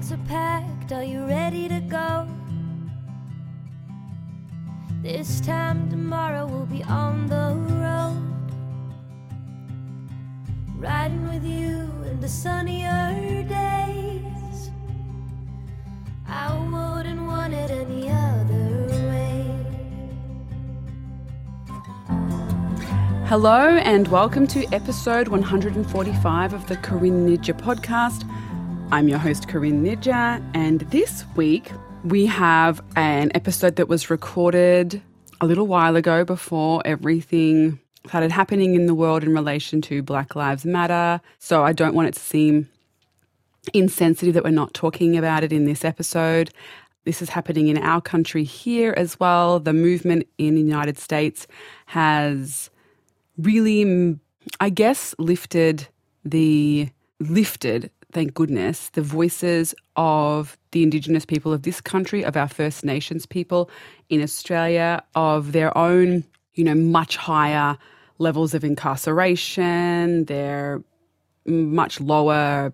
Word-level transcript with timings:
bags 0.00 0.12
are 0.12 0.28
packed, 0.28 0.92
are 0.92 1.04
you 1.04 1.26
ready 1.26 1.68
to 1.68 1.78
go? 1.80 2.26
This 5.02 5.42
time 5.42 5.90
tomorrow 5.90 6.46
we'll 6.46 6.64
be 6.64 6.82
on 6.84 7.26
the 7.26 7.54
road. 7.74 8.16
Riding 10.78 11.28
with 11.28 11.44
you 11.44 11.90
in 12.08 12.18
the 12.18 12.28
sunnier 12.28 13.44
days. 13.46 14.70
I 16.26 16.54
wouldn't 16.56 17.20
want 17.26 17.52
it 17.52 17.70
any 17.70 18.08
other 18.10 18.86
way. 19.10 19.54
Hello, 23.26 23.76
and 23.76 24.08
welcome 24.08 24.46
to 24.46 24.64
episode 24.72 25.28
145 25.28 26.54
of 26.54 26.66
the 26.68 26.76
Corinne 26.76 27.28
Nijjer 27.28 27.58
podcast. 27.60 28.24
I'm 28.92 29.06
your 29.06 29.18
host, 29.18 29.46
Corinne 29.46 29.84
Nijjer, 29.84 30.44
and 30.52 30.80
this 30.90 31.24
week 31.36 31.70
we 32.02 32.26
have 32.26 32.82
an 32.96 33.30
episode 33.36 33.76
that 33.76 33.86
was 33.86 34.10
recorded 34.10 35.00
a 35.40 35.46
little 35.46 35.68
while 35.68 35.94
ago 35.94 36.24
before 36.24 36.82
everything 36.84 37.78
started 38.08 38.32
happening 38.32 38.74
in 38.74 38.86
the 38.86 38.94
world 38.94 39.22
in 39.22 39.32
relation 39.32 39.80
to 39.82 40.02
Black 40.02 40.34
Lives 40.34 40.64
Matter. 40.64 41.20
So 41.38 41.62
I 41.62 41.72
don't 41.72 41.94
want 41.94 42.08
it 42.08 42.14
to 42.14 42.20
seem 42.20 42.68
insensitive 43.72 44.34
that 44.34 44.42
we're 44.42 44.50
not 44.50 44.74
talking 44.74 45.16
about 45.16 45.44
it 45.44 45.52
in 45.52 45.66
this 45.66 45.84
episode. 45.84 46.50
This 47.04 47.22
is 47.22 47.28
happening 47.28 47.68
in 47.68 47.78
our 47.78 48.00
country 48.00 48.42
here 48.42 48.92
as 48.96 49.20
well. 49.20 49.60
The 49.60 49.72
movement 49.72 50.26
in 50.36 50.56
the 50.56 50.62
United 50.62 50.98
States 50.98 51.46
has 51.86 52.70
really, 53.38 54.18
I 54.58 54.68
guess, 54.68 55.14
lifted 55.16 55.86
the 56.24 56.88
lifted 57.20 57.92
thank 58.12 58.34
goodness, 58.34 58.88
the 58.90 59.02
voices 59.02 59.74
of 59.96 60.58
the 60.72 60.82
Indigenous 60.82 61.24
people 61.24 61.52
of 61.52 61.62
this 61.62 61.80
country, 61.80 62.24
of 62.24 62.36
our 62.36 62.48
First 62.48 62.84
Nations 62.84 63.26
people 63.26 63.70
in 64.08 64.22
Australia, 64.22 65.02
of 65.14 65.52
their 65.52 65.76
own, 65.76 66.24
you 66.54 66.64
know, 66.64 66.74
much 66.74 67.16
higher 67.16 67.76
levels 68.18 68.54
of 68.54 68.64
incarceration, 68.64 70.24
their 70.26 70.82
much 71.46 72.00
lower 72.00 72.72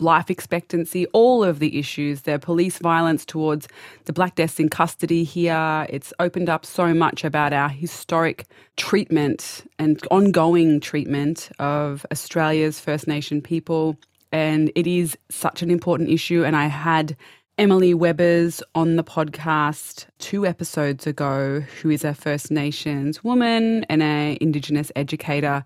life 0.00 0.30
expectancy, 0.30 1.06
all 1.06 1.42
of 1.42 1.58
the 1.58 1.78
issues, 1.78 2.22
the 2.22 2.38
police 2.38 2.78
violence 2.78 3.24
towards 3.24 3.66
the 4.04 4.12
black 4.12 4.36
deaths 4.36 4.60
in 4.60 4.68
custody 4.68 5.24
here. 5.24 5.86
It's 5.88 6.12
opened 6.20 6.48
up 6.48 6.64
so 6.64 6.94
much 6.94 7.24
about 7.24 7.52
our 7.52 7.68
historic 7.68 8.46
treatment 8.76 9.68
and 9.78 10.00
ongoing 10.10 10.80
treatment 10.80 11.50
of 11.58 12.06
Australia's 12.12 12.78
First 12.78 13.08
Nation 13.08 13.40
people 13.40 13.96
and 14.32 14.70
it 14.74 14.86
is 14.86 15.16
such 15.30 15.62
an 15.62 15.70
important 15.70 16.10
issue. 16.10 16.44
And 16.44 16.56
I 16.56 16.66
had 16.66 17.16
Emily 17.58 17.92
Webbers 17.92 18.62
on 18.74 18.94
the 18.96 19.02
podcast 19.02 20.06
two 20.18 20.46
episodes 20.46 21.06
ago, 21.06 21.60
who 21.82 21.90
is 21.90 22.04
a 22.04 22.14
First 22.14 22.50
Nations 22.50 23.24
woman 23.24 23.84
and 23.88 24.00
an 24.02 24.38
Indigenous 24.40 24.92
educator. 24.94 25.64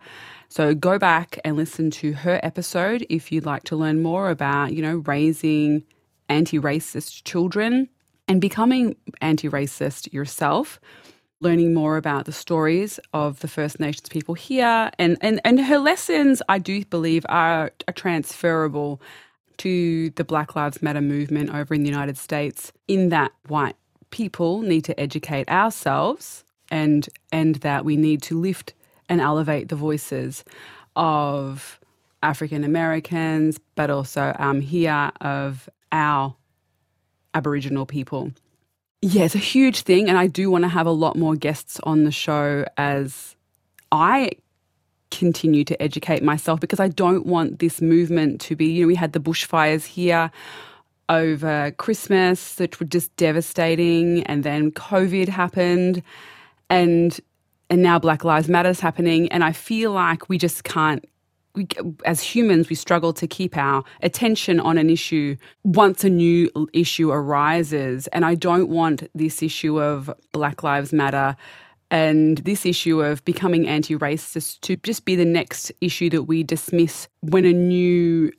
So 0.48 0.74
go 0.74 0.98
back 0.98 1.38
and 1.44 1.56
listen 1.56 1.90
to 1.90 2.12
her 2.12 2.40
episode 2.42 3.06
if 3.10 3.30
you'd 3.30 3.44
like 3.44 3.64
to 3.64 3.76
learn 3.76 4.02
more 4.02 4.30
about, 4.30 4.72
you 4.72 4.80
know, 4.80 5.02
raising 5.06 5.82
anti-racist 6.30 7.24
children 7.24 7.88
and 8.26 8.40
becoming 8.40 8.96
anti-racist 9.20 10.12
yourself 10.12 10.80
learning 11.42 11.74
more 11.74 11.96
about 11.96 12.24
the 12.24 12.32
stories 12.32 13.00
of 13.12 13.40
the 13.40 13.48
First 13.48 13.80
Nations 13.80 14.08
people 14.08 14.34
here. 14.34 14.90
And, 14.98 15.18
and, 15.20 15.40
and 15.44 15.60
her 15.60 15.78
lessons, 15.78 16.40
I 16.48 16.58
do 16.58 16.84
believe, 16.84 17.26
are, 17.28 17.72
are 17.88 17.94
transferable 17.94 19.00
to 19.58 20.10
the 20.10 20.24
Black 20.24 20.54
Lives 20.54 20.80
Matter 20.82 21.00
movement 21.00 21.50
over 21.52 21.74
in 21.74 21.82
the 21.82 21.88
United 21.88 22.16
States, 22.16 22.72
in 22.86 23.08
that 23.08 23.32
white 23.48 23.76
people 24.10 24.62
need 24.62 24.84
to 24.84 24.98
educate 24.98 25.48
ourselves 25.48 26.44
and, 26.70 27.08
and 27.32 27.56
that 27.56 27.84
we 27.84 27.96
need 27.96 28.22
to 28.22 28.38
lift 28.38 28.72
and 29.08 29.20
elevate 29.20 29.68
the 29.68 29.76
voices 29.76 30.44
of 30.94 31.80
African 32.22 32.62
Americans, 32.62 33.58
but 33.74 33.90
also 33.90 34.34
um, 34.38 34.60
here 34.60 35.10
of 35.20 35.68
our 35.90 36.36
Aboriginal 37.34 37.84
people. 37.84 38.32
Yeah, 39.04 39.24
it's 39.24 39.34
a 39.34 39.38
huge 39.38 39.82
thing. 39.82 40.08
And 40.08 40.16
I 40.16 40.28
do 40.28 40.48
want 40.50 40.62
to 40.62 40.68
have 40.68 40.86
a 40.86 40.92
lot 40.92 41.16
more 41.16 41.34
guests 41.34 41.80
on 41.82 42.04
the 42.04 42.12
show 42.12 42.64
as 42.76 43.34
I 43.90 44.30
continue 45.10 45.64
to 45.64 45.82
educate 45.82 46.22
myself 46.22 46.60
because 46.60 46.78
I 46.80 46.88
don't 46.88 47.26
want 47.26 47.58
this 47.58 47.82
movement 47.82 48.40
to 48.42 48.56
be, 48.56 48.66
you 48.66 48.82
know, 48.82 48.86
we 48.86 48.94
had 48.94 49.12
the 49.12 49.18
bushfires 49.20 49.84
here 49.84 50.30
over 51.08 51.72
Christmas 51.72 52.54
that 52.54 52.78
were 52.78 52.86
just 52.86 53.14
devastating 53.16 54.22
and 54.22 54.44
then 54.44 54.70
COVID 54.70 55.28
happened 55.28 56.02
and 56.70 57.20
and 57.68 57.82
now 57.82 57.98
Black 57.98 58.24
Lives 58.24 58.48
Matter 58.48 58.68
is 58.68 58.80
happening 58.80 59.30
and 59.32 59.42
I 59.42 59.52
feel 59.52 59.92
like 59.92 60.28
we 60.28 60.38
just 60.38 60.64
can't 60.64 61.04
we, 61.54 61.66
as 62.04 62.20
humans, 62.20 62.68
we 62.68 62.76
struggle 62.76 63.12
to 63.14 63.26
keep 63.26 63.56
our 63.56 63.84
attention 64.02 64.58
on 64.60 64.78
an 64.78 64.88
issue 64.88 65.36
once 65.64 66.04
a 66.04 66.10
new 66.10 66.50
issue 66.72 67.10
arises. 67.10 68.06
And 68.08 68.24
I 68.24 68.34
don't 68.34 68.68
want 68.68 69.08
this 69.14 69.42
issue 69.42 69.80
of 69.80 70.10
Black 70.32 70.62
Lives 70.62 70.92
Matter 70.92 71.36
and 71.90 72.38
this 72.38 72.64
issue 72.64 73.02
of 73.02 73.22
becoming 73.24 73.68
anti 73.68 73.96
racist 73.96 74.60
to 74.62 74.76
just 74.76 75.04
be 75.04 75.14
the 75.14 75.26
next 75.26 75.70
issue 75.80 76.08
that 76.10 76.22
we 76.22 76.42
dismiss 76.42 77.06
when 77.20 77.44
a 77.44 77.52
new 77.52 78.32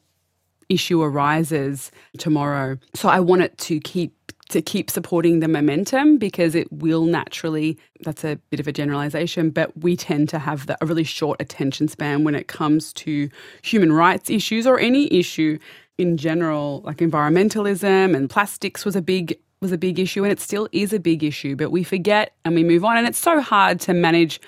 issue 0.70 1.02
arises 1.04 1.92
tomorrow. 2.18 2.78
So 2.96 3.10
I 3.10 3.20
want 3.20 3.44
it 3.44 3.58
to 3.60 3.80
keep 3.80 4.23
to 4.50 4.62
keep 4.62 4.90
supporting 4.90 5.40
the 5.40 5.48
momentum 5.48 6.18
because 6.18 6.54
it 6.54 6.72
will 6.72 7.06
naturally 7.06 7.78
that's 8.02 8.24
a 8.24 8.36
bit 8.50 8.60
of 8.60 8.68
a 8.68 8.72
generalization 8.72 9.50
but 9.50 9.76
we 9.82 9.96
tend 9.96 10.28
to 10.30 10.38
have 10.38 10.68
the, 10.68 10.78
a 10.82 10.86
really 10.86 11.04
short 11.04 11.42
attention 11.42 11.88
span 11.88 12.24
when 12.24 12.36
it 12.36 12.48
comes 12.48 12.92
to 12.94 13.30
human 13.62 13.92
rights 13.94 14.30
issues 14.30 14.68
or 14.68 14.80
any 14.80 15.12
issue 15.14 15.58
in 15.98 16.18
general 16.18 16.82
like 16.84 16.98
environmentalism 16.98 18.16
and 18.16 18.30
plastics 18.30 18.84
was 18.84 18.96
a 18.96 19.02
big 19.02 19.38
was 19.64 19.72
a 19.72 19.78
big 19.78 19.98
issue 19.98 20.24
and 20.24 20.32
it 20.32 20.40
still 20.40 20.68
is 20.72 20.94
a 20.94 21.00
big 21.00 21.24
issue 21.24 21.56
but 21.56 21.72
we 21.72 21.84
forget 21.84 22.36
and 22.46 22.54
we 22.54 22.64
move 22.64 22.84
on. 22.84 22.98
And 22.98 23.08
it's 23.08 23.18
so 23.18 23.42
hard 23.42 23.80
to 23.82 23.94
manage 23.94 24.40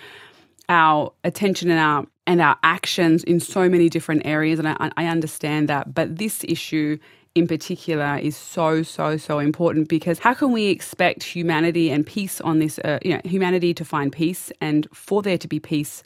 our 0.70 1.12
attention 1.24 1.72
and 1.72 1.80
our 1.80 2.06
and 2.28 2.42
our 2.42 2.58
actions 2.64 3.24
in 3.24 3.40
so 3.40 3.70
many 3.70 3.88
different 3.88 4.26
areas. 4.26 4.58
And 4.58 4.68
I, 4.68 4.92
I 4.98 5.06
understand 5.06 5.70
that. 5.70 5.94
But 5.94 6.18
this 6.18 6.44
issue 6.44 6.98
in 7.36 7.48
particular 7.48 8.18
is 8.22 8.36
so 8.36 8.82
so 8.82 9.18
so 9.18 9.40
important 9.40 9.90
because 9.90 10.20
how 10.20 10.34
can 10.34 10.52
we 10.54 10.68
expect 10.68 11.22
humanity 11.22 11.92
and 11.92 12.06
peace 12.06 12.40
on 12.42 12.60
this 12.60 12.80
uh, 12.80 12.98
you 13.04 13.14
know 13.14 13.22
humanity 13.26 13.74
to 13.74 13.84
find 13.84 14.12
peace 14.12 14.52
and 14.62 14.88
for 14.94 15.22
there 15.22 15.38
to 15.38 15.48
be 15.48 15.60
peace 15.60 16.02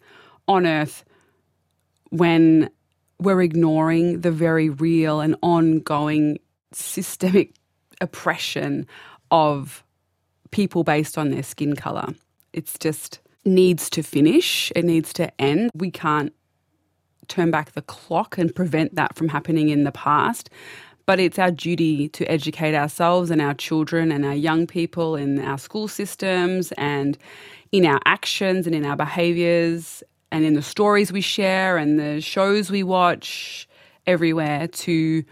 on 0.47 0.65
earth 0.65 1.05
when 2.09 2.69
we're 3.19 3.41
ignoring 3.41 4.21
the 4.21 4.31
very 4.31 4.69
real 4.69 5.19
and 5.19 5.35
ongoing 5.41 6.39
systemic 6.71 7.53
oppression 8.01 8.87
of 9.31 9.83
people 10.51 10.83
based 10.83 11.17
on 11.17 11.29
their 11.29 11.43
skin 11.43 11.75
color? 11.75 12.07
It's 12.53 12.77
just 12.79 13.19
needs 13.45 13.89
to 13.91 14.03
finish. 14.03 14.71
It 14.75 14.85
needs 14.85 15.13
to 15.13 15.41
end. 15.41 15.71
We 15.73 15.91
can't 15.91 16.33
turn 17.27 17.51
back 17.51 17.73
the 17.73 17.81
clock 17.83 18.37
and 18.37 18.53
prevent 18.53 18.95
that 18.95 19.15
from 19.15 19.29
happening 19.29 19.69
in 19.69 19.83
the 19.83 19.91
past 19.91 20.49
but 21.09 21.19
it's 21.19 21.39
our 21.39 21.49
duty 21.49 22.07
to 22.07 22.23
educate 22.25 22.75
ourselves 22.75 23.31
and 23.31 23.41
our 23.41 23.55
children 23.55 24.11
and 24.11 24.23
our 24.23 24.35
young 24.35 24.67
people 24.67 25.15
in 25.15 25.43
our 25.43 25.57
school 25.57 25.87
systems 25.87 26.71
and 26.73 27.17
in 27.71 27.83
our 27.83 27.99
actions 28.05 28.67
and 28.67 28.75
in 28.75 28.85
our 28.85 28.95
behaviors 28.95 30.03
and 30.31 30.45
in 30.45 30.53
the 30.53 30.61
stories 30.61 31.11
we 31.11 31.19
share 31.19 31.79
and 31.79 31.99
the 31.99 32.21
shows 32.21 32.69
we 32.69 32.83
watch 32.83 33.67
everywhere 34.05 34.67
to 34.67 35.23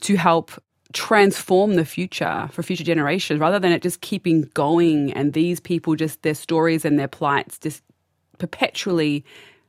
to 0.00 0.16
help 0.16 0.50
transform 0.94 1.74
the 1.74 1.84
future 1.84 2.48
for 2.50 2.62
future 2.62 2.82
generations 2.82 3.38
rather 3.38 3.58
than 3.58 3.70
it 3.70 3.82
just 3.82 4.00
keeping 4.00 4.48
going 4.54 5.12
and 5.12 5.34
these 5.34 5.60
people 5.60 5.94
just 5.94 6.22
their 6.22 6.34
stories 6.34 6.86
and 6.86 6.98
their 6.98 7.06
plights 7.06 7.58
just 7.58 7.82
perpetually 8.38 9.26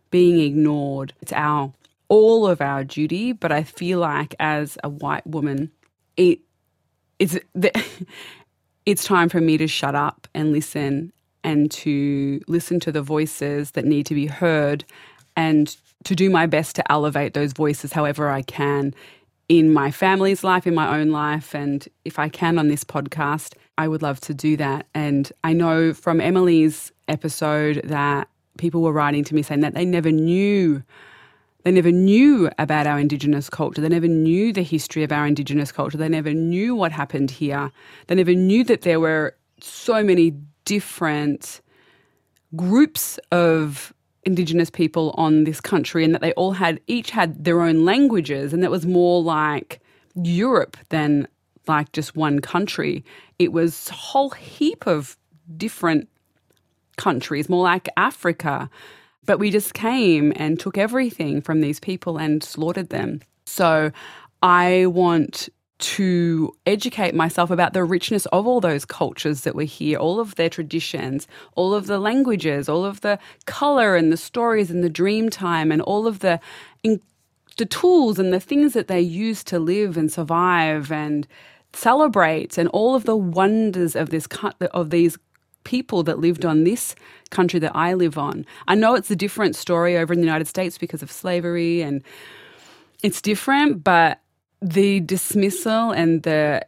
being 0.09 0.39
ignored. 0.39 1.13
It's 1.21 1.33
our 1.33 1.73
all 2.13 2.45
of 2.45 2.61
our 2.61 2.83
duty, 2.83 3.31
but 3.31 3.51
I 3.51 3.63
feel 3.63 3.97
like 3.97 4.35
as 4.39 4.77
a 4.83 4.89
white 4.89 5.25
woman, 5.25 5.71
it 6.15 6.41
it's 7.17 7.39
it's 8.85 9.03
time 9.03 9.29
for 9.29 9.41
me 9.41 9.57
to 9.57 9.65
shut 9.65 9.95
up 9.95 10.27
and 10.35 10.51
listen 10.51 11.11
and 11.43 11.71
to 11.71 12.39
listen 12.47 12.79
to 12.81 12.91
the 12.91 13.01
voices 13.01 13.71
that 13.71 13.83
need 13.83 14.05
to 14.05 14.13
be 14.13 14.27
heard 14.27 14.85
and 15.35 15.75
to 16.03 16.13
do 16.13 16.29
my 16.29 16.45
best 16.45 16.75
to 16.75 16.91
elevate 16.91 17.33
those 17.33 17.51
voices 17.51 17.93
however 17.93 18.29
I 18.29 18.43
can 18.43 18.93
in 19.49 19.73
my 19.73 19.89
family's 19.89 20.43
life, 20.43 20.67
in 20.67 20.75
my 20.75 20.99
own 20.99 21.09
life, 21.09 21.55
and 21.55 21.87
if 22.05 22.19
I 22.19 22.29
can 22.29 22.59
on 22.59 22.67
this 22.67 22.83
podcast, 22.83 23.55
I 23.79 23.87
would 23.87 24.03
love 24.03 24.21
to 24.21 24.35
do 24.35 24.55
that. 24.57 24.85
And 24.93 25.31
I 25.43 25.53
know 25.53 25.95
from 25.95 26.21
Emily's 26.21 26.91
episode 27.07 27.81
that 27.85 28.29
people 28.59 28.83
were 28.83 28.93
writing 28.93 29.23
to 29.23 29.33
me 29.33 29.41
saying 29.41 29.61
that 29.61 29.73
they 29.73 29.83
never 29.85 30.11
knew 30.11 30.83
They 31.63 31.71
never 31.71 31.91
knew 31.91 32.49
about 32.59 32.87
our 32.87 32.99
Indigenous 32.99 33.49
culture. 33.49 33.81
They 33.81 33.89
never 33.89 34.07
knew 34.07 34.51
the 34.51 34.63
history 34.63 35.03
of 35.03 35.11
our 35.11 35.25
Indigenous 35.25 35.71
culture. 35.71 35.97
They 35.97 36.09
never 36.09 36.33
knew 36.33 36.75
what 36.75 36.91
happened 36.91 37.31
here. 37.31 37.71
They 38.07 38.15
never 38.15 38.33
knew 38.33 38.63
that 38.65 38.81
there 38.81 38.99
were 38.99 39.35
so 39.61 40.03
many 40.03 40.35
different 40.65 41.61
groups 42.55 43.17
of 43.31 43.93
Indigenous 44.23 44.69
people 44.69 45.13
on 45.17 45.45
this 45.45 45.61
country 45.61 46.03
and 46.03 46.13
that 46.13 46.21
they 46.21 46.33
all 46.33 46.51
had, 46.51 46.79
each 46.87 47.11
had 47.11 47.43
their 47.43 47.61
own 47.61 47.85
languages. 47.85 48.53
And 48.53 48.61
that 48.61 48.71
was 48.71 48.85
more 48.85 49.21
like 49.21 49.79
Europe 50.15 50.77
than 50.89 51.27
like 51.67 51.91
just 51.93 52.15
one 52.15 52.39
country. 52.39 53.05
It 53.39 53.53
was 53.53 53.89
a 53.89 53.93
whole 53.93 54.31
heap 54.31 54.85
of 54.85 55.17
different 55.55 56.09
countries, 56.97 57.49
more 57.49 57.63
like 57.63 57.87
Africa. 57.95 58.69
But 59.25 59.39
we 59.39 59.51
just 59.51 59.73
came 59.73 60.33
and 60.35 60.59
took 60.59 60.77
everything 60.77 61.41
from 61.41 61.61
these 61.61 61.79
people 61.79 62.17
and 62.17 62.43
slaughtered 62.43 62.89
them. 62.89 63.21
So 63.45 63.91
I 64.41 64.85
want 64.87 65.49
to 65.79 66.55
educate 66.65 67.13
myself 67.13 67.51
about 67.51 67.73
the 67.73 67.83
richness 67.83 68.25
of 68.27 68.47
all 68.47 68.61
those 68.61 68.85
cultures 68.85 69.41
that 69.41 69.55
were 69.55 69.63
here, 69.63 69.97
all 69.97 70.19
of 70.19 70.35
their 70.35 70.49
traditions, 70.49 71.27
all 71.55 71.73
of 71.73 71.87
the 71.87 71.99
languages, 71.99 72.69
all 72.69 72.85
of 72.85 73.01
the 73.01 73.19
color 73.45 73.95
and 73.95 74.11
the 74.11 74.17
stories 74.17 74.71
and 74.71 74.83
the 74.83 74.89
dream 74.89 75.29
time 75.29 75.71
and 75.71 75.81
all 75.81 76.07
of 76.07 76.19
the 76.19 76.39
the 77.57 77.65
tools 77.65 78.17
and 78.17 78.33
the 78.33 78.39
things 78.39 78.73
that 78.73 78.87
they 78.87 79.01
use 79.01 79.43
to 79.43 79.59
live 79.59 79.95
and 79.95 80.11
survive 80.11 80.91
and 80.91 81.27
celebrate 81.73 82.57
and 82.57 82.69
all 82.69 82.95
of 82.95 83.03
the 83.03 83.15
wonders 83.15 83.95
of 83.95 84.09
this 84.09 84.27
of 84.71 84.89
these 84.89 85.17
people 85.63 86.03
that 86.03 86.19
lived 86.19 86.45
on 86.45 86.63
this 86.63 86.95
country 87.29 87.59
that 87.59 87.75
I 87.75 87.93
live 87.93 88.17
on. 88.17 88.45
I 88.67 88.75
know 88.75 88.95
it's 88.95 89.11
a 89.11 89.15
different 89.15 89.55
story 89.55 89.97
over 89.97 90.13
in 90.13 90.19
the 90.19 90.25
United 90.25 90.47
States 90.47 90.77
because 90.77 91.01
of 91.01 91.11
slavery 91.11 91.81
and 91.81 92.03
it's 93.01 93.21
different, 93.21 93.83
but 93.83 94.21
the 94.61 95.01
dismissal 95.01 95.91
and 95.91 96.23
the 96.23 96.65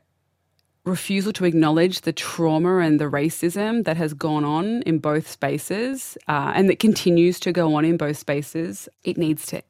refusal 0.83 1.33
to 1.33 1.45
acknowledge 1.45 2.01
the 2.01 2.13
trauma 2.13 2.77
and 2.77 2.99
the 2.99 3.05
racism 3.05 3.85
that 3.85 3.97
has 3.97 4.13
gone 4.13 4.43
on 4.43 4.83
in 4.83 4.99
both 4.99 5.27
spaces 5.27 6.17
uh, 6.27 6.51
and 6.55 6.69
that 6.69 6.79
continues 6.79 7.39
to 7.39 7.51
go 7.51 7.73
on 7.75 7.83
in 7.83 7.97
both 7.97 8.17
spaces, 8.17 8.87
it 9.03 9.17
needs 9.17 9.47
to 9.47 9.63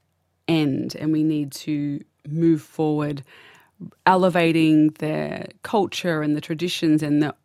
end 0.48 0.96
and 0.96 1.12
we 1.12 1.24
need 1.24 1.52
to 1.52 2.04
move 2.28 2.62
forward 2.62 3.24
elevating 4.06 4.90
the 5.00 5.48
culture 5.64 6.22
and 6.22 6.36
the 6.36 6.42
traditions 6.42 7.02
and 7.02 7.22
the 7.22 7.36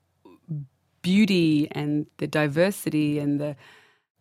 beauty 1.02 1.68
and 1.72 2.06
the 2.18 2.26
diversity 2.26 3.18
and 3.18 3.40
the 3.40 3.56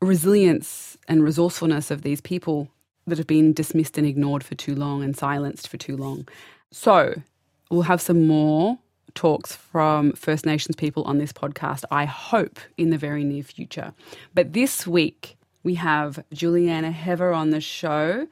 resilience 0.02 0.98
and 1.08 1.24
resourcefulness 1.24 1.92
of 1.92 2.02
these 2.04 2.22
people 2.22 2.70
that 3.08 3.18
have 3.18 3.28
been 3.28 3.54
dismissed 3.54 3.98
and 3.98 4.08
ignored 4.08 4.44
for 4.44 4.56
too 4.56 4.76
long 4.76 5.04
and 5.04 5.16
silenced 5.16 5.68
for 5.68 5.78
too 5.78 5.98
long. 5.98 6.28
So, 6.72 7.22
we'll 7.70 7.84
have 7.84 8.02
some 8.02 8.28
more 8.28 8.78
talks 9.16 9.56
from 9.56 10.14
First 10.14 10.46
Nations 10.46 10.76
people 10.76 11.04
on 11.04 11.18
this 11.18 11.34
podcast, 11.34 11.84
I 11.92 12.06
hope, 12.06 12.60
in 12.78 12.90
the 12.90 12.98
very 12.98 13.24
near 13.24 13.44
future. 13.44 13.94
But 14.34 14.54
this 14.54 14.86
week, 14.86 15.38
we 15.64 15.76
have 15.76 16.24
Julieanna 16.34 16.92
Hever 16.92 17.34
on 17.34 17.50
the 17.50 17.62
show, 17.62 18.28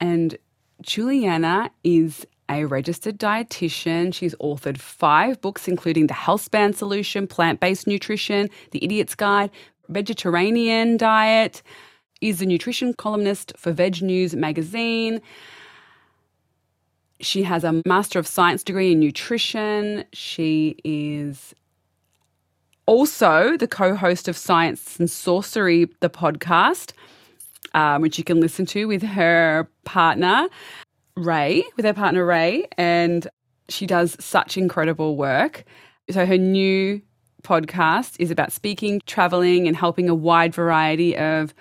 and 0.00 0.36
Julieanna 0.82 1.70
is 1.84 2.26
a 2.48 2.64
registered 2.64 3.18
dietitian. 3.18 4.12
She's 4.12 4.34
authored 4.36 4.78
five 4.78 5.40
books, 5.40 5.68
including 5.68 6.06
The 6.06 6.14
Healthspan 6.14 6.74
Solution, 6.74 7.26
Plant 7.26 7.60
Based 7.60 7.86
Nutrition, 7.86 8.50
The 8.70 8.84
Idiot's 8.84 9.14
Guide, 9.14 9.50
Vegetarian 9.88 10.96
Diet, 10.96 11.62
is 12.20 12.40
a 12.40 12.46
nutrition 12.46 12.94
columnist 12.94 13.52
for 13.56 13.72
VegNews 13.72 14.34
magazine. 14.34 15.20
She 17.20 17.42
has 17.42 17.64
a 17.64 17.82
Master 17.86 18.18
of 18.18 18.26
Science 18.26 18.62
degree 18.62 18.92
in 18.92 19.00
nutrition. 19.00 20.04
She 20.12 20.76
is 20.84 21.54
also 22.86 23.56
the 23.56 23.68
co 23.68 23.94
host 23.94 24.28
of 24.28 24.36
Science 24.36 24.98
and 24.98 25.08
Saucery, 25.08 25.90
the 26.00 26.10
podcast, 26.10 26.92
um, 27.72 28.02
which 28.02 28.18
you 28.18 28.24
can 28.24 28.40
listen 28.40 28.66
to 28.66 28.86
with 28.86 29.02
her 29.02 29.68
partner. 29.84 30.48
Ray, 31.16 31.64
with 31.76 31.84
her 31.84 31.94
partner 31.94 32.24
Ray, 32.24 32.66
and 32.76 33.28
she 33.68 33.86
does 33.86 34.16
such 34.18 34.56
incredible 34.56 35.16
work. 35.16 35.64
So 36.10 36.26
her 36.26 36.36
new 36.38 37.00
podcast 37.42 38.16
is 38.18 38.30
about 38.30 38.52
speaking, 38.52 39.00
traveling, 39.06 39.68
and 39.68 39.76
helping 39.76 40.08
a 40.08 40.14
wide 40.14 40.54
variety 40.54 41.16
of 41.16 41.54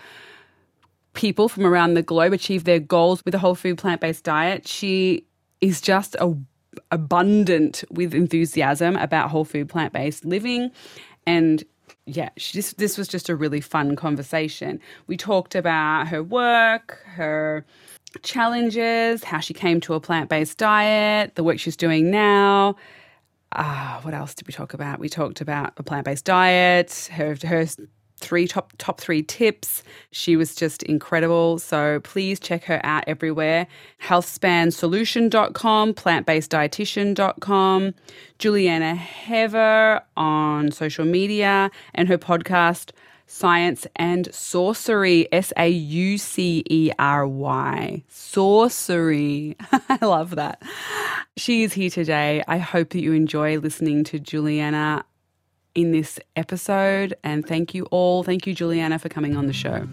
people 1.14 1.48
from 1.48 1.66
around 1.66 1.94
the 1.94 2.02
globe 2.02 2.34
achieve 2.34 2.64
their 2.64 2.80
goals 2.80 3.24
with 3.26 3.36
a 3.36 3.40
whole 3.40 3.56
food 3.56 3.78
plant 3.78 4.02
based 4.02 4.24
diet. 4.24 4.68
She 4.68 5.26
is 5.62 5.80
just 5.82 6.16
a, 6.16 6.36
abundant 6.92 7.84
with 7.92 8.14
enthusiasm 8.16 8.96
about 8.96 9.30
whole 9.30 9.46
food 9.46 9.70
plant 9.70 9.94
based 9.94 10.26
living, 10.26 10.72
and 11.28 11.64
yeah, 12.06 12.30
she 12.36 12.54
just, 12.54 12.78
this 12.80 12.98
was 12.98 13.08
just 13.08 13.30
a 13.30 13.36
really 13.36 13.62
fun 13.62 13.96
conversation. 13.96 14.80
We 15.08 15.16
talked 15.16 15.56
about 15.56 16.08
her 16.08 16.22
work, 16.22 17.02
her 17.06 17.66
challenges, 18.22 19.24
how 19.24 19.40
she 19.40 19.54
came 19.54 19.80
to 19.82 19.94
a 19.94 20.00
plant 20.00 20.30
based 20.30 20.58
diet, 20.58 21.36
the 21.36 21.44
work 21.44 21.60
she's 21.60 21.78
doing 21.78 22.12
now. 22.12 22.76
Uh, 23.52 24.02
what 24.02 24.14
else 24.14 24.34
did 24.34 24.48
we 24.48 24.54
talk 24.54 24.74
about? 24.74 25.00
We 25.00 25.10
talked 25.10 25.42
about 25.42 25.74
a 25.78 25.84
plant 25.84 26.06
based 26.06 26.26
diet, 26.26 27.10
her, 27.14 27.38
her 27.44 27.66
three 28.24 28.48
top 28.48 28.74
top 28.78 29.02
three 29.02 29.22
tips. 29.22 29.84
She 30.12 30.36
was 30.36 30.56
just 30.56 30.82
incredible. 30.84 31.60
So 31.60 32.00
please 32.00 32.40
check 32.40 32.64
her 32.64 32.80
out 32.84 33.04
everywhere. 33.06 33.68
Healthspansolution.com, 34.02 35.94
plantbaseddietitian.com, 35.94 37.94
Julieanna 38.40 38.96
Hever 38.96 40.02
on 40.16 40.72
social 40.72 41.06
media, 41.06 41.70
and 41.94 42.08
her 42.08 42.18
podcast 42.18 42.92
Science 43.26 43.88
and 43.96 44.28
Saucery, 44.30 45.28
S 45.32 45.54
A 45.58 45.68
U 45.68 46.18
C 46.18 46.64
E 46.70 46.92
R 47.00 47.28
Y. 47.28 48.04
Saucery. 48.10 49.56
I 49.90 50.06
love 50.06 50.36
that. 50.36 50.62
She 51.38 51.64
is 51.64 51.74
here 51.74 51.90
today. 51.90 52.44
I 52.48 52.58
hope 52.58 52.90
that 52.90 53.02
you 53.02 53.14
enjoy 53.14 53.60
listening 53.60 54.04
to 54.06 54.20
Julieanna 54.20 55.04
in 55.76 55.92
this 55.92 56.20
episode. 56.36 57.16
And 57.24 57.46
thank 57.48 57.74
you 57.74 57.86
all. 57.86 58.24
Thank 58.24 58.46
you, 58.46 58.54
Julieanna, 58.54 59.00
for 59.00 59.10
coming 59.10 59.36
on 59.36 59.48
the 59.48 59.54
show. 59.54 59.88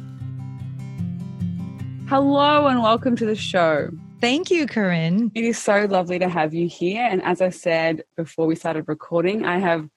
Hello 2.08 2.66
and 2.66 2.82
welcome 2.82 3.16
to 3.16 3.24
the 3.24 3.36
show. 3.36 3.90
Thank 4.20 4.50
you, 4.50 4.66
Corinne. 4.66 5.30
It 5.34 5.44
is 5.44 5.56
so 5.56 5.86
lovely 5.88 6.18
to 6.18 6.28
have 6.28 6.52
you 6.52 6.68
here. 6.68 7.06
And 7.08 7.22
as 7.22 7.40
I 7.40 7.48
said 7.48 8.02
before 8.16 8.46
we 8.46 8.54
started 8.54 8.84
recording, 8.86 9.46
I 9.46 9.58
have 9.58 9.88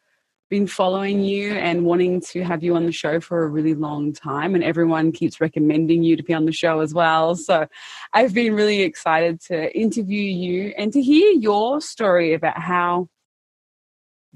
been 0.53 0.67
following 0.67 1.23
you 1.23 1.51
and 1.53 1.83
wanting 1.83 2.21
to 2.21 2.43
have 2.43 2.61
you 2.63 2.75
on 2.75 2.85
the 2.85 2.91
show 2.91 3.19
for 3.19 3.43
a 3.43 3.47
really 3.47 3.73
long 3.73 4.13
time, 4.13 4.53
and 4.53 4.63
everyone 4.63 5.11
keeps 5.11 5.41
recommending 5.41 6.03
you 6.03 6.15
to 6.15 6.21
be 6.21 6.31
on 6.31 6.45
the 6.45 6.51
show 6.51 6.79
as 6.79 6.93
well. 6.93 7.33
So 7.33 7.65
I've 8.13 8.35
been 8.35 8.53
really 8.53 8.83
excited 8.83 9.41
to 9.47 9.75
interview 9.75 10.21
you 10.21 10.71
and 10.77 10.93
to 10.93 11.01
hear 11.01 11.31
your 11.31 11.81
story 11.81 12.35
about 12.35 12.59
how 12.59 13.09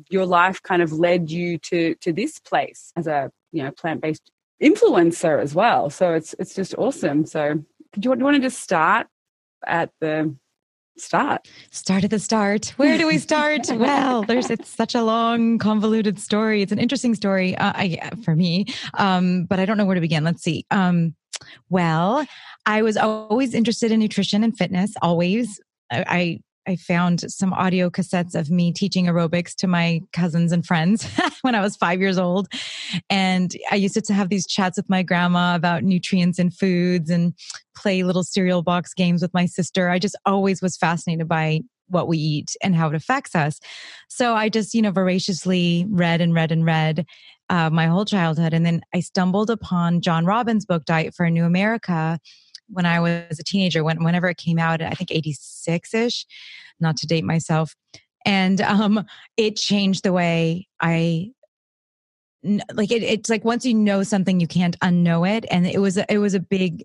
your 0.10 0.26
life 0.26 0.60
kind 0.64 0.82
of 0.82 0.92
led 0.92 1.30
you 1.30 1.60
to 1.60 1.94
to 2.02 2.12
this 2.12 2.40
place 2.40 2.92
as 2.96 3.06
a 3.06 3.32
you 3.52 3.62
know 3.62 3.70
plant 3.70 4.02
based 4.02 4.32
influencer 4.60 5.40
as 5.40 5.54
well. 5.54 5.92
So 5.92 6.16
it's 6.16 6.34
it's 6.40 6.56
just 6.56 6.74
awesome. 6.80 7.28
So 7.28 7.54
do 7.54 7.62
you, 7.98 8.16
do 8.16 8.18
you 8.18 8.26
want 8.26 8.38
to 8.38 8.42
just 8.42 8.60
start 8.60 9.06
at 9.68 9.92
the 10.02 10.36
start? 11.00 11.48
Start 11.72 12.04
at 12.04 12.10
the 12.10 12.20
start. 12.20 12.74
Where 12.78 12.98
do 12.98 13.08
we 13.08 13.18
start? 13.30 13.68
well, 13.74 14.24
there's 14.24 14.50
it's 14.50 14.70
such 14.70 14.96
a 14.96 15.04
long, 15.04 15.58
convoluted 15.58 16.20
story. 16.20 16.62
It's 16.62 16.72
an 16.72 16.80
interesting 16.80 17.16
story, 17.16 17.56
uh, 17.58 17.74
I, 17.76 18.12
for 18.24 18.36
me, 18.36 18.66
um, 18.96 19.46
but 19.46 19.60
I 19.60 19.66
don't 19.66 19.78
know 19.78 19.86
where 19.86 19.96
to 19.96 20.02
begin. 20.02 20.24
Let's 20.24 20.44
see. 20.44 20.66
Um, 20.72 21.16
well, 21.70 22.26
I 22.66 22.82
was 22.82 22.98
always 22.98 23.54
interested 23.54 23.92
in 23.92 24.00
nutrition 24.00 24.44
and 24.44 24.58
fitness. 24.58 24.94
Always, 25.02 25.60
I, 25.92 26.06
I 26.08 26.40
I 26.68 26.76
found 26.76 27.32
some 27.32 27.54
audio 27.54 27.90
cassettes 27.90 28.36
of 28.36 28.52
me 28.52 28.74
teaching 28.74 29.06
aerobics 29.06 29.56
to 29.56 29.68
my 29.68 30.02
cousins 30.12 30.52
and 30.52 30.66
friends 30.66 31.08
when 31.42 31.56
I 31.56 31.62
was 31.62 31.78
five 31.78 32.02
years 32.02 32.18
old. 32.18 32.48
And 33.10 33.56
I 33.72 33.76
used 33.76 34.06
to 34.06 34.14
have 34.14 34.30
these 34.30 34.46
chats 34.46 34.78
with 34.78 34.90
my 34.90 35.02
grandma 35.02 35.56
about 35.56 35.84
nutrients 35.84 36.40
and 36.40 36.54
foods 36.54 37.10
and 37.10 37.34
play 37.76 38.04
little 38.04 38.24
cereal 38.24 38.64
box 38.64 38.94
games 38.94 39.22
with 39.22 39.34
my 39.34 39.46
sister. 39.46 39.90
I 39.90 39.98
just 39.98 40.18
always 40.26 40.62
was 40.62 40.76
fascinated 40.76 41.28
by 41.28 41.62
what 41.90 42.10
we 42.10 42.18
eat 42.18 42.56
and 42.62 42.76
how 42.76 42.90
it 42.90 42.96
affects 42.96 43.34
us. 43.34 43.60
So 44.10 44.36
I 44.36 44.50
just, 44.50 44.74
you 44.74 44.82
know, 44.82 44.92
voraciously 44.92 45.86
read 45.90 46.20
and 46.20 46.34
read 46.34 46.52
and 46.52 46.66
read 46.66 47.06
uh, 47.50 47.70
my 47.70 47.88
whole 47.88 48.04
childhood. 48.04 48.54
And 48.54 48.66
then 48.66 48.82
I 48.94 49.00
stumbled 49.00 49.50
upon 49.50 50.02
John 50.02 50.26
Robbins' 50.26 50.66
book, 50.66 50.84
Diet 50.84 51.14
for 51.16 51.26
a 51.26 51.32
New 51.32 51.46
America 51.46 52.20
when 52.70 52.86
I 52.86 53.00
was 53.00 53.40
a 53.40 53.44
teenager, 53.44 53.84
when, 53.84 54.04
whenever 54.04 54.28
it 54.28 54.38
came 54.38 54.60
out, 54.60 54.82
I 54.82 54.92
think 54.92 55.12
86 55.12 55.94
ish, 55.94 56.26
not 56.80 56.98
to 56.98 57.08
date 57.08 57.24
myself. 57.24 57.76
And 58.26 58.60
um, 58.62 59.06
it 59.38 59.56
changed 59.56 60.04
the 60.04 60.14
way 60.14 60.68
I 60.82 61.32
like 62.74 62.92
it, 62.92 63.04
it's 63.04 63.30
like 63.30 63.44
once 63.44 63.66
you 63.66 63.74
know 63.74 64.04
something 64.04 64.40
you 64.40 64.48
can't 64.48 64.80
unknow 64.80 65.28
it 65.28 65.46
and 65.50 65.66
it 65.66 65.80
was 65.80 65.98
a, 65.98 66.06
it 66.12 66.20
was 66.20 66.34
a 66.34 66.40
big 66.40 66.84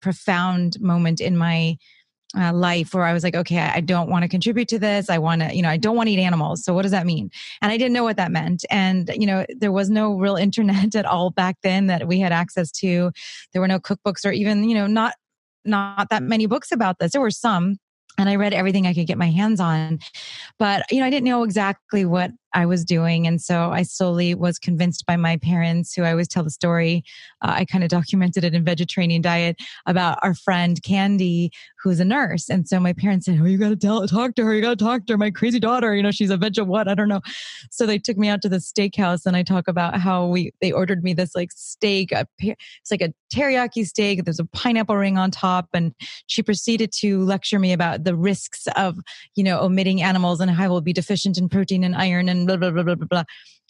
profound 0.00 0.80
moment 0.80 1.20
in 1.20 1.36
my 1.36 1.76
uh, 2.36 2.52
life 2.52 2.94
where 2.94 3.04
I 3.04 3.12
was 3.12 3.22
like, 3.22 3.34
okay, 3.34 3.58
I 3.58 3.80
don't 3.80 4.10
want 4.10 4.22
to 4.22 4.28
contribute 4.28 4.68
to 4.68 4.78
this. 4.78 5.08
I 5.08 5.18
want 5.18 5.42
to, 5.42 5.54
you 5.54 5.62
know, 5.62 5.68
I 5.68 5.76
don't 5.76 5.96
want 5.96 6.08
to 6.08 6.12
eat 6.12 6.18
animals. 6.20 6.64
So 6.64 6.74
what 6.74 6.82
does 6.82 6.90
that 6.90 7.06
mean? 7.06 7.30
And 7.62 7.70
I 7.70 7.76
didn't 7.76 7.92
know 7.92 8.02
what 8.02 8.16
that 8.16 8.32
meant. 8.32 8.64
And, 8.70 9.10
you 9.14 9.26
know, 9.26 9.46
there 9.56 9.72
was 9.72 9.88
no 9.90 10.18
real 10.18 10.36
internet 10.46 10.94
at 10.94 11.06
all 11.06 11.30
back 11.30 11.56
then 11.62 11.86
that 11.86 12.08
we 12.08 12.18
had 12.20 12.32
access 12.32 12.70
to. 12.72 13.12
There 13.52 13.62
were 13.62 13.68
no 13.68 13.78
cookbooks 13.78 14.24
or 14.24 14.32
even, 14.32 14.68
you 14.68 14.74
know, 14.74 14.86
not, 14.86 15.14
not 15.64 16.08
that 16.10 16.22
many 16.22 16.46
books 16.46 16.72
about 16.72 16.98
this. 16.98 17.12
There 17.12 17.20
were 17.20 17.30
some, 17.30 17.78
and 18.18 18.28
I 18.28 18.36
read 18.36 18.52
everything 18.52 18.86
I 18.86 18.94
could 18.94 19.06
get 19.06 19.18
my 19.18 19.30
hands 19.30 19.60
on. 19.60 19.98
But, 20.58 20.84
you 20.90 21.00
know, 21.00 21.06
I 21.06 21.10
didn't 21.10 21.24
know 21.24 21.42
exactly 21.42 22.04
what 22.04 22.30
I 22.54 22.66
was 22.66 22.84
doing. 22.84 23.26
And 23.26 23.40
so 23.40 23.70
I 23.72 23.82
slowly 23.82 24.34
was 24.34 24.58
convinced 24.58 25.04
by 25.06 25.16
my 25.16 25.36
parents, 25.36 25.92
who 25.92 26.04
I 26.04 26.12
always 26.12 26.28
tell 26.28 26.44
the 26.44 26.50
story. 26.50 27.04
Uh, 27.42 27.54
I 27.56 27.64
kind 27.64 27.82
of 27.82 27.90
documented 27.90 28.44
it 28.44 28.54
in 28.54 28.64
Vegetarian 28.64 29.20
Diet 29.20 29.56
about 29.86 30.18
our 30.22 30.34
friend 30.34 30.82
Candy, 30.82 31.50
who's 31.82 32.00
a 32.00 32.04
nurse. 32.04 32.48
And 32.48 32.66
so 32.66 32.78
my 32.80 32.92
parents 32.92 33.26
said, 33.26 33.38
Oh, 33.40 33.44
you 33.44 33.58
got 33.58 33.78
to 33.80 34.06
talk 34.06 34.34
to 34.36 34.44
her. 34.44 34.54
You 34.54 34.62
got 34.62 34.78
to 34.78 34.84
talk 34.84 35.06
to 35.06 35.14
her. 35.14 35.18
My 35.18 35.30
crazy 35.30 35.58
daughter, 35.58 35.94
you 35.94 36.02
know, 36.02 36.12
she's 36.12 36.30
a 36.30 36.36
veg 36.36 36.58
of 36.58 36.68
what? 36.68 36.88
I 36.88 36.94
don't 36.94 37.08
know. 37.08 37.20
So 37.70 37.86
they 37.86 37.98
took 37.98 38.16
me 38.16 38.28
out 38.28 38.40
to 38.42 38.48
the 38.48 38.58
steakhouse 38.58 39.26
and 39.26 39.36
I 39.36 39.42
talk 39.42 39.66
about 39.66 39.98
how 39.98 40.26
we, 40.26 40.52
they 40.60 40.70
ordered 40.70 41.02
me 41.02 41.12
this 41.12 41.34
like 41.34 41.50
steak. 41.52 42.12
A, 42.12 42.26
it's 42.38 42.90
like 42.90 43.02
a 43.02 43.12
teriyaki 43.34 43.84
steak. 43.86 44.24
There's 44.24 44.38
a 44.38 44.44
pineapple 44.46 44.96
ring 44.96 45.18
on 45.18 45.30
top. 45.30 45.68
And 45.74 45.94
she 46.26 46.42
proceeded 46.42 46.92
to 47.00 47.20
lecture 47.22 47.58
me 47.58 47.72
about 47.72 48.04
the 48.04 48.14
risks 48.14 48.68
of, 48.76 48.98
you 49.34 49.42
know, 49.42 49.60
omitting 49.60 50.02
animals 50.02 50.40
and 50.40 50.50
how 50.50 50.64
I 50.64 50.68
will 50.68 50.80
be 50.80 50.92
deficient 50.92 51.36
in 51.36 51.48
protein 51.48 51.84
and 51.84 51.94
iron 51.94 52.28
and 52.28 52.43
blah, 52.46 52.56
blah, 52.56 52.70
blah, 52.70 52.82
blah, 52.82 52.94
blah, 52.94 53.06
blah. 53.06 53.24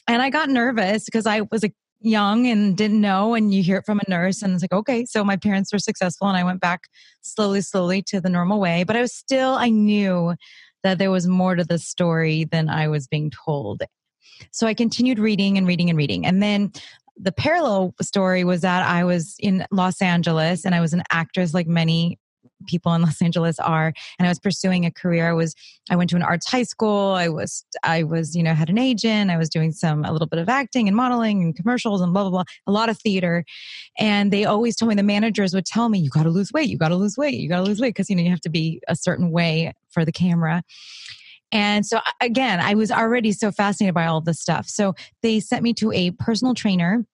And 0.06 0.22
I 0.22 0.30
got 0.30 0.48
nervous 0.48 1.04
because 1.04 1.26
I 1.26 1.42
was 1.50 1.62
like 1.62 1.74
young 2.00 2.46
and 2.46 2.76
didn't 2.76 3.00
know. 3.00 3.34
And 3.34 3.52
you 3.52 3.62
hear 3.62 3.78
it 3.78 3.86
from 3.86 4.00
a 4.00 4.10
nurse 4.10 4.42
and 4.42 4.52
it's 4.52 4.62
like, 4.62 4.72
okay. 4.72 5.04
So 5.06 5.24
my 5.24 5.36
parents 5.36 5.72
were 5.72 5.78
successful 5.78 6.28
and 6.28 6.36
I 6.36 6.44
went 6.44 6.60
back 6.60 6.82
slowly, 7.22 7.62
slowly 7.62 8.02
to 8.02 8.20
the 8.20 8.28
normal 8.28 8.60
way. 8.60 8.84
But 8.84 8.96
I 8.96 9.00
was 9.00 9.14
still, 9.14 9.54
I 9.54 9.70
knew 9.70 10.34
that 10.82 10.98
there 10.98 11.10
was 11.10 11.26
more 11.26 11.54
to 11.54 11.64
the 11.64 11.78
story 11.78 12.44
than 12.44 12.68
I 12.68 12.88
was 12.88 13.06
being 13.06 13.30
told. 13.30 13.82
So 14.50 14.66
I 14.66 14.74
continued 14.74 15.18
reading 15.18 15.56
and 15.56 15.66
reading 15.66 15.88
and 15.88 15.96
reading. 15.96 16.26
And 16.26 16.42
then 16.42 16.72
the 17.16 17.32
parallel 17.32 17.94
story 18.02 18.44
was 18.44 18.60
that 18.62 18.82
I 18.86 19.04
was 19.04 19.36
in 19.38 19.64
Los 19.70 20.02
Angeles 20.02 20.64
and 20.64 20.74
I 20.74 20.80
was 20.80 20.92
an 20.92 21.04
actress 21.10 21.54
like 21.54 21.66
many 21.66 22.18
people 22.66 22.94
in 22.94 23.02
Los 23.02 23.20
Angeles 23.22 23.58
are. 23.58 23.92
And 24.18 24.26
I 24.26 24.30
was 24.30 24.38
pursuing 24.38 24.84
a 24.84 24.90
career. 24.90 25.28
I 25.28 25.32
was, 25.32 25.54
I 25.90 25.96
went 25.96 26.10
to 26.10 26.16
an 26.16 26.22
arts 26.22 26.50
high 26.50 26.62
school. 26.62 27.12
I 27.12 27.28
was, 27.28 27.64
I 27.82 28.02
was, 28.02 28.34
you 28.34 28.42
know, 28.42 28.54
had 28.54 28.70
an 28.70 28.78
agent. 28.78 29.30
I 29.30 29.36
was 29.36 29.48
doing 29.48 29.72
some, 29.72 30.04
a 30.04 30.12
little 30.12 30.26
bit 30.26 30.38
of 30.38 30.48
acting 30.48 30.88
and 30.88 30.96
modeling 30.96 31.42
and 31.42 31.56
commercials 31.56 32.00
and 32.00 32.12
blah, 32.12 32.22
blah, 32.22 32.30
blah, 32.30 32.44
a 32.66 32.72
lot 32.72 32.88
of 32.88 32.98
theater. 32.98 33.44
And 33.98 34.32
they 34.32 34.44
always 34.44 34.76
told 34.76 34.88
me, 34.88 34.94
the 34.94 35.02
managers 35.02 35.54
would 35.54 35.66
tell 35.66 35.88
me, 35.88 35.98
you 35.98 36.10
got 36.10 36.24
to 36.24 36.30
lose 36.30 36.52
weight. 36.52 36.68
You 36.68 36.78
got 36.78 36.88
to 36.88 36.96
lose 36.96 37.16
weight. 37.16 37.34
You 37.34 37.48
got 37.48 37.58
to 37.58 37.64
lose 37.64 37.80
weight. 37.80 37.94
Cause, 37.94 38.10
you 38.10 38.16
know, 38.16 38.22
you 38.22 38.30
have 38.30 38.40
to 38.40 38.50
be 38.50 38.80
a 38.88 38.96
certain 38.96 39.30
way 39.30 39.72
for 39.90 40.04
the 40.04 40.12
camera. 40.12 40.62
And 41.52 41.86
so 41.86 42.00
again, 42.20 42.60
I 42.60 42.74
was 42.74 42.90
already 42.90 43.32
so 43.32 43.52
fascinated 43.52 43.94
by 43.94 44.06
all 44.06 44.20
this 44.20 44.40
stuff. 44.40 44.66
So 44.66 44.94
they 45.22 45.38
sent 45.38 45.62
me 45.62 45.72
to 45.74 45.92
a 45.92 46.10
personal 46.12 46.54
trainer 46.54 47.06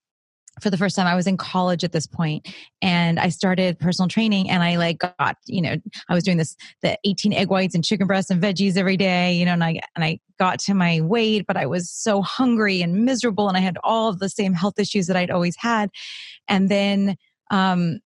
for 0.61 0.71
the 0.71 0.77
first 0.77 0.97
time. 0.97 1.07
I 1.07 1.15
was 1.15 1.27
in 1.27 1.37
college 1.37 1.85
at 1.85 1.93
this 1.93 2.07
point 2.07 2.49
and 2.83 3.19
I 3.19 3.29
started 3.29 3.79
personal 3.79 4.09
training 4.09 4.51
and 4.51 4.63
I 4.63 4.77
like 4.77 4.99
got, 4.99 5.37
you 5.47 5.63
know, 5.63 5.77
I 6.09 6.15
was 6.15 6.25
doing 6.25 6.37
this, 6.37 6.57
the 6.83 6.99
18 7.05 7.33
egg 7.33 7.51
whites 7.51 7.75
and 7.75 7.85
chicken 7.85 8.07
breasts 8.07 8.31
and 8.31 8.43
veggies 8.43 8.77
every 8.77 8.97
day, 8.97 9.35
you 9.35 9.45
know, 9.45 9.53
and 9.53 9.65
I, 9.65 9.81
and 9.95 10.05
I 10.05 10.21
got 10.39 10.59
to 10.61 10.75
my 10.75 11.01
weight, 11.01 11.47
but 11.47 11.57
I 11.57 11.67
was 11.67 11.91
so 11.91 12.23
hungry 12.23 12.83
and 12.83 13.05
miserable 13.05 13.49
and 13.49 13.57
I 13.57 13.61
had 13.61 13.79
all 13.83 14.09
of 14.09 14.19
the 14.19 14.29
same 14.29 14.55
health 14.55 14.79
issues 14.79 15.07
that 15.07 15.17
I'd 15.17 15.31
always 15.31 15.57
had. 15.59 15.91
And 16.49 16.69
then, 16.69 17.17
um, 17.51 18.01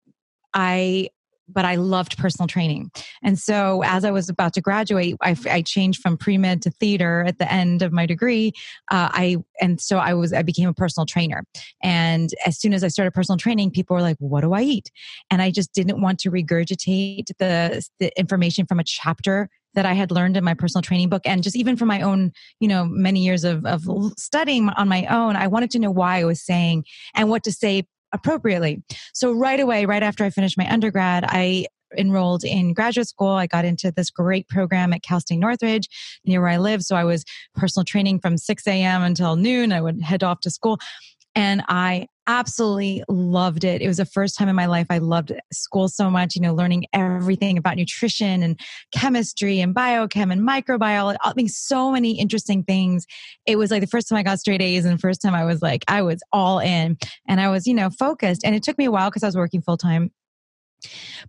I 0.54 1.08
but 1.48 1.64
I 1.64 1.76
loved 1.76 2.16
personal 2.18 2.46
training. 2.46 2.90
And 3.22 3.38
so 3.38 3.82
as 3.84 4.04
I 4.04 4.10
was 4.10 4.28
about 4.28 4.54
to 4.54 4.60
graduate, 4.60 5.16
I, 5.20 5.36
I 5.50 5.62
changed 5.62 6.00
from 6.00 6.16
pre 6.16 6.38
med 6.38 6.62
to 6.62 6.70
theater 6.70 7.24
at 7.26 7.38
the 7.38 7.50
end 7.50 7.82
of 7.82 7.92
my 7.92 8.06
degree. 8.06 8.52
Uh, 8.90 9.08
I 9.12 9.36
and 9.60 9.80
so 9.80 9.98
I 9.98 10.14
was 10.14 10.32
I 10.32 10.42
became 10.42 10.68
a 10.68 10.74
personal 10.74 11.06
trainer. 11.06 11.44
And 11.82 12.30
as 12.46 12.58
soon 12.58 12.72
as 12.72 12.82
I 12.82 12.88
started 12.88 13.12
personal 13.12 13.38
training, 13.38 13.70
people 13.70 13.94
were 13.94 14.02
like, 14.02 14.16
"What 14.18 14.42
do 14.42 14.52
I 14.52 14.62
eat?" 14.62 14.90
And 15.30 15.42
I 15.42 15.50
just 15.50 15.72
didn't 15.72 16.00
want 16.00 16.18
to 16.20 16.30
regurgitate 16.30 17.28
the 17.38 17.86
the 17.98 18.18
information 18.18 18.66
from 18.66 18.80
a 18.80 18.84
chapter 18.84 19.48
that 19.74 19.86
I 19.86 19.92
had 19.92 20.10
learned 20.10 20.36
in 20.36 20.44
my 20.44 20.54
personal 20.54 20.82
training 20.82 21.08
book 21.08 21.22
and 21.24 21.42
just 21.42 21.56
even 21.56 21.76
from 21.76 21.88
my 21.88 22.00
own, 22.00 22.32
you 22.60 22.68
know, 22.68 22.84
many 22.84 23.24
years 23.24 23.44
of, 23.44 23.66
of 23.66 23.84
studying 24.16 24.68
on 24.70 24.88
my 24.88 25.04
own, 25.06 25.36
I 25.36 25.48
wanted 25.48 25.70
to 25.72 25.78
know 25.78 25.90
why 25.90 26.18
I 26.18 26.24
was 26.24 26.40
saying 26.40 26.84
and 27.14 27.28
what 27.28 27.44
to 27.44 27.52
say 27.52 27.84
appropriately. 28.14 28.82
So 29.12 29.32
right 29.32 29.60
away, 29.60 29.84
right 29.84 30.02
after 30.02 30.24
I 30.24 30.30
finished 30.30 30.56
my 30.56 30.70
undergrad, 30.72 31.24
I 31.26 31.66
enrolled 31.96 32.44
in 32.44 32.72
graduate 32.72 33.08
school. 33.08 33.28
I 33.28 33.46
got 33.46 33.64
into 33.64 33.92
this 33.92 34.10
great 34.10 34.48
program 34.48 34.92
at 34.92 35.02
Cal 35.02 35.20
State 35.20 35.38
Northridge 35.38 35.88
near 36.24 36.40
where 36.40 36.50
I 36.50 36.56
live. 36.56 36.82
So 36.82 36.96
I 36.96 37.04
was 37.04 37.24
personal 37.54 37.84
training 37.84 38.20
from 38.20 38.38
6 38.38 38.66
a.m. 38.66 39.02
until 39.02 39.36
noon. 39.36 39.72
I 39.72 39.80
would 39.80 40.00
head 40.02 40.22
off 40.22 40.40
to 40.40 40.50
school. 40.50 40.78
And 41.34 41.62
I 41.68 42.08
absolutely 42.26 43.02
loved 43.08 43.64
it. 43.64 43.82
It 43.82 43.88
was 43.88 43.98
the 43.98 44.04
first 44.04 44.36
time 44.36 44.48
in 44.48 44.56
my 44.56 44.66
life 44.66 44.86
I 44.90 44.98
loved 44.98 45.32
school 45.52 45.88
so 45.88 46.10
much, 46.10 46.34
you 46.34 46.42
know, 46.42 46.54
learning 46.54 46.86
everything 46.92 47.58
about 47.58 47.76
nutrition 47.76 48.42
and 48.42 48.58
chemistry 48.92 49.60
and 49.60 49.74
biochem 49.74 50.32
and 50.32 50.42
microbiology. 50.42 51.16
I 51.22 51.32
mean, 51.34 51.48
so 51.48 51.90
many 51.90 52.18
interesting 52.18 52.64
things. 52.64 53.06
It 53.46 53.56
was 53.56 53.70
like 53.70 53.80
the 53.80 53.86
first 53.86 54.08
time 54.08 54.18
I 54.18 54.22
got 54.22 54.40
straight 54.40 54.62
A's 54.62 54.84
and 54.84 54.94
the 54.94 55.00
first 55.00 55.22
time 55.22 55.34
I 55.34 55.44
was 55.44 55.62
like, 55.62 55.84
I 55.88 56.02
was 56.02 56.22
all 56.32 56.58
in 56.58 56.96
and 57.28 57.40
I 57.40 57.50
was, 57.50 57.66
you 57.66 57.74
know, 57.74 57.90
focused. 57.90 58.44
And 58.44 58.54
it 58.54 58.62
took 58.62 58.78
me 58.78 58.86
a 58.86 58.90
while 58.90 59.10
because 59.10 59.22
I 59.22 59.28
was 59.28 59.36
working 59.36 59.62
full 59.62 59.76
time 59.76 60.10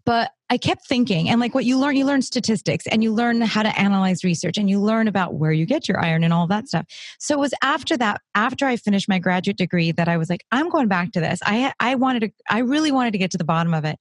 but 0.06 0.32
I 0.48 0.58
kept 0.58 0.88
thinking, 0.88 1.28
and 1.28 1.40
like 1.40 1.56
what 1.56 1.66
you 1.66 1.80
learn, 1.80 1.96
you 1.96 2.06
learn 2.06 2.22
statistics 2.22 2.86
and 2.88 3.04
you 3.04 3.12
learn 3.12 3.42
how 3.42 3.64
to 3.64 3.80
analyze 3.80 4.24
research 4.24 4.58
and 4.60 4.70
you 4.70 4.80
learn 4.80 5.08
about 5.08 5.34
where 5.34 5.52
you 5.52 5.66
get 5.66 5.88
your 5.88 6.00
iron 6.00 6.24
and 6.24 6.32
all 6.32 6.46
that 6.48 6.68
stuff. 6.68 6.86
So 7.20 7.34
it 7.34 7.40
was 7.40 7.54
after 7.64 7.98
that, 7.98 8.22
after 8.36 8.68
I 8.68 8.78
finished 8.78 9.10
my 9.10 9.18
graduate 9.18 9.58
degree, 9.58 9.92
that 9.94 10.08
I 10.08 10.18
was 10.18 10.30
like, 10.30 10.46
I'm 10.52 10.70
going 10.70 10.88
back 10.88 11.14
to 11.14 11.20
this. 11.20 11.40
I 11.44 11.74
I 11.80 11.96
wanted 11.96 12.20
to, 12.22 12.30
I 12.48 12.60
really 12.60 12.92
wanted 12.92 13.12
to 13.12 13.18
get 13.18 13.32
to 13.32 13.40
the 13.40 13.44
bottom 13.44 13.74
of 13.74 13.86
it. 13.86 13.98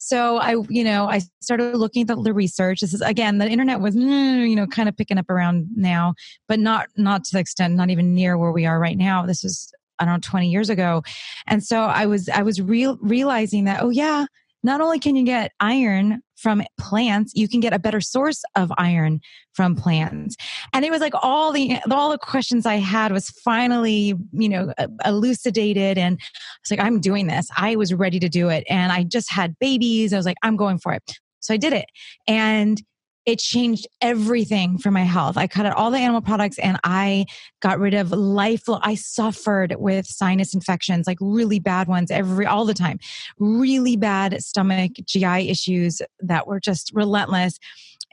So 0.00 0.38
I, 0.38 0.56
you 0.68 0.82
know, 0.82 1.08
I 1.08 1.20
started 1.40 1.76
looking 1.76 2.02
at 2.02 2.08
the, 2.08 2.20
the 2.20 2.34
research. 2.34 2.80
This 2.80 2.92
is 2.92 3.00
again, 3.00 3.38
the 3.38 3.48
internet 3.48 3.80
was, 3.80 3.94
you 3.94 4.56
know, 4.56 4.66
kind 4.66 4.88
of 4.88 4.96
picking 4.96 5.18
up 5.18 5.30
around 5.30 5.68
now, 5.76 6.14
but 6.48 6.58
not 6.58 6.88
not 6.96 7.22
to 7.24 7.32
the 7.32 7.38
extent, 7.38 7.74
not 7.74 7.90
even 7.90 8.12
near 8.12 8.36
where 8.36 8.52
we 8.52 8.66
are 8.66 8.80
right 8.80 8.98
now. 8.98 9.24
This 9.24 9.44
was 9.44 9.72
I 9.98 10.04
don't 10.04 10.14
know, 10.14 10.20
20 10.20 10.50
years 10.50 10.68
ago. 10.68 11.02
And 11.46 11.64
so 11.64 11.82
I 11.84 12.04
was, 12.04 12.28
I 12.28 12.42
was 12.42 12.60
real, 12.60 12.98
realizing 13.00 13.64
that, 13.64 13.82
oh 13.82 13.88
yeah, 13.88 14.26
not 14.66 14.80
only 14.80 14.98
can 14.98 15.14
you 15.14 15.24
get 15.24 15.52
iron 15.60 16.20
from 16.36 16.60
plants, 16.78 17.32
you 17.34 17.48
can 17.48 17.60
get 17.60 17.72
a 17.72 17.78
better 17.78 18.00
source 18.00 18.42
of 18.56 18.70
iron 18.76 19.20
from 19.54 19.76
plants. 19.76 20.36
And 20.74 20.84
it 20.84 20.90
was 20.90 21.00
like 21.00 21.14
all 21.22 21.52
the 21.52 21.78
all 21.90 22.10
the 22.10 22.18
questions 22.18 22.66
I 22.66 22.74
had 22.74 23.12
was 23.12 23.30
finally, 23.30 24.14
you 24.32 24.48
know, 24.48 24.72
elucidated 25.04 25.96
and 25.96 26.18
I 26.20 26.26
was 26.62 26.70
like 26.70 26.80
I'm 26.80 27.00
doing 27.00 27.28
this. 27.28 27.48
I 27.56 27.76
was 27.76 27.94
ready 27.94 28.18
to 28.18 28.28
do 28.28 28.48
it 28.48 28.64
and 28.68 28.90
I 28.90 29.04
just 29.04 29.30
had 29.30 29.56
babies. 29.60 30.12
I 30.12 30.16
was 30.16 30.26
like 30.26 30.36
I'm 30.42 30.56
going 30.56 30.78
for 30.78 30.92
it. 30.92 31.14
So 31.38 31.54
I 31.54 31.58
did 31.58 31.72
it. 31.72 31.86
And 32.26 32.82
it 33.26 33.40
changed 33.40 33.88
everything 34.00 34.78
for 34.78 34.92
my 34.92 35.02
health. 35.02 35.36
I 35.36 35.48
cut 35.48 35.66
out 35.66 35.76
all 35.76 35.90
the 35.90 35.98
animal 35.98 36.22
products 36.22 36.58
and 36.60 36.78
I 36.84 37.26
got 37.60 37.80
rid 37.80 37.92
of 37.92 38.12
life. 38.12 38.62
I 38.68 38.94
suffered 38.94 39.74
with 39.78 40.06
sinus 40.06 40.54
infections, 40.54 41.08
like 41.08 41.18
really 41.20 41.58
bad 41.58 41.88
ones 41.88 42.12
every, 42.12 42.46
all 42.46 42.64
the 42.64 42.74
time. 42.74 43.00
Really 43.38 43.96
bad 43.96 44.40
stomach 44.42 44.92
GI 45.04 45.50
issues 45.50 46.00
that 46.20 46.46
were 46.46 46.60
just 46.60 46.92
relentless. 46.94 47.58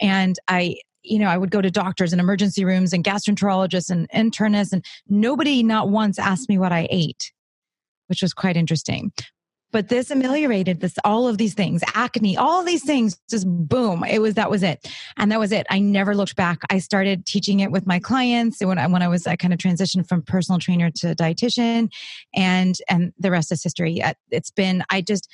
And 0.02 0.38
I, 0.48 0.78
you 1.04 1.20
know, 1.20 1.28
I 1.28 1.38
would 1.38 1.52
go 1.52 1.62
to 1.62 1.70
doctors 1.70 2.12
and 2.12 2.20
emergency 2.20 2.66
rooms 2.66 2.92
and 2.92 3.04
gastroenterologists 3.04 3.92
and 3.92 4.10
internists 4.10 4.74
and 4.74 4.84
nobody 5.08 5.62
not 5.62 5.90
once 5.90 6.18
asked 6.18 6.50
me 6.50 6.58
what 6.58 6.72
I 6.72 6.88
ate 6.90 7.32
which 8.08 8.22
was 8.22 8.34
quite 8.34 8.58
interesting. 8.58 9.12
But 9.74 9.90
this 9.90 10.12
ameliorated 10.12 10.80
this, 10.80 10.96
all 11.04 11.28
of 11.28 11.38
these 11.38 11.56
things, 11.56 11.82
acne, 11.96 12.38
all 12.38 12.64
these 12.64 12.84
things, 12.84 13.20
just 13.30 13.46
boom. 13.48 14.04
It 14.06 14.22
was, 14.22 14.36
that 14.36 14.50
was 14.50 14.64
it. 14.64 14.88
And 15.18 15.32
that 15.32 15.40
was 15.40 15.52
it. 15.52 15.68
I 15.70 15.80
never 15.80 16.16
looked 16.16 16.36
back. 16.36 16.60
I 16.70 16.78
started 16.78 17.26
teaching 17.26 17.60
it 17.60 17.72
with 17.72 17.86
my 17.86 18.00
clients 18.00 18.64
when 18.64 18.78
I, 18.78 18.88
when 18.88 19.02
I 19.02 19.08
was, 19.08 19.28
I 19.28 19.36
kind 19.36 19.52
of 19.54 19.60
transitioned 19.60 20.08
from 20.08 20.22
personal 20.22 20.60
trainer 20.60 20.92
to 20.92 21.16
dietitian 21.16 21.92
and, 22.36 22.78
and 22.88 23.12
the 23.18 23.32
rest 23.32 23.52
is 23.52 23.64
history. 23.64 24.02
Uh, 24.02 24.14
it's 24.30 24.52
been, 24.52 24.84
I 24.90 25.02
just, 25.02 25.28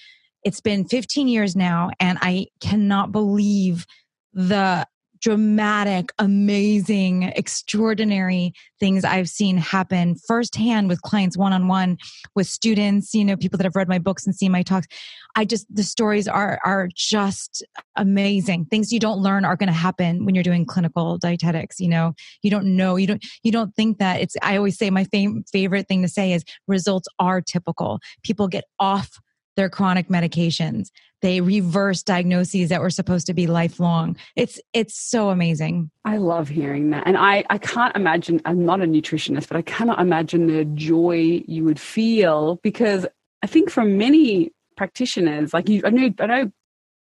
it's 0.43 0.62
been 0.62 0.86
15 0.86 1.27
years 1.27 1.55
now 1.55 1.91
and 2.00 2.17
I 2.22 2.48
cannot 2.62 3.12
believe 3.12 3.86
the 4.34 4.88
dramatic, 5.21 6.11
amazing, 6.19 7.23
extraordinary 7.23 8.53
things 8.79 9.03
I've 9.03 9.29
seen 9.29 9.57
happen 9.57 10.15
firsthand 10.15 10.88
with 10.88 11.01
clients 11.01 11.38
one 11.38 11.53
on 11.53 11.67
one, 11.67 11.97
with 12.35 12.47
students, 12.47 13.13
you 13.13 13.25
know, 13.25 13.35
people 13.35 13.57
that 13.57 13.65
have 13.65 13.75
read 13.75 13.89
my 13.89 13.99
books 13.99 14.25
and 14.25 14.35
seen 14.35 14.51
my 14.51 14.63
talks. 14.63 14.88
I 15.35 15.45
just 15.45 15.73
the 15.73 15.83
stories 15.83 16.27
are 16.27 16.59
are 16.65 16.89
just 16.95 17.63
amazing. 17.95 18.65
Things 18.65 18.91
you 18.91 18.99
don't 18.99 19.19
learn 19.19 19.45
are 19.45 19.55
going 19.55 19.67
to 19.67 19.73
happen 19.73 20.25
when 20.25 20.35
you're 20.35 20.43
doing 20.43 20.65
clinical 20.65 21.17
dietetics, 21.17 21.79
you 21.79 21.89
know. 21.89 22.13
You 22.41 22.51
don't 22.51 22.75
know, 22.75 22.95
you 22.95 23.07
don't 23.07 23.23
you 23.43 23.51
don't 23.51 23.75
think 23.75 23.99
that 23.99 24.21
it's 24.21 24.35
I 24.41 24.57
always 24.57 24.77
say 24.77 24.89
my 24.89 25.03
fam- 25.05 25.43
favorite 25.51 25.88
thing 25.88 26.01
to 26.01 26.07
say 26.07 26.33
is 26.33 26.43
results 26.67 27.07
are 27.19 27.41
typical. 27.41 27.99
People 28.23 28.47
get 28.47 28.65
off 28.79 29.19
their 29.56 29.70
chronic 29.70 30.08
medications. 30.08 30.89
They 31.22 31.41
reverse 31.41 32.01
diagnoses 32.01 32.70
that 32.70 32.82
were 32.82 32.89
supposed 32.89 33.27
to 33.27 33.34
be 33.34 33.46
lifelong. 33.46 34.15
It's 34.36 34.60
it's 34.74 34.98
so 34.98 35.29
amazing. 35.29 35.91
I 36.06 36.18
love 36.18 36.48
hearing 36.48 36.91
that. 36.91 37.03
And 37.06 37.18
I, 37.18 37.44
I 37.50 37.58
can't 37.58 37.96
imagine, 37.96 38.41
I'm 38.46 38.65
not 38.65 38.82
a 38.82 38.86
nutritionist, 38.86 39.50
but 39.50 39.58
I 39.58 39.62
cannot 39.62 40.00
imagine 40.00 40.48
the 40.48 40.63
joy 40.65 41.44
you 41.46 41.65
would 41.65 41.79
feel 41.79 42.60
because 42.63 43.06
I 43.44 43.48
think 43.48 43.70
for 43.70 43.84
many 43.84 44.51
practitioners, 44.77 45.53
like 45.53 45.68
you, 45.68 45.82
I 45.84 45.89
know, 45.89 46.10
I 46.20 46.25
know 46.25 46.51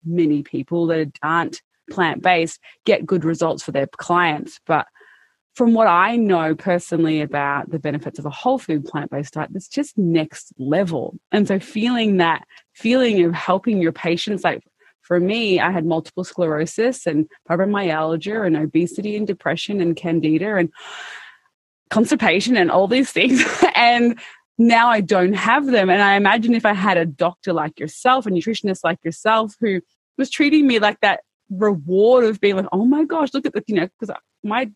many 0.04 0.42
people 0.42 0.86
that 0.88 1.18
aren't 1.22 1.62
plant 1.90 2.22
based 2.22 2.60
get 2.84 3.06
good 3.06 3.24
results 3.24 3.62
for 3.62 3.72
their 3.72 3.86
clients, 3.86 4.60
but 4.66 4.86
from 5.54 5.72
what 5.72 5.86
I 5.86 6.16
know 6.16 6.54
personally 6.54 7.20
about 7.20 7.70
the 7.70 7.78
benefits 7.78 8.18
of 8.18 8.26
a 8.26 8.30
whole 8.30 8.58
food 8.58 8.84
plant 8.84 9.10
based 9.10 9.34
diet, 9.34 9.50
it's 9.54 9.68
just 9.68 9.96
next 9.96 10.52
level. 10.58 11.16
And 11.30 11.46
so 11.46 11.58
feeling 11.58 12.16
that 12.16 12.44
feeling 12.72 13.24
of 13.24 13.34
helping 13.34 13.80
your 13.80 13.92
patients, 13.92 14.42
like 14.42 14.64
for 15.02 15.20
me, 15.20 15.60
I 15.60 15.70
had 15.70 15.86
multiple 15.86 16.24
sclerosis 16.24 17.06
and 17.06 17.28
fibromyalgia 17.48 18.46
and 18.46 18.56
obesity 18.56 19.16
and 19.16 19.26
depression 19.26 19.80
and 19.80 19.94
candida 19.94 20.56
and 20.56 20.70
constipation 21.90 22.56
and 22.56 22.70
all 22.70 22.88
these 22.88 23.12
things. 23.12 23.44
and 23.76 24.18
now 24.58 24.88
I 24.88 25.02
don't 25.02 25.34
have 25.34 25.66
them. 25.66 25.90
And 25.90 26.02
I 26.02 26.16
imagine 26.16 26.54
if 26.54 26.66
I 26.66 26.72
had 26.72 26.96
a 26.96 27.06
doctor 27.06 27.52
like 27.52 27.78
yourself, 27.78 28.26
a 28.26 28.30
nutritionist 28.30 28.80
like 28.82 28.98
yourself, 29.04 29.54
who 29.60 29.80
was 30.16 30.30
treating 30.30 30.66
me 30.66 30.78
like 30.78 30.98
that 31.00 31.20
reward 31.50 32.24
of 32.24 32.40
being 32.40 32.56
like, 32.56 32.66
oh 32.72 32.84
my 32.84 33.04
gosh, 33.04 33.34
look 33.34 33.46
at 33.46 33.52
the, 33.52 33.62
you 33.66 33.74
know, 33.74 33.88
because 34.00 34.16
my 34.42 34.70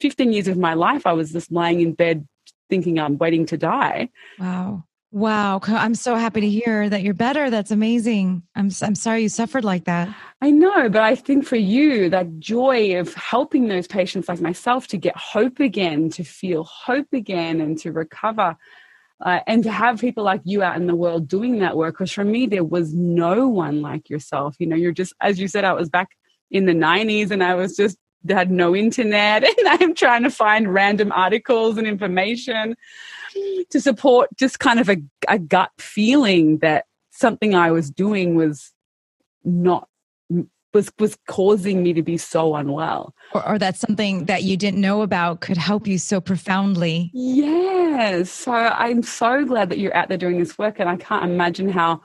15 0.00 0.32
years 0.32 0.48
of 0.48 0.58
my 0.58 0.74
life, 0.74 1.06
I 1.06 1.12
was 1.12 1.32
just 1.32 1.50
lying 1.50 1.80
in 1.80 1.92
bed 1.92 2.26
thinking 2.68 2.98
I'm 2.98 3.18
waiting 3.18 3.46
to 3.46 3.56
die. 3.56 4.10
Wow. 4.38 4.84
Wow. 5.10 5.60
I'm 5.66 5.94
so 5.94 6.16
happy 6.16 6.42
to 6.42 6.48
hear 6.48 6.88
that 6.90 7.02
you're 7.02 7.14
better. 7.14 7.48
That's 7.48 7.70
amazing. 7.70 8.42
I'm, 8.54 8.70
I'm 8.82 8.94
sorry 8.94 9.22
you 9.22 9.30
suffered 9.30 9.64
like 9.64 9.84
that. 9.84 10.14
I 10.42 10.50
know, 10.50 10.90
but 10.90 11.02
I 11.02 11.14
think 11.14 11.46
for 11.46 11.56
you, 11.56 12.10
that 12.10 12.38
joy 12.38 12.98
of 12.98 13.14
helping 13.14 13.68
those 13.68 13.86
patients 13.86 14.28
like 14.28 14.40
myself 14.40 14.86
to 14.88 14.98
get 14.98 15.16
hope 15.16 15.60
again, 15.60 16.10
to 16.10 16.24
feel 16.24 16.64
hope 16.64 17.08
again, 17.12 17.60
and 17.62 17.78
to 17.78 17.92
recover. 17.92 18.56
Uh, 19.24 19.40
and 19.46 19.64
to 19.64 19.72
have 19.72 19.98
people 19.98 20.22
like 20.22 20.42
you 20.44 20.62
out 20.62 20.76
in 20.76 20.86
the 20.86 20.94
world 20.94 21.26
doing 21.26 21.58
that 21.58 21.76
work 21.76 21.94
because 21.94 22.12
for 22.12 22.24
me 22.24 22.46
there 22.46 22.62
was 22.62 22.94
no 22.94 23.48
one 23.48 23.82
like 23.82 24.08
yourself 24.08 24.54
you 24.60 24.66
know 24.68 24.76
you're 24.76 24.92
just 24.92 25.12
as 25.20 25.40
you 25.40 25.48
said 25.48 25.64
i 25.64 25.72
was 25.72 25.88
back 25.88 26.16
in 26.52 26.66
the 26.66 26.72
90s 26.72 27.32
and 27.32 27.42
i 27.42 27.52
was 27.52 27.74
just 27.74 27.98
had 28.28 28.50
no 28.50 28.74
internet 28.74 29.44
and 29.58 29.68
I'm 29.68 29.94
trying 29.94 30.22
to 30.24 30.30
find 30.30 30.72
random 30.72 31.12
articles 31.12 31.78
and 31.78 31.86
information 31.86 32.76
to 33.70 33.80
support 33.80 34.30
just 34.36 34.58
kind 34.58 34.80
of 34.80 34.88
a, 34.88 34.96
a 35.28 35.38
gut 35.38 35.70
feeling 35.78 36.58
that 36.58 36.86
something 37.10 37.54
I 37.54 37.70
was 37.70 37.90
doing 37.90 38.34
was 38.34 38.72
not 39.44 39.88
was 40.74 40.90
was 40.98 41.16
causing 41.26 41.82
me 41.82 41.94
to 41.94 42.02
be 42.02 42.18
so 42.18 42.54
unwell. 42.54 43.14
Or, 43.32 43.48
or 43.48 43.58
that 43.58 43.76
something 43.76 44.26
that 44.26 44.42
you 44.42 44.56
didn't 44.56 44.80
know 44.80 45.00
about 45.00 45.40
could 45.40 45.56
help 45.56 45.86
you 45.86 45.96
so 45.98 46.20
profoundly. 46.20 47.10
Yes. 47.14 48.30
So 48.30 48.52
i'm 48.52 49.02
so 49.02 49.44
glad 49.44 49.70
that 49.70 49.78
you're 49.78 49.96
out 49.96 50.08
there 50.08 50.18
doing 50.18 50.38
this 50.38 50.56
work 50.56 50.78
and 50.78 50.88
i 50.88 50.96
can't 50.96 51.24
imagine 51.24 51.68
how 51.68 52.00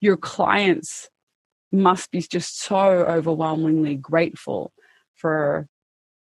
your 0.00 0.16
clients 0.16 1.08
must 1.72 2.10
be 2.10 2.20
just 2.20 2.60
so 2.60 2.78
overwhelmingly 2.78 3.94
grateful 3.94 4.72
for 5.16 5.68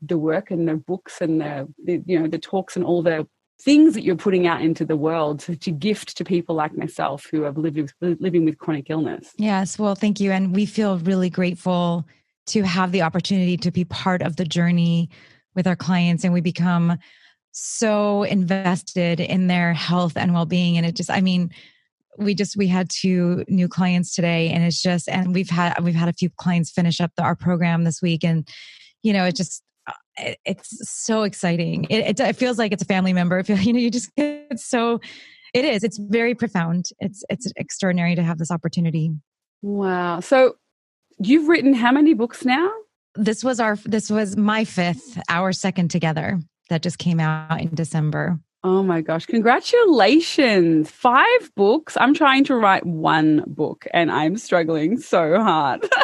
the 0.02 0.18
work 0.18 0.50
and 0.50 0.66
the 0.68 0.76
books 0.76 1.20
and 1.20 1.40
the, 1.40 1.68
the 1.84 2.02
you 2.06 2.18
know 2.18 2.26
the 2.26 2.38
talks 2.38 2.76
and 2.76 2.84
all 2.84 3.02
the 3.02 3.26
things 3.62 3.92
that 3.94 4.02
you're 4.02 4.16
putting 4.16 4.46
out 4.46 4.62
into 4.62 4.86
the 4.86 4.96
world 4.96 5.40
to, 5.40 5.70
gift 5.70 6.16
to 6.16 6.24
people 6.24 6.54
like 6.54 6.74
myself 6.74 7.26
who 7.30 7.42
have 7.42 7.58
lived 7.58 7.76
with, 7.76 7.92
living 8.18 8.46
with 8.46 8.56
chronic 8.56 8.88
illness. 8.88 9.34
Yes, 9.36 9.78
well, 9.78 9.94
thank 9.94 10.18
you, 10.18 10.32
and 10.32 10.54
we 10.54 10.64
feel 10.64 10.98
really 10.98 11.28
grateful 11.28 12.06
to 12.46 12.62
have 12.62 12.90
the 12.90 13.02
opportunity 13.02 13.58
to 13.58 13.70
be 13.70 13.84
part 13.84 14.22
of 14.22 14.36
the 14.36 14.46
journey 14.46 15.10
with 15.54 15.66
our 15.66 15.76
clients, 15.76 16.24
and 16.24 16.32
we 16.32 16.40
become 16.40 16.96
so 17.52 18.22
invested 18.22 19.20
in 19.20 19.48
their 19.48 19.74
health 19.74 20.16
and 20.16 20.32
well-being, 20.32 20.78
and 20.78 20.86
it 20.86 20.96
just, 20.96 21.10
I 21.10 21.20
mean 21.20 21.50
we 22.18 22.34
just 22.34 22.56
we 22.56 22.66
had 22.66 22.88
two 22.90 23.44
new 23.48 23.68
clients 23.68 24.14
today 24.14 24.50
and 24.50 24.64
it's 24.64 24.82
just 24.82 25.08
and 25.08 25.34
we've 25.34 25.50
had 25.50 25.82
we've 25.82 25.94
had 25.94 26.08
a 26.08 26.12
few 26.12 26.28
clients 26.38 26.70
finish 26.70 27.00
up 27.00 27.12
the, 27.16 27.22
our 27.22 27.36
program 27.36 27.84
this 27.84 28.02
week 28.02 28.24
and 28.24 28.48
you 29.02 29.12
know, 29.12 29.24
it 29.24 29.36
just 29.36 29.62
uh, 29.86 29.92
it, 30.18 30.38
it's 30.44 30.68
so 30.90 31.22
exciting. 31.22 31.84
It, 31.84 32.20
it, 32.20 32.20
it, 32.20 32.36
feels 32.36 32.58
like 32.58 32.72
it's 32.72 32.82
a 32.82 32.86
family 32.86 33.12
member. 33.12 33.38
If 33.38 33.48
you 33.64 33.72
know, 33.72 33.78
you 33.78 33.90
just 33.90 34.10
it's 34.16 34.64
so. 34.64 35.00
It 35.52 35.64
is. 35.64 35.82
It's 35.82 35.98
very 35.98 36.34
profound. 36.34 36.86
It's 37.00 37.24
it's 37.28 37.52
extraordinary 37.56 38.14
to 38.14 38.22
have 38.22 38.38
this 38.38 38.50
opportunity. 38.50 39.10
Wow. 39.62 40.20
So 40.20 40.56
you've 41.18 41.48
written 41.48 41.74
how 41.74 41.90
many 41.90 42.14
books 42.14 42.44
now? 42.44 42.70
This 43.16 43.42
was 43.42 43.58
our. 43.58 43.76
This 43.84 44.10
was 44.10 44.36
my 44.36 44.64
fifth. 44.64 45.20
Our 45.28 45.52
second 45.52 45.90
together 45.90 46.40
that 46.68 46.82
just 46.82 46.98
came 46.98 47.18
out 47.18 47.60
in 47.60 47.74
December. 47.74 48.38
Oh 48.62 48.82
my 48.82 49.00
gosh, 49.00 49.26
congratulations. 49.26 50.90
Five 50.90 51.54
books. 51.56 51.96
I'm 51.98 52.12
trying 52.12 52.44
to 52.44 52.56
write 52.56 52.84
one 52.84 53.42
book 53.46 53.86
and 53.94 54.10
I'm 54.10 54.36
struggling 54.36 54.98
so 54.98 55.40
hard. 55.40 55.88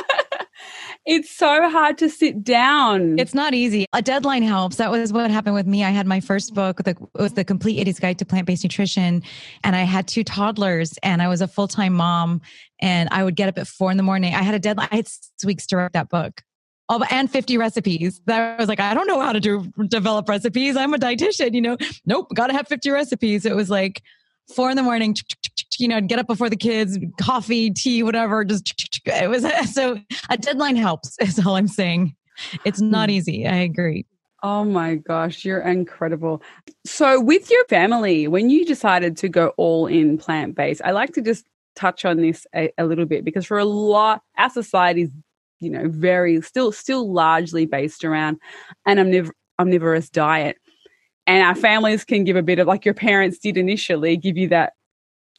It's 1.07 1.31
so 1.31 1.71
hard 1.71 1.99
to 1.99 2.11
sit 2.11 2.43
down. 2.43 3.17
It's 3.21 3.33
not 3.33 3.55
easy. 3.55 3.87
A 3.93 4.03
deadline 4.03 4.43
helps. 4.43 4.75
That 4.77 4.91
was 4.91 5.13
what 5.13 5.31
happened 5.31 5.55
with 5.55 5.67
me. 5.67 5.85
I 5.85 5.91
had 5.91 6.05
my 6.05 6.19
first 6.19 6.53
book, 6.53 6.83
the, 6.83 6.97
was 7.15 7.35
The 7.35 7.45
Complete 7.45 7.79
Idiot's 7.79 8.01
Guide 8.01 8.19
to 8.19 8.25
Plant 8.25 8.45
Based 8.45 8.65
Nutrition. 8.65 9.23
And 9.63 9.77
I 9.77 9.85
had 9.85 10.09
two 10.09 10.25
toddlers 10.25 10.99
and 11.05 11.23
I 11.23 11.29
was 11.29 11.41
a 11.41 11.47
full 11.47 11.69
time 11.69 11.93
mom. 11.93 12.41
And 12.81 13.09
I 13.13 13.23
would 13.23 13.37
get 13.37 13.49
up 13.49 13.57
at 13.57 13.69
four 13.69 13.93
in 13.93 13.99
the 13.99 14.03
morning. 14.03 14.35
I 14.35 14.43
had 14.43 14.57
a 14.57 14.59
deadline. 14.59 14.89
I 14.91 14.97
had 14.97 15.07
six 15.07 15.45
weeks 15.45 15.67
to 15.69 15.77
write 15.77 15.93
that 15.93 16.09
book. 16.09 16.43
Oh, 16.89 17.05
and 17.11 17.31
50 17.31 17.59
recipes. 17.59 18.21
That 18.27 18.59
I 18.59 18.61
was 18.61 18.69
like, 18.69 18.79
I 18.79 18.95
don't 18.95 19.09
know 19.09 19.21
how 19.21 19.33
to 19.33 19.41
do 19.41 19.73
develop 19.89 20.29
recipes. 20.29 20.77
I'm 20.77 20.95
a 20.95 20.99
dietitian, 20.99 21.53
you 21.53 21.61
know. 21.61 21.77
Nope, 22.05 22.29
gotta 22.35 22.53
have 22.53 22.69
50 22.69 22.91
recipes. 22.91 23.45
It 23.45 23.57
was 23.57 23.71
like 23.71 24.03
four 24.55 24.71
in 24.71 24.77
the 24.77 24.83
morning, 24.83 25.17
you 25.79 25.89
know, 25.89 26.01
get 26.01 26.19
up 26.19 26.27
before 26.27 26.49
the 26.49 26.57
kids, 26.57 26.99
coffee, 27.21 27.71
tea, 27.71 28.03
whatever. 28.03 28.45
Just 28.45 29.01
it 29.05 29.29
was 29.29 29.45
so 29.75 29.99
a 30.31 30.37
deadline 30.37 30.77
helps. 30.77 31.19
Is 31.21 31.45
all 31.45 31.57
I'm 31.57 31.69
saying. 31.69 32.15
It's 32.65 32.81
not 32.81 33.09
hmm. 33.09 33.17
easy. 33.17 33.47
I 33.47 33.57
agree. 33.57 34.07
Oh 34.43 34.65
my 34.65 34.97
gosh, 34.97 35.45
you're 35.45 35.61
incredible. 35.61 36.43
So, 36.85 37.21
with 37.21 37.51
your 37.51 37.65
family, 37.65 38.29
when 38.29 38.51
you 38.51 38.65
decided 38.65 39.17
to 39.19 39.29
go 39.29 39.49
all 39.57 39.87
in 39.87 40.19
plant 40.19 40.55
based, 40.55 40.83
I 40.85 40.91
like 40.93 41.15
to 41.15 41.23
just 41.23 41.47
touch 41.75 42.05
on 42.05 42.19
this 42.19 42.47
a, 42.55 42.71
a, 42.79 42.85
little 42.85 43.07
bit 43.07 43.25
because 43.25 43.47
for 43.47 43.59
a 43.59 43.65
lot, 43.65 44.23
our 44.39 44.51
society 44.51 45.03
is, 45.03 45.11
you 45.61 45.71
know, 45.71 45.89
very 45.89 46.41
still 46.43 46.73
still 46.73 47.13
largely 47.13 47.67
based 47.67 48.05
around 48.05 48.39
an 48.87 48.99
omniv- 48.99 49.31
omnivorous 49.59 50.09
diet. 50.11 50.57
And 51.27 51.43
our 51.43 51.55
families 51.55 52.05
can 52.05 52.25
give 52.25 52.37
a 52.37 52.43
bit 52.43 52.59
of 52.59 52.67
like 52.67 52.85
your 52.85 52.95
parents 52.95 53.39
did 53.39 53.57
initially 53.57 54.17
give 54.17 54.37
you 54.37 54.49
that 54.49 54.75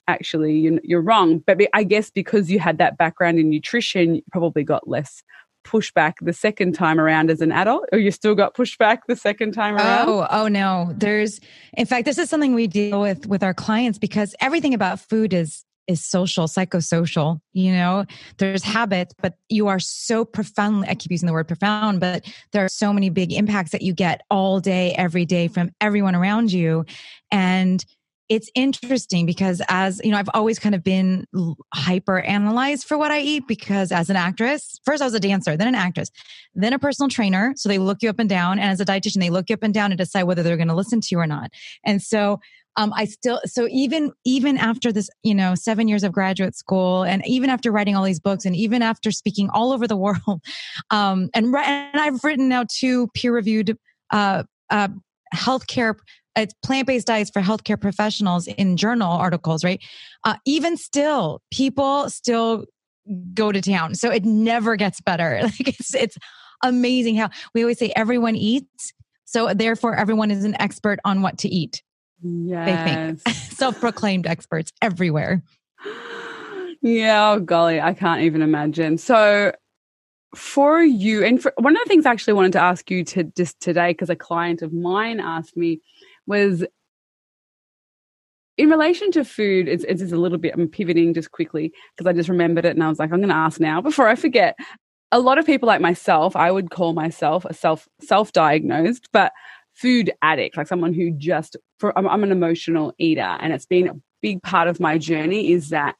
actually 0.08 0.80
you're 0.84 1.02
wrong. 1.02 1.40
But 1.40 1.62
i 1.74 1.84
guess 1.84 2.10
because 2.10 2.50
you 2.50 2.60
had 2.60 2.78
that 2.78 2.98
background 2.98 3.40
in 3.40 3.50
nutrition 3.50 4.16
you 4.16 4.22
probably 4.32 4.64
got 4.64 4.88
less 4.88 5.24
pushback 5.68 6.14
the 6.22 6.32
second 6.32 6.72
time 6.74 6.98
around 7.00 7.30
as 7.30 7.42
an 7.42 7.52
adult 7.52 7.86
or 7.92 8.00
you 8.00 8.10
still 8.10 8.36
got 8.36 8.56
pushback 8.56 9.00
the 9.08 9.16
second 9.16 9.52
time 9.52 9.76
around? 9.76 10.08
Oh 10.08 10.28
oh 10.30 10.48
no. 10.48 10.94
There's 10.96 11.40
in 11.74 11.86
fact 11.86 12.06
this 12.06 12.18
is 12.18 12.30
something 12.30 12.56
we 12.56 12.68
deal 12.68 13.02
with 13.02 13.28
with 13.28 13.44
our 13.44 13.54
clients 13.54 14.00
because 14.00 14.34
everything 14.40 14.74
about 14.74 15.00
food 15.00 15.34
is 15.34 15.66
is 15.88 16.04
social, 16.04 16.48
psychosocial. 16.48 17.40
You 17.54 17.72
know, 17.72 18.06
there's 18.38 18.64
habits, 18.64 19.14
but 19.22 19.36
you 19.50 19.68
are 19.68 19.80
so 19.80 20.26
profoundly, 20.26 20.88
I 20.88 20.96
keep 20.96 21.12
using 21.12 21.28
the 21.28 21.34
word 21.34 21.48
profound, 21.48 22.00
but 22.00 22.26
there 22.52 22.64
are 22.64 22.70
so 22.70 22.94
many 22.94 23.10
big 23.10 23.32
impacts 23.34 23.72
that 23.72 23.82
you 23.82 23.94
get 23.94 24.22
all 24.30 24.60
day, 24.60 24.94
every 24.98 25.26
day 25.26 25.48
from 25.48 25.72
everyone 25.82 26.16
around 26.16 26.52
you. 26.52 26.86
And 27.32 27.84
it's 28.30 28.50
interesting 28.56 29.26
because 29.26 29.62
as 29.70 30.02
you 30.04 30.12
know 30.12 30.18
i've 30.18 30.30
always 30.34 30.60
kind 30.60 30.76
of 30.76 30.84
been 30.84 31.26
hyper 31.74 32.20
analyzed 32.20 32.86
for 32.86 32.98
what 32.98 33.12
i 33.12 33.20
eat 33.20 33.48
because 33.48 33.92
as 33.92 34.10
an 34.10 34.16
actress 34.16 34.80
first 34.86 35.02
i 35.02 35.06
was 35.06 35.14
a 35.14 35.20
dancer 35.20 35.56
then 35.56 35.68
an 35.68 35.76
actress 35.76 36.10
then 36.54 36.74
a 36.74 36.80
personal 36.80 37.10
trainer 37.10 37.54
so 37.56 37.70
they 37.70 37.78
look 37.78 38.02
you 38.02 38.10
up 38.10 38.20
and 38.20 38.30
down 38.30 38.60
and 38.60 38.70
as 38.70 38.80
a 38.80 38.86
dietitian 38.86 39.20
they 39.20 39.30
look 39.30 39.50
you 39.50 39.54
up 39.54 39.64
and 39.64 39.74
down 39.74 39.92
and 39.92 39.98
decide 39.98 40.24
whether 40.24 40.44
they're 40.44 40.58
going 40.58 40.68
to 40.68 40.76
listen 40.76 41.00
to 41.00 41.08
you 41.12 41.20
or 41.20 41.28
not 41.28 41.52
and 41.86 42.02
so 42.02 42.40
um, 42.78 42.94
I 42.96 43.06
still 43.06 43.42
so 43.46 43.68
even 43.70 44.14
even 44.24 44.58
after 44.58 44.92
this, 44.92 45.10
you 45.24 45.34
know, 45.34 45.56
seven 45.56 45.88
years 45.88 46.04
of 46.04 46.12
graduate 46.12 46.56
school, 46.56 47.04
and 47.04 47.26
even 47.26 47.50
after 47.50 47.72
writing 47.72 47.96
all 47.96 48.04
these 48.04 48.20
books, 48.20 48.46
and 48.46 48.56
even 48.56 48.84
after 48.84 49.12
speaking 49.12 49.50
all 49.50 49.74
over 49.74 49.88
the 49.88 49.98
world, 49.98 50.42
um, 50.92 51.30
and 51.34 51.54
and 51.56 52.00
I've 52.00 52.24
written 52.24 52.48
now 52.48 52.66
two 52.72 53.08
peer 53.16 53.34
reviewed 53.34 53.78
uh, 54.12 54.44
uh, 54.70 54.90
healthcare. 55.34 55.96
It's 56.36 56.54
plant 56.64 56.86
based 56.86 57.08
diets 57.08 57.32
for 57.32 57.42
healthcare 57.42 57.82
professionals 57.82 58.46
in 58.46 58.78
journal 58.78 59.12
articles, 59.12 59.64
right? 59.64 59.84
Uh, 60.24 60.36
even 60.46 60.78
still, 60.78 61.42
people 61.52 62.12
still 62.12 62.66
go 63.34 63.52
to 63.52 63.60
town, 63.60 63.96
so 63.96 64.12
it 64.12 64.24
never 64.24 64.76
gets 64.76 65.02
better. 65.02 65.40
Like 65.44 65.68
it's 65.80 65.96
it's 65.96 66.18
amazing 66.64 67.16
how 67.16 67.30
we 67.56 67.64
always 67.64 67.80
say 67.80 67.92
everyone 67.96 68.36
eats, 68.36 68.94
so 69.26 69.52
therefore 69.56 69.96
everyone 69.96 70.30
is 70.30 70.44
an 70.44 70.56
expert 70.62 71.00
on 71.04 71.24
what 71.24 71.40
to 71.40 71.50
eat 71.50 71.82
Yes. 72.22 73.22
They 73.26 73.32
think 73.32 73.36
self 73.54 73.80
proclaimed 73.80 74.28
experts 74.28 74.72
everywhere. 74.82 75.44
yeah, 76.82 77.32
oh 77.32 77.40
golly, 77.40 77.80
I 77.80 77.94
can't 77.94 78.22
even 78.22 78.42
imagine. 78.42 78.98
So 78.98 79.54
for 80.36 80.82
you, 80.82 81.24
and 81.24 81.42
for, 81.42 81.54
one 81.58 81.76
of 81.76 81.84
the 81.84 81.90
things 81.90 82.06
I 82.06 82.12
actually 82.12 82.34
wanted 82.34 82.54
to 82.54 82.62
ask 82.62 82.90
you 82.92 83.04
to 83.06 83.24
just 83.36 83.60
today, 83.60 83.92
because 83.92 84.10
a 84.10 84.16
client 84.16 84.62
of 84.62 84.74
mine 84.74 85.20
asked 85.20 85.56
me, 85.56 85.82
was 86.26 86.66
in 88.58 88.70
relation 88.70 89.12
to 89.12 89.24
food. 89.24 89.68
It's, 89.68 89.84
it's 89.84 90.12
a 90.12 90.18
little 90.18 90.38
bit. 90.38 90.54
I'm 90.56 90.68
pivoting 90.68 91.14
just 91.14 91.32
quickly 91.32 91.72
because 91.96 92.10
I 92.10 92.14
just 92.14 92.30
remembered 92.30 92.66
it, 92.66 92.76
and 92.76 92.84
I 92.84 92.90
was 92.90 93.00
like, 93.00 93.12
I'm 93.12 93.20
going 93.20 93.30
to 93.30 93.36
ask 93.36 93.60
now 93.60 93.82
before 93.82 94.08
I 94.08 94.16
forget. 94.16 94.56
A 95.14 95.20
lot 95.20 95.38
of 95.38 95.46
people 95.46 95.68
like 95.68 95.80
myself, 95.80 96.36
I 96.36 96.52
would 96.52 96.70
call 96.70 96.94
myself 96.94 97.46
a 97.46 97.54
self 97.54 97.88
self 98.02 98.34
diagnosed, 98.34 99.08
but 99.14 99.32
food 99.78 100.12
addict, 100.22 100.58
like 100.58 100.68
someone 100.68 100.94
who 100.94 101.12
just 101.12 101.56
for 101.80 101.98
I'm, 101.98 102.08
I'm 102.08 102.24
an 102.24 102.32
emotional 102.32 102.94
eater, 102.98 103.22
and 103.22 103.54
it's 103.54 103.66
been 103.66 103.88
a 103.88 103.96
big 104.22 104.42
part 104.42 104.68
of 104.68 104.80
my 104.80 104.98
journey 104.98 105.52
is 105.52 105.70
that 105.70 105.96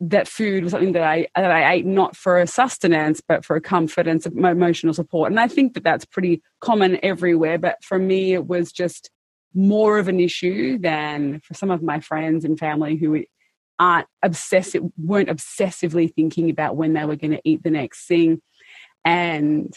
that 0.00 0.28
food 0.28 0.62
was 0.62 0.70
something 0.70 0.92
that 0.92 1.02
I 1.02 1.26
that 1.34 1.50
I 1.50 1.72
ate 1.72 1.84
not 1.84 2.16
for 2.16 2.44
sustenance 2.46 3.20
but 3.20 3.44
for 3.44 3.58
comfort 3.60 4.06
and 4.06 4.24
emotional 4.26 4.94
support. 4.94 5.30
And 5.30 5.40
I 5.40 5.48
think 5.48 5.74
that 5.74 5.84
that's 5.84 6.04
pretty 6.04 6.40
common 6.60 6.98
everywhere. 7.02 7.58
But 7.58 7.82
for 7.82 7.98
me, 7.98 8.32
it 8.32 8.46
was 8.46 8.72
just 8.72 9.10
more 9.54 9.98
of 9.98 10.08
an 10.08 10.20
issue 10.20 10.78
than 10.78 11.40
for 11.40 11.54
some 11.54 11.70
of 11.70 11.82
my 11.82 12.00
friends 12.00 12.44
and 12.44 12.58
family 12.58 12.96
who 12.96 13.24
aren't 13.80 14.06
obsessive, 14.22 14.82
weren't 14.96 15.28
obsessively 15.28 16.12
thinking 16.14 16.48
about 16.50 16.76
when 16.76 16.92
they 16.92 17.04
were 17.04 17.16
going 17.16 17.32
to 17.32 17.40
eat 17.44 17.62
the 17.62 17.70
next 17.70 18.06
thing, 18.06 18.40
and 19.04 19.76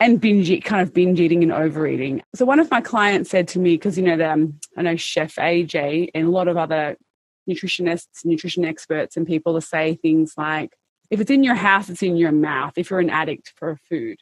and 0.00 0.20
binge 0.20 0.64
kind 0.64 0.82
of 0.82 0.94
binge 0.94 1.20
eating 1.20 1.42
and 1.42 1.52
overeating. 1.52 2.22
So 2.34 2.44
one 2.44 2.60
of 2.60 2.70
my 2.70 2.80
clients 2.80 3.30
said 3.30 3.48
to 3.48 3.58
me, 3.58 3.74
because 3.74 3.98
you 3.98 4.04
know, 4.04 4.30
um, 4.30 4.60
I 4.76 4.82
know 4.82 4.96
Chef 4.96 5.34
AJ 5.36 6.10
and 6.14 6.28
a 6.28 6.30
lot 6.30 6.48
of 6.48 6.56
other 6.56 6.96
nutritionists, 7.48 8.24
nutrition 8.24 8.64
experts, 8.64 9.16
and 9.16 9.26
people 9.26 9.54
to 9.54 9.60
say 9.60 9.96
things 9.96 10.34
like, 10.36 10.70
if 11.10 11.20
it's 11.20 11.30
in 11.30 11.42
your 11.42 11.54
house, 11.54 11.88
it's 11.88 12.02
in 12.02 12.16
your 12.16 12.32
mouth, 12.32 12.74
if 12.76 12.90
you're 12.90 13.00
an 13.00 13.10
addict 13.10 13.54
for 13.56 13.78
food, 13.88 14.18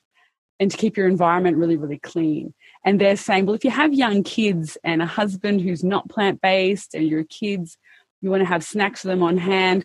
and 0.61 0.71
to 0.71 0.77
keep 0.77 0.97
your 0.97 1.09
environment 1.09 1.57
really, 1.57 1.77
really 1.77 1.99
clean. 1.99 2.55
And 2.85 3.01
they're 3.01 3.17
saying, 3.17 3.45
well, 3.45 3.57
if 3.57 3.65
you 3.65 3.71
have 3.71 3.93
young 3.93 4.23
kids 4.23 4.79
and 4.85 5.03
a 5.03 5.07
husband 5.07 5.61
who's 5.61 5.83
not 5.83 6.09
plant 6.09 6.41
based, 6.41 6.95
and 6.95 7.07
your 7.07 7.25
kids, 7.25 7.77
you 8.23 8.31
want 8.31 8.41
to 8.41 8.47
have 8.47 8.65
snacks 8.65 9.03
for 9.03 9.09
them 9.09 9.23
on 9.23 9.37
hand, 9.37 9.85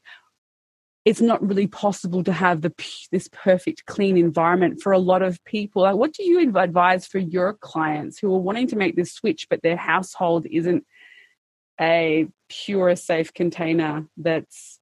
it's 1.03 1.21
not 1.21 1.45
really 1.45 1.67
possible 1.67 2.23
to 2.23 2.31
have 2.31 2.61
the 2.61 2.73
this 3.11 3.27
perfect 3.31 3.85
clean 3.85 4.17
environment 4.17 4.81
for 4.81 4.91
a 4.91 4.99
lot 4.99 5.21
of 5.21 5.43
people. 5.45 5.81
Like, 5.81 5.95
what 5.95 6.13
do 6.13 6.23
you 6.23 6.39
advise 6.57 7.07
for 7.07 7.17
your 7.17 7.53
clients 7.53 8.19
who 8.19 8.33
are 8.33 8.39
wanting 8.39 8.67
to 8.67 8.75
make 8.75 8.95
this 8.95 9.13
switch, 9.13 9.47
but 9.49 9.61
their 9.63 9.77
household 9.77 10.45
isn't 10.49 10.85
a 11.79 12.27
pure, 12.49 12.95
safe 12.95 13.33
container 13.33 14.05
that's 14.17 14.79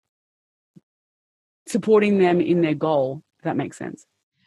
supporting 1.66 2.18
them 2.18 2.40
in 2.40 2.60
their 2.60 2.74
goal. 2.74 3.22
If 3.38 3.44
that 3.44 3.56
makes 3.56 3.76
sense. 3.76 4.06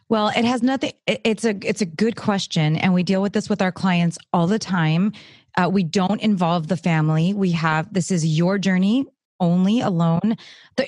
Well, 0.09 0.29
it 0.29 0.45
has 0.45 0.63
nothing. 0.63 0.93
It's 1.05 1.43
a 1.43 1.55
it's 1.61 1.81
a 1.81 1.85
good 1.85 2.15
question, 2.15 2.77
and 2.77 2.93
we 2.93 3.03
deal 3.03 3.21
with 3.21 3.33
this 3.33 3.49
with 3.49 3.61
our 3.61 3.73
clients 3.73 4.17
all 4.31 4.47
the 4.47 4.59
time. 4.59 5.11
Uh, 5.57 5.69
we 5.69 5.83
don't 5.83 6.21
involve 6.21 6.67
the 6.67 6.77
family. 6.77 7.33
We 7.33 7.51
have 7.51 7.93
this 7.93 8.09
is 8.09 8.25
your 8.25 8.57
journey 8.57 9.05
only 9.39 9.81
alone. 9.81 10.35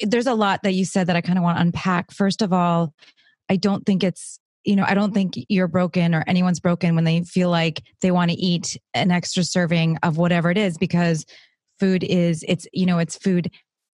There's 0.02 0.28
a 0.28 0.34
lot 0.34 0.64
that 0.64 0.74
you 0.74 0.86
said 0.86 1.08
that 1.08 1.16
I 1.16 1.22
kind 1.22 1.38
of 1.38 1.44
want 1.44 1.58
to 1.58 1.62
unpack. 1.62 2.12
First 2.12 2.42
of 2.42 2.54
all, 2.54 2.94
I 3.50 3.56
don't 3.56 3.86
think 3.86 4.04
it's 4.04 4.40
you 4.66 4.76
know, 4.76 4.84
I 4.86 4.94
don't 4.94 5.14
think 5.14 5.36
you're 5.48 5.70
broken 5.70 6.14
or 6.14 6.24
anyone's 6.28 6.60
broken 6.60 6.94
when 6.94 7.06
they 7.06 7.24
feel 7.24 7.50
like 7.50 7.82
they 8.02 8.12
want 8.12 8.30
to 8.30 8.38
eat 8.38 8.78
an 8.94 9.10
extra 9.10 9.44
serving 9.44 9.98
of 10.04 10.18
whatever 10.18 10.52
it 10.52 10.58
is 10.58 10.78
because 10.78 11.26
food 11.80 12.04
is 12.04 12.44
it's 12.48 12.68
you 12.74 12.86
know 12.86 13.00
it's 13.00 13.18
food 13.18 13.52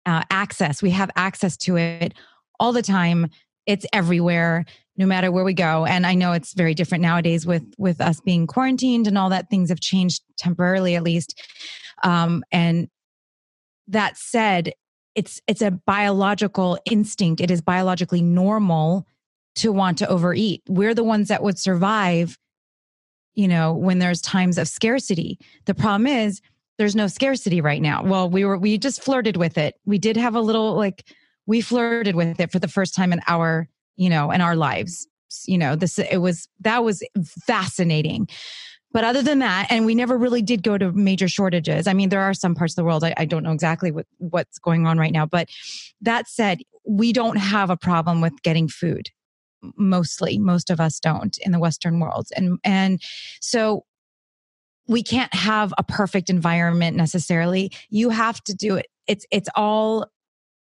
uh, 0.07 0.23
access 0.31 0.83
we 0.83 0.91
have 0.91 1.11
access 1.17 1.57
to 1.57 1.77
it 1.77 2.15
all 2.59 2.73
the 2.73 2.83
time 2.83 3.29
it's 3.67 3.87
everywhere 3.93 4.65
no 4.97 5.07
matter 5.07 5.31
where 5.31 5.45
we 5.45 5.55
go 5.55 5.85
and 5.85 6.07
i 6.07 6.15
know 6.15 6.33
it's 6.33 6.55
very 6.55 6.75
different 6.75 7.03
nowadays 7.03 7.47
with 7.47 7.65
with 7.79 8.01
us 8.01 8.21
being 8.21 8.47
quarantined 8.47 9.07
and 9.07 9.19
all 9.19 9.29
that 9.31 9.49
things 9.51 9.69
have 9.69 9.81
changed 9.81 10.23
temporarily 10.37 10.97
at 10.97 11.03
least 11.03 11.41
um, 12.03 12.43
and 12.51 12.89
that 13.89 14.17
said 14.17 14.73
it's 15.15 15.41
it's 15.47 15.63
a 15.63 15.71
biological 15.71 16.79
instinct 16.87 17.41
it 17.41 17.51
is 17.51 17.61
biologically 17.61 18.23
normal 18.23 19.07
to 19.55 19.73
want 19.73 19.99
to 19.99 20.09
overeat 20.09 20.63
we're 20.69 20.95
the 20.95 21.05
ones 21.05 21.29
that 21.29 21.43
would 21.43 21.59
survive 21.59 22.39
you 23.35 23.47
know 23.47 23.73
when 23.73 23.99
there's 23.99 24.21
times 24.21 24.59
of 24.59 24.69
scarcity 24.69 25.39
the 25.67 25.75
problem 25.75 26.07
is 26.07 26.41
there's 26.79 26.97
no 26.97 27.07
scarcity 27.07 27.61
right 27.61 27.81
now. 27.81 28.03
Well, 28.03 28.29
we 28.29 28.45
were 28.45 28.59
we 28.59 28.79
just 28.79 29.03
flirted 29.03 29.37
with 29.37 29.59
it. 29.59 29.77
We 29.85 29.99
did 29.99 30.17
have 30.17 30.35
a 30.35 30.41
little 30.41 30.75
like 30.75 31.05
we 31.47 31.61
flirted 31.61 32.17
with 32.17 32.41
it 32.41 32.51
for 32.51 32.59
the 32.59 32.69
first 32.69 32.95
time 32.95 33.13
in 33.13 33.21
our, 33.29 33.69
you 33.97 34.09
know, 34.09 34.31
in 34.31 34.41
our 34.41 34.57
lives. 34.57 35.07
You 35.47 35.59
know, 35.59 35.77
this 35.77 35.99
it 35.99 36.19
was 36.19 36.49
that 36.61 36.85
was 36.85 37.03
fascinating. 37.47 38.29
But 38.95 39.05
other 39.05 39.23
than 39.23 39.41
that, 39.41 39.67
and 39.71 39.85
we 39.85 39.95
never 39.95 40.17
really 40.17 40.41
did 40.41 40.63
go 40.63 40.79
to 40.79 40.91
major 40.93 41.29
shortages. 41.29 41.87
I 41.87 41.93
mean, 41.93 42.09
there 42.09 42.23
are 42.23 42.33
some 42.33 42.55
parts 42.55 42.73
of 42.73 42.77
the 42.77 42.85
world 42.85 43.05
I, 43.05 43.13
I 43.19 43.27
don't 43.27 43.43
know 43.43 43.53
exactly 43.53 43.91
what, 43.91 44.07
what's 44.17 44.59
going 44.59 44.87
on 44.87 44.97
right 44.97 45.13
now. 45.13 45.27
But 45.27 45.51
that 46.01 46.29
said, 46.29 46.61
we 46.89 47.13
don't 47.13 47.37
have 47.37 47.69
a 47.69 47.77
problem 47.77 48.23
with 48.23 48.41
getting 48.43 48.69
food 48.69 49.11
mostly 49.79 50.37
most 50.37 50.69
of 50.69 50.79
us 50.79 51.01
don't 51.01 51.39
in 51.39 51.51
the 51.51 51.59
western 51.59 51.99
world 51.99 52.27
and 52.37 52.59
and 52.65 53.01
so 53.41 53.87
we 54.87 55.03
can't 55.03 55.33
have 55.35 55.73
a 55.79 55.83
perfect 55.83 56.29
environment 56.31 56.97
necessarily. 56.97 57.73
You 57.89 58.11
have 58.11 58.43
to 58.45 58.55
do 58.55 58.77
it. 58.77 58.87
It's 59.07 59.27
it's 59.31 59.49
all 59.55 60.07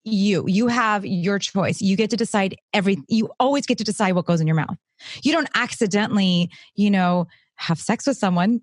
you. 0.04 0.46
You 0.48 0.68
have 0.68 1.06
your 1.06 1.40
choice. 1.40 1.82
You 1.82 1.96
get 1.96 2.12
to 2.12 2.18
decide 2.18 2.56
every 2.74 2.98
you 3.08 3.30
always 3.40 3.66
get 3.66 3.78
to 3.80 3.84
decide 3.84 4.14
what 4.14 4.26
goes 4.26 4.42
in 4.42 4.48
your 4.48 4.56
mouth. 4.56 4.78
You 5.24 5.32
don't 5.32 5.50
accidentally, 5.56 6.52
you 6.76 6.92
know, 6.92 7.28
have 7.56 7.80
sex 7.80 8.08
with 8.08 8.18
someone. 8.18 8.62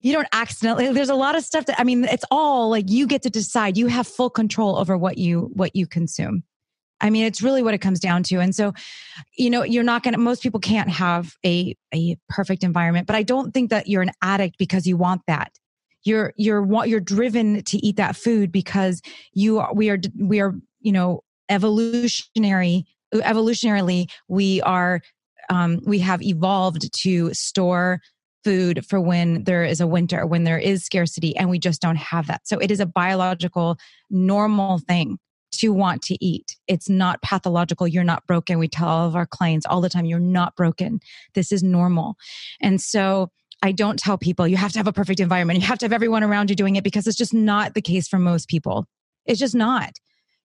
You 0.00 0.12
don't 0.12 0.28
accidentally 0.32 0.92
there's 0.92 1.08
a 1.08 1.14
lot 1.14 1.36
of 1.36 1.42
stuff 1.42 1.66
that 1.66 1.80
I 1.80 1.84
mean 1.84 2.04
it's 2.04 2.24
all 2.30 2.70
like 2.70 2.90
you 2.90 3.06
get 3.06 3.22
to 3.22 3.30
decide. 3.30 3.76
You 3.76 3.86
have 3.88 4.06
full 4.06 4.30
control 4.30 4.76
over 4.76 4.96
what 4.96 5.18
you 5.18 5.50
what 5.54 5.74
you 5.74 5.86
consume. 5.86 6.44
I 7.00 7.10
mean, 7.10 7.24
it's 7.24 7.42
really 7.42 7.62
what 7.62 7.74
it 7.74 7.78
comes 7.78 8.00
down 8.00 8.22
to. 8.24 8.40
And 8.40 8.54
so, 8.54 8.72
you 9.36 9.50
know, 9.50 9.62
you're 9.62 9.84
not 9.84 10.02
going 10.02 10.14
to, 10.14 10.20
most 10.20 10.42
people 10.42 10.60
can't 10.60 10.88
have 10.88 11.34
a, 11.44 11.76
a 11.94 12.16
perfect 12.28 12.64
environment, 12.64 13.06
but 13.06 13.16
I 13.16 13.22
don't 13.22 13.52
think 13.52 13.70
that 13.70 13.86
you're 13.86 14.02
an 14.02 14.12
addict 14.22 14.56
because 14.58 14.86
you 14.86 14.96
want 14.96 15.22
that. 15.26 15.52
You're, 16.04 16.32
you're, 16.36 16.66
you're 16.86 17.00
driven 17.00 17.62
to 17.64 17.76
eat 17.84 17.96
that 17.96 18.16
food 18.16 18.50
because 18.50 19.02
you 19.34 19.58
are, 19.58 19.74
we 19.74 19.90
are, 19.90 19.98
we 20.18 20.40
are, 20.40 20.54
you 20.80 20.92
know, 20.92 21.22
evolutionary, 21.48 22.86
evolutionarily, 23.12 24.10
we 24.28 24.62
are, 24.62 25.00
um, 25.50 25.80
we 25.84 25.98
have 25.98 26.22
evolved 26.22 26.90
to 27.02 27.34
store 27.34 28.00
food 28.46 28.86
for 28.86 29.00
when 29.00 29.42
there 29.42 29.64
is 29.64 29.80
a 29.80 29.88
winter, 29.88 30.24
when 30.24 30.44
there 30.44 30.56
is 30.56 30.84
scarcity, 30.84 31.36
and 31.36 31.50
we 31.50 31.58
just 31.58 31.82
don't 31.82 31.96
have 31.96 32.28
that. 32.28 32.46
So 32.46 32.58
it 32.58 32.70
is 32.70 32.78
a 32.78 32.86
biological, 32.86 33.76
normal 34.08 34.78
thing 34.78 35.18
to 35.54 35.70
want 35.70 36.00
to 36.02 36.24
eat. 36.24 36.56
It's 36.68 36.88
not 36.88 37.20
pathological. 37.22 37.88
You're 37.88 38.04
not 38.04 38.24
broken. 38.28 38.60
We 38.60 38.68
tell 38.68 38.86
all 38.86 39.08
of 39.08 39.16
our 39.16 39.26
clients 39.26 39.66
all 39.66 39.80
the 39.80 39.88
time, 39.88 40.04
you're 40.04 40.20
not 40.20 40.54
broken. 40.54 41.00
This 41.34 41.50
is 41.50 41.64
normal. 41.64 42.14
And 42.60 42.80
so 42.80 43.32
I 43.62 43.72
don't 43.72 43.98
tell 43.98 44.16
people 44.16 44.46
you 44.46 44.56
have 44.56 44.70
to 44.74 44.78
have 44.78 44.86
a 44.86 44.92
perfect 44.92 45.18
environment. 45.18 45.58
You 45.58 45.66
have 45.66 45.78
to 45.78 45.86
have 45.86 45.92
everyone 45.92 46.22
around 46.22 46.48
you 46.48 46.54
doing 46.54 46.76
it 46.76 46.84
because 46.84 47.08
it's 47.08 47.18
just 47.18 47.34
not 47.34 47.74
the 47.74 47.82
case 47.82 48.06
for 48.06 48.20
most 48.20 48.48
people. 48.48 48.86
It's 49.24 49.40
just 49.40 49.56
not, 49.56 49.90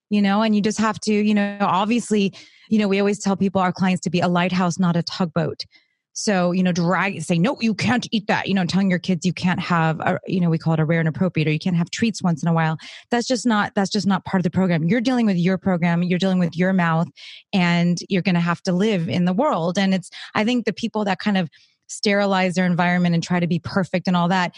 you 0.10 0.24
know, 0.24 0.42
and 0.42 0.56
you 0.56 0.62
just 0.62 0.80
have 0.80 1.00
to, 1.02 1.14
you 1.14 1.36
know, 1.36 1.58
obviously, 1.62 2.34
you 2.68 2.80
know, 2.80 2.88
we 2.88 3.00
always 3.00 3.20
tell 3.20 3.38
people, 3.38 3.62
our 3.62 3.72
clients 3.72 4.02
to 4.02 4.10
be 4.10 4.22
a 4.22 4.28
lighthouse, 4.28 4.80
not 4.80 4.96
a 4.96 5.04
tugboat. 5.04 5.66
So, 6.14 6.52
you 6.52 6.62
know, 6.62 6.74
drag, 6.74 7.22
say, 7.22 7.40
no, 7.40 7.58
you 7.62 7.74
can't 7.74 8.06
eat 8.12 8.28
that. 8.28 8.48
You 8.48 8.54
know, 8.54 8.66
telling 8.66 8.90
your 8.90 9.00
kids 9.00 9.26
you 9.26 9.32
can't 9.32 9.60
have, 9.60 10.00
a, 10.02 10.20
you 10.28 10.42
know, 10.42 10.50
we 10.50 10.58
call 10.58 10.74
it 10.74 10.80
a 10.80 10.86
rare 10.86 11.00
and 11.00 11.08
appropriate, 11.08 11.48
or 11.48 11.52
you 11.52 11.60
can't 11.60 11.76
have 11.76 11.90
treats 11.90 12.22
once 12.22 12.44
in 12.44 12.50
a 12.50 12.54
while. 12.54 12.78
That's 13.12 13.28
just 13.28 13.46
not, 13.46 13.74
that's 13.76 13.90
just 13.90 14.06
not 14.06 14.26
part 14.26 14.40
of 14.40 14.44
the 14.44 14.50
program. 14.50 14.84
You're 14.84 15.02
dealing 15.02 15.26
with 15.26 15.38
your 15.38 15.58
program, 15.58 16.04
you're 16.04 16.20
dealing 16.20 16.40
with 16.40 16.58
your 16.58 16.74
mouth, 16.74 17.08
and 17.54 17.98
you're 18.10 18.22
going 18.22 18.36
to 18.36 18.42
have 18.42 18.62
to 18.64 18.74
live 18.74 19.08
in 19.08 19.26
the 19.26 19.34
world. 19.34 19.78
And 19.78 19.94
it's, 19.94 20.10
I 20.36 20.44
think 20.44 20.66
the 20.66 20.74
people 20.74 21.06
that 21.06 21.20
kind 21.20 21.38
of 21.38 21.50
sterilize 21.88 22.56
their 22.56 22.66
environment 22.66 23.16
and 23.16 23.24
try 23.24 23.40
to 23.40 23.48
be 23.48 23.60
perfect 23.60 24.08
and 24.08 24.18
all 24.18 24.28
that, 24.28 24.54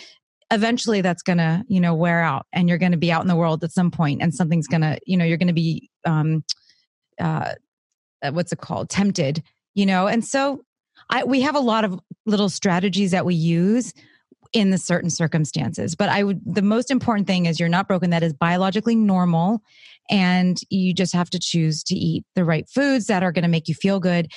eventually 0.51 1.01
that's 1.01 1.23
going 1.23 1.39
to, 1.39 1.63
you 1.67 1.79
know, 1.79 1.93
wear 1.93 2.21
out 2.21 2.45
and 2.51 2.67
you're 2.67 2.77
going 2.77 2.91
to 2.91 2.97
be 2.97 3.11
out 3.11 3.21
in 3.21 3.27
the 3.27 3.35
world 3.35 3.63
at 3.63 3.71
some 3.71 3.91
point 3.91 4.21
and 4.21 4.33
something's 4.33 4.67
going 4.67 4.81
to, 4.81 4.99
you 5.05 5.17
know, 5.17 5.25
you're 5.25 5.37
going 5.37 5.47
to 5.47 5.53
be, 5.53 5.89
um, 6.05 6.43
uh, 7.19 7.53
what's 8.31 8.51
it 8.51 8.59
called? 8.59 8.89
Tempted, 8.89 9.43
you 9.73 9.85
know? 9.85 10.07
And 10.07 10.25
so 10.25 10.63
I, 11.09 11.23
we 11.23 11.41
have 11.41 11.55
a 11.55 11.59
lot 11.59 11.85
of 11.85 11.99
little 12.25 12.49
strategies 12.49 13.11
that 13.11 13.25
we 13.25 13.35
use 13.35 13.93
in 14.53 14.69
the 14.69 14.77
certain 14.77 15.09
circumstances 15.09 15.95
but 15.95 16.09
i 16.09 16.23
would 16.23 16.39
the 16.45 16.61
most 16.61 16.91
important 16.91 17.25
thing 17.25 17.47
is 17.47 17.59
you're 17.59 17.69
not 17.69 17.87
broken. 17.87 18.11
That 18.11 18.23
is 18.23 18.33
biologically 18.33 18.95
normal 18.95 19.61
and 20.09 20.59
you 20.69 20.93
just 20.93 21.13
have 21.13 21.29
to 21.31 21.39
choose 21.39 21.83
to 21.83 21.95
eat 21.95 22.25
the 22.35 22.45
right 22.45 22.67
foods 22.69 23.07
that 23.07 23.23
are 23.23 23.31
going 23.31 23.43
to 23.43 23.49
make 23.49 23.67
you 23.67 23.73
feel 23.73 23.99
good. 23.99 24.31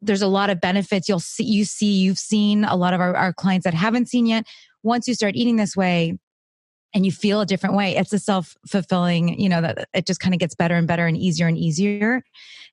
There's 0.00 0.22
a 0.22 0.28
lot 0.28 0.50
of 0.50 0.60
benefits. 0.60 1.08
You'll 1.08 1.20
see 1.20 1.44
you 1.44 1.64
see 1.64 1.92
you've 1.92 2.18
seen 2.18 2.64
a 2.64 2.76
lot 2.76 2.94
of 2.94 3.00
our, 3.00 3.14
our 3.14 3.32
clients 3.32 3.64
that 3.64 3.74
haven't 3.74 4.08
seen 4.08 4.26
yet. 4.26 4.46
Once 4.82 5.06
you 5.06 5.14
start 5.14 5.36
eating 5.36 5.56
this 5.56 5.76
way 5.76 6.18
and 6.94 7.06
you 7.06 7.12
feel 7.12 7.40
a 7.40 7.46
different 7.46 7.76
way. 7.76 7.96
It's 7.96 8.12
a 8.12 8.18
self 8.18 8.56
fulfilling, 8.66 9.40
you 9.40 9.48
know, 9.48 9.60
that 9.60 9.88
it 9.94 10.06
just 10.06 10.20
kind 10.20 10.34
of 10.34 10.40
gets 10.40 10.54
better 10.54 10.74
and 10.74 10.86
better 10.86 11.06
and 11.06 11.16
easier 11.16 11.46
and 11.46 11.58
easier 11.58 12.22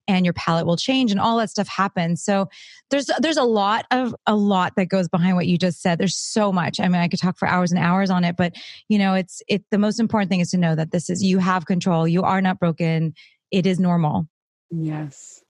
and 0.09 0.25
your 0.25 0.33
palate 0.33 0.65
will 0.65 0.75
change 0.75 1.11
and 1.11 1.19
all 1.19 1.37
that 1.37 1.51
stuff 1.51 1.67
happens. 1.67 2.23
So 2.23 2.49
there's 2.89 3.09
there's 3.19 3.37
a 3.37 3.43
lot 3.43 3.85
of 3.91 4.15
a 4.25 4.35
lot 4.35 4.73
that 4.75 4.89
goes 4.89 5.07
behind 5.07 5.35
what 5.35 5.45
you 5.45 5.57
just 5.57 5.81
said. 5.81 5.99
There's 5.99 6.17
so 6.17 6.51
much. 6.51 6.79
I 6.79 6.87
mean, 6.87 6.99
I 6.99 7.07
could 7.07 7.19
talk 7.19 7.37
for 7.37 7.47
hours 7.47 7.71
and 7.71 7.79
hours 7.79 8.09
on 8.09 8.23
it, 8.23 8.35
but 8.35 8.55
you 8.89 8.97
know, 8.97 9.13
it's 9.13 9.43
it 9.47 9.63
the 9.69 9.77
most 9.77 9.99
important 9.99 10.31
thing 10.31 10.39
is 10.39 10.49
to 10.51 10.57
know 10.57 10.75
that 10.75 10.91
this 10.91 11.09
is 11.09 11.23
you 11.23 11.37
have 11.37 11.67
control. 11.67 12.07
You 12.07 12.23
are 12.23 12.41
not 12.41 12.59
broken. 12.59 13.13
It 13.51 13.67
is 13.67 13.79
normal. 13.79 14.27
Yes. 14.71 15.43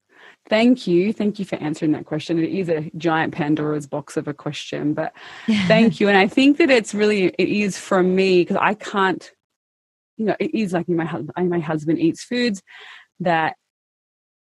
Thank 0.50 0.88
you. 0.88 1.14
Thank 1.14 1.38
you 1.38 1.46
for 1.46 1.56
answering 1.58 1.92
that 1.92 2.06
question. 2.06 2.40
It 2.40 2.50
is 2.50 2.70
a 2.70 2.90
giant 2.98 3.34
Pandora's 3.34 3.86
box 3.86 4.18
of 4.18 4.28
a 4.28 4.34
question, 4.34 4.94
but 4.94 5.14
thank 5.68 6.00
you. 6.00 6.08
And 6.10 6.18
I 6.18 6.28
think 6.28 6.58
that 6.58 6.72
it's 6.72 6.94
really, 6.94 7.26
it 7.26 7.50
is 7.50 7.78
for 7.78 8.02
me 8.02 8.42
because 8.42 8.58
I 8.60 8.74
can't, 8.74 9.32
you 10.18 10.26
know, 10.26 10.36
it 10.40 10.56
is 10.56 10.74
like 10.74 10.90
my, 10.90 11.24
my 11.38 11.60
husband 11.60 12.00
eats 12.00 12.24
foods 12.24 12.64
that 13.20 13.56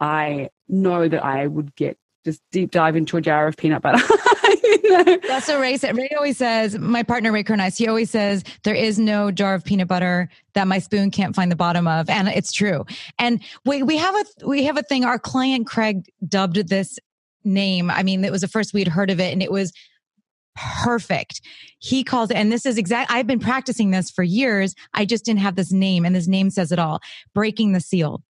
I 0.00 0.48
know 0.66 1.08
that 1.08 1.24
I 1.24 1.46
would 1.46 1.74
get 1.74 1.98
just 2.24 2.40
deep 2.52 2.70
dive 2.70 2.96
into 2.96 3.16
a 3.16 3.20
jar 3.20 3.46
of 3.46 3.56
peanut 3.56 3.82
butter. 3.82 4.02
That's 4.88 5.48
what 5.48 5.60
Ray 5.60 5.76
said. 5.76 5.96
Ray 5.96 6.10
always 6.16 6.36
says, 6.36 6.78
my 6.78 7.02
partner 7.02 7.32
Ray 7.32 7.42
Cronise, 7.42 7.76
he 7.76 7.88
always 7.88 8.10
says, 8.10 8.44
there 8.64 8.74
is 8.74 8.98
no 8.98 9.30
jar 9.30 9.54
of 9.54 9.64
peanut 9.64 9.88
butter 9.88 10.28
that 10.54 10.66
my 10.66 10.78
spoon 10.78 11.10
can't 11.10 11.34
find 11.34 11.50
the 11.50 11.56
bottom 11.56 11.86
of. 11.86 12.08
And 12.08 12.28
it's 12.28 12.52
true. 12.52 12.84
And 13.18 13.42
we, 13.64 13.82
we 13.82 13.96
have 13.96 14.14
a, 14.14 14.46
we 14.46 14.64
have 14.64 14.78
a 14.78 14.82
thing, 14.82 15.04
our 15.04 15.18
client 15.18 15.66
Craig 15.66 16.04
dubbed 16.26 16.68
this 16.68 16.98
name. 17.44 17.90
I 17.90 18.02
mean, 18.02 18.24
it 18.24 18.32
was 18.32 18.40
the 18.40 18.48
first 18.48 18.74
we'd 18.74 18.88
heard 18.88 19.10
of 19.10 19.20
it 19.20 19.32
and 19.32 19.42
it 19.42 19.52
was 19.52 19.72
perfect. 20.82 21.40
He 21.78 22.02
calls 22.02 22.30
it, 22.30 22.36
and 22.36 22.50
this 22.50 22.66
is 22.66 22.78
exact. 22.78 23.10
I've 23.12 23.26
been 23.26 23.38
practicing 23.38 23.92
this 23.92 24.10
for 24.10 24.24
years. 24.24 24.74
I 24.94 25.04
just 25.04 25.24
didn't 25.24 25.40
have 25.40 25.54
this 25.54 25.70
name, 25.70 26.04
and 26.04 26.16
this 26.16 26.26
name 26.26 26.50
says 26.50 26.72
it 26.72 26.80
all. 26.80 27.00
Breaking 27.32 27.72
the 27.72 27.80
seal. 27.80 28.22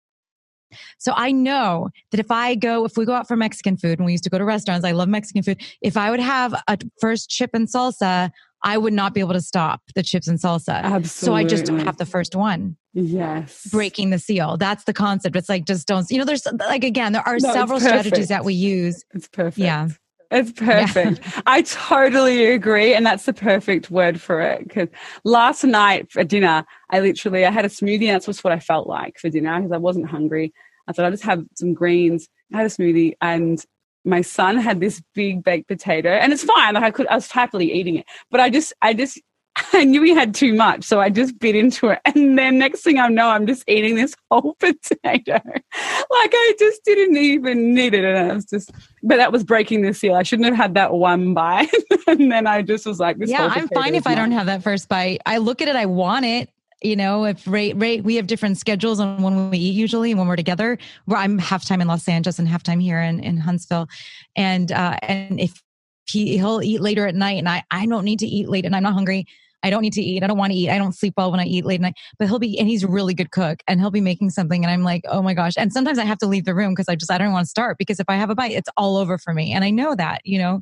So 0.97 1.13
I 1.15 1.31
know 1.31 1.89
that 2.11 2.19
if 2.19 2.31
I 2.31 2.55
go, 2.55 2.85
if 2.85 2.97
we 2.97 3.05
go 3.05 3.13
out 3.13 3.27
for 3.27 3.35
Mexican 3.35 3.77
food 3.77 3.99
and 3.99 4.05
we 4.05 4.11
used 4.11 4.23
to 4.25 4.29
go 4.29 4.37
to 4.37 4.45
restaurants, 4.45 4.85
I 4.85 4.91
love 4.91 5.09
Mexican 5.09 5.43
food. 5.43 5.61
If 5.81 5.97
I 5.97 6.11
would 6.11 6.19
have 6.19 6.53
a 6.67 6.77
first 6.99 7.29
chip 7.29 7.51
and 7.53 7.67
salsa, 7.67 8.31
I 8.61 8.77
would 8.77 8.93
not 8.93 9.13
be 9.13 9.21
able 9.21 9.33
to 9.33 9.41
stop 9.41 9.81
the 9.95 10.03
chips 10.03 10.27
and 10.27 10.37
salsa. 10.37 10.81
Absolutely. 10.81 11.07
So 11.07 11.33
I 11.33 11.43
just 11.45 11.65
don't 11.65 11.79
have 11.79 11.97
the 11.97 12.05
first 12.05 12.35
one. 12.35 12.75
Yes. 12.93 13.67
Breaking 13.71 14.09
the 14.09 14.19
seal. 14.19 14.57
That's 14.57 14.83
the 14.83 14.93
concept. 14.93 15.35
It's 15.35 15.47
like, 15.47 15.65
just 15.65 15.87
don't, 15.87 16.09
you 16.11 16.17
know, 16.17 16.25
there's 16.25 16.45
like, 16.45 16.83
again, 16.83 17.13
there 17.13 17.25
are 17.25 17.37
no, 17.39 17.53
several 17.53 17.79
strategies 17.79 18.27
that 18.27 18.43
we 18.43 18.53
use. 18.53 19.05
It's 19.13 19.27
perfect. 19.27 19.59
Yeah. 19.59 19.89
It's 20.31 20.51
perfect. 20.51 21.21
Yeah. 21.23 21.41
I 21.47 21.61
totally 21.63 22.51
agree. 22.51 22.93
And 22.93 23.05
that's 23.05 23.25
the 23.25 23.33
perfect 23.33 23.89
word 23.89 24.21
for 24.21 24.41
it. 24.41 24.67
Because 24.67 24.89
last 25.23 25.63
night 25.63 26.11
for 26.11 26.23
dinner, 26.23 26.65
I 26.91 26.99
literally, 26.99 27.45
I 27.45 27.51
had 27.51 27.65
a 27.65 27.69
smoothie 27.69 28.07
and 28.07 28.15
that's 28.15 28.27
just 28.27 28.43
what 28.43 28.53
I 28.53 28.59
felt 28.59 28.87
like 28.87 29.17
for 29.17 29.29
dinner 29.29 29.57
because 29.57 29.71
I 29.71 29.77
wasn't 29.77 30.09
hungry. 30.09 30.53
I 30.87 30.93
thought 30.93 31.05
I'd 31.05 31.13
just 31.13 31.23
have 31.23 31.43
some 31.55 31.73
greens. 31.73 32.27
I 32.53 32.57
had 32.57 32.65
a 32.67 32.69
smoothie 32.69 33.13
and 33.21 33.63
my 34.05 34.21
son 34.21 34.57
had 34.57 34.79
this 34.79 35.01
big 35.13 35.43
baked 35.43 35.67
potato 35.67 36.09
and 36.09 36.31
it's 36.31 36.43
fine. 36.43 36.75
Like 36.75 36.83
I 36.83 36.91
could, 36.91 37.07
I 37.07 37.15
was 37.15 37.31
happily 37.31 37.71
eating 37.73 37.97
it, 37.97 38.05
but 38.31 38.39
I 38.39 38.49
just, 38.49 38.73
I 38.81 38.93
just, 38.93 39.19
I 39.73 39.83
knew 39.83 40.01
he 40.03 40.13
had 40.13 40.33
too 40.33 40.53
much, 40.53 40.83
so 40.83 40.99
I 40.99 41.09
just 41.09 41.37
bit 41.39 41.55
into 41.55 41.89
it. 41.89 41.99
And 42.05 42.37
then 42.37 42.57
next 42.57 42.81
thing 42.81 42.99
I 42.99 43.07
know, 43.07 43.29
I'm 43.29 43.47
just 43.47 43.63
eating 43.67 43.95
this 43.95 44.15
whole 44.31 44.55
potato. 44.59 45.41
like 45.43 46.31
I 46.33 46.53
just 46.59 46.83
didn't 46.83 47.17
even 47.17 47.73
need 47.73 47.93
it. 47.93 48.03
And 48.03 48.31
I 48.31 48.33
was 48.33 48.45
just, 48.45 48.71
but 49.03 49.17
that 49.17 49.31
was 49.31 49.43
breaking 49.43 49.81
the 49.81 49.93
seal. 49.93 50.15
I 50.15 50.23
shouldn't 50.23 50.47
have 50.47 50.55
had 50.55 50.73
that 50.75 50.93
one 50.93 51.33
bite. 51.33 51.69
and 52.07 52.31
then 52.31 52.47
I 52.47 52.61
just 52.61 52.85
was 52.85 52.99
like, 52.99 53.17
"This." 53.17 53.29
yeah, 53.29 53.49
I'm 53.51 53.67
fine 53.69 53.95
if 53.95 54.05
mine. 54.05 54.13
I 54.13 54.15
don't 54.15 54.31
have 54.31 54.47
that 54.47 54.63
first 54.63 54.89
bite. 54.89 55.21
I 55.25 55.37
look 55.37 55.61
at 55.61 55.67
it, 55.67 55.75
I 55.75 55.85
want 55.85 56.25
it 56.25 56.49
you 56.81 56.95
know 56.95 57.25
if 57.25 57.45
Ray, 57.45 57.73
Ray 57.73 57.99
we 57.99 58.15
have 58.15 58.27
different 58.27 58.57
schedules 58.57 59.01
on 59.01 59.21
when 59.21 59.49
we 59.49 59.57
eat 59.57 59.75
usually 59.75 60.11
and 60.11 60.17
when 60.19 60.29
we're 60.29 60.37
together 60.37 60.77
where 61.05 61.19
i'm 61.19 61.37
half 61.37 61.65
time 61.65 61.81
in 61.81 61.89
los 61.89 62.07
angeles 62.07 62.39
and 62.39 62.47
half 62.47 62.63
time 62.63 62.79
here 62.79 63.01
in, 63.01 63.19
in 63.19 63.37
huntsville 63.37 63.89
and 64.35 64.71
uh 64.71 64.97
and 65.03 65.41
if 65.41 65.61
he 66.09 66.37
he'll 66.37 66.61
eat 66.61 66.81
later 66.81 67.05
at 67.07 67.15
night 67.15 67.37
and 67.37 67.47
i 67.49 67.63
i 67.71 67.85
don't 67.85 68.05
need 68.05 68.19
to 68.19 68.27
eat 68.27 68.49
late 68.49 68.65
and 68.65 68.75
i'm 68.75 68.83
not 68.83 68.93
hungry 68.93 69.25
I 69.63 69.69
don't 69.69 69.81
need 69.81 69.93
to 69.93 70.01
eat. 70.01 70.23
I 70.23 70.27
don't 70.27 70.37
want 70.37 70.51
to 70.51 70.57
eat. 70.57 70.69
I 70.69 70.77
don't 70.77 70.95
sleep 70.95 71.15
well 71.17 71.31
when 71.31 71.39
I 71.39 71.45
eat 71.45 71.65
late 71.65 71.75
at 71.75 71.81
night. 71.81 71.95
But 72.17 72.27
he'll 72.27 72.39
be, 72.39 72.57
and 72.59 72.67
he's 72.67 72.83
a 72.83 72.87
really 72.87 73.13
good 73.13 73.31
cook, 73.31 73.61
and 73.67 73.79
he'll 73.79 73.91
be 73.91 74.01
making 74.01 74.29
something, 74.31 74.63
and 74.63 74.71
I'm 74.71 74.83
like, 74.83 75.03
oh 75.09 75.21
my 75.21 75.33
gosh. 75.33 75.53
And 75.57 75.73
sometimes 75.73 75.99
I 75.99 76.05
have 76.05 76.17
to 76.19 76.27
leave 76.27 76.45
the 76.45 76.55
room 76.55 76.73
because 76.73 76.87
I 76.87 76.95
just 76.95 77.11
I 77.11 77.17
don't 77.17 77.31
want 77.31 77.45
to 77.45 77.49
start 77.49 77.77
because 77.77 77.99
if 77.99 78.05
I 78.09 78.15
have 78.15 78.29
a 78.29 78.35
bite, 78.35 78.51
it's 78.51 78.69
all 78.77 78.97
over 78.97 79.17
for 79.17 79.33
me, 79.33 79.53
and 79.53 79.63
I 79.63 79.69
know 79.69 79.95
that, 79.95 80.21
you 80.23 80.39
know. 80.39 80.61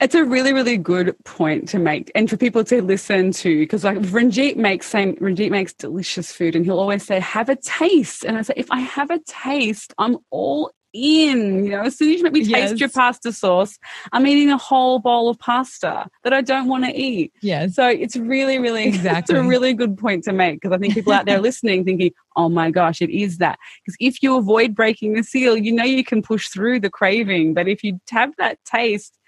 It's 0.00 0.16
a 0.16 0.24
really, 0.24 0.52
really 0.52 0.78
good 0.78 1.14
point 1.24 1.68
to 1.68 1.78
make, 1.78 2.10
and 2.14 2.28
for 2.28 2.36
people 2.36 2.64
to 2.64 2.82
listen 2.82 3.30
to, 3.32 3.58
because 3.58 3.84
like 3.84 3.98
Ranjit 3.98 4.56
makes 4.56 4.86
same 4.86 5.16
Ranjit 5.20 5.50
makes 5.50 5.72
delicious 5.72 6.32
food, 6.32 6.56
and 6.56 6.64
he'll 6.64 6.80
always 6.80 7.04
say, 7.04 7.20
"Have 7.20 7.48
a 7.48 7.56
taste." 7.56 8.24
And 8.24 8.36
I 8.36 8.42
say, 8.42 8.54
if 8.56 8.70
I 8.70 8.80
have 8.80 9.10
a 9.10 9.20
taste, 9.26 9.94
I'm 9.98 10.18
all 10.30 10.72
in. 10.92 11.64
You 11.64 11.70
know, 11.72 11.82
as 11.82 11.96
soon 11.96 12.10
as 12.10 12.18
you 12.18 12.24
make 12.24 12.32
me 12.32 12.40
yes. 12.42 12.70
taste 12.70 12.80
your 12.80 12.88
pasta 12.88 13.32
sauce, 13.32 13.78
I'm 14.12 14.26
eating 14.26 14.50
a 14.50 14.58
whole 14.58 14.98
bowl 14.98 15.28
of 15.28 15.38
pasta 15.38 16.06
that 16.24 16.32
I 16.32 16.40
don't 16.40 16.68
want 16.68 16.84
to 16.84 16.94
eat. 16.94 17.32
Yeah. 17.42 17.66
So 17.68 17.88
it's 17.88 18.16
really, 18.16 18.58
really, 18.58 18.84
exactly. 18.84 19.18
it's 19.36 19.44
a 19.44 19.46
really 19.46 19.74
good 19.74 19.96
point 19.96 20.24
to 20.24 20.32
make 20.32 20.60
because 20.60 20.74
I 20.74 20.78
think 20.78 20.94
people 20.94 21.12
out 21.12 21.26
there 21.26 21.40
listening 21.40 21.84
thinking, 21.84 22.12
oh 22.36 22.48
my 22.48 22.70
gosh, 22.70 23.02
it 23.02 23.10
is 23.10 23.38
that. 23.38 23.58
Because 23.84 23.96
if 24.00 24.22
you 24.22 24.36
avoid 24.36 24.74
breaking 24.74 25.14
the 25.14 25.22
seal, 25.22 25.56
you 25.56 25.72
know 25.72 25.84
you 25.84 26.04
can 26.04 26.22
push 26.22 26.48
through 26.48 26.80
the 26.80 26.90
craving. 26.90 27.54
But 27.54 27.68
if 27.68 27.82
you 27.82 28.00
have 28.10 28.32
that 28.38 28.58
taste, 28.64 29.18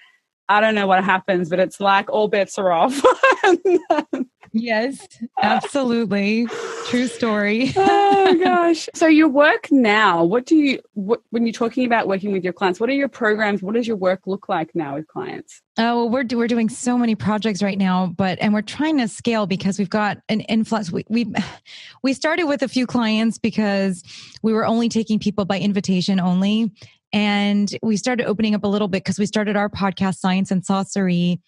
I 0.48 0.60
don't 0.60 0.74
know 0.74 0.86
what 0.86 1.02
happens, 1.02 1.48
but 1.48 1.58
it's 1.58 1.80
like 1.80 2.10
all 2.10 2.28
bets 2.28 2.58
are 2.58 2.70
off. 2.70 3.00
yes, 4.52 5.06
absolutely. 5.40 6.46
True 6.88 7.06
story. 7.06 7.72
oh 7.76 8.38
gosh. 8.42 8.88
So 8.94 9.06
your 9.06 9.28
work 9.28 9.68
now, 9.70 10.22
what 10.22 10.44
do 10.44 10.56
you 10.56 10.80
what, 10.92 11.20
when 11.30 11.46
you're 11.46 11.54
talking 11.54 11.86
about 11.86 12.08
working 12.08 12.30
with 12.32 12.44
your 12.44 12.52
clients, 12.52 12.78
what 12.78 12.90
are 12.90 12.94
your 12.94 13.08
programs? 13.08 13.62
What 13.62 13.74
does 13.74 13.86
your 13.86 13.96
work 13.96 14.26
look 14.26 14.48
like 14.48 14.74
now 14.74 14.96
with 14.96 15.06
clients? 15.06 15.62
Oh, 15.78 16.04
well, 16.04 16.10
we're 16.10 16.36
we're 16.36 16.46
doing 16.46 16.68
so 16.68 16.98
many 16.98 17.14
projects 17.14 17.62
right 17.62 17.78
now, 17.78 18.06
but 18.06 18.38
and 18.40 18.52
we're 18.52 18.62
trying 18.62 18.98
to 18.98 19.08
scale 19.08 19.46
because 19.46 19.78
we've 19.78 19.90
got 19.90 20.18
an 20.28 20.40
influx. 20.42 20.92
We 20.92 21.04
we 21.08 21.32
we 22.02 22.12
started 22.12 22.44
with 22.44 22.62
a 22.62 22.68
few 22.68 22.86
clients 22.86 23.38
because 23.38 24.02
we 24.42 24.52
were 24.52 24.66
only 24.66 24.90
taking 24.90 25.18
people 25.18 25.46
by 25.46 25.58
invitation 25.58 26.20
only, 26.20 26.70
and 27.14 27.70
we 27.80 27.96
started 27.96 28.26
opening 28.26 28.56
up 28.56 28.64
a 28.64 28.66
little 28.66 28.88
bit 28.88 29.04
because 29.04 29.20
we 29.20 29.26
started 29.26 29.56
our 29.56 29.68
podcast, 29.68 30.16
Science 30.16 30.50
and 30.50 30.64
Saucery, 30.64 31.38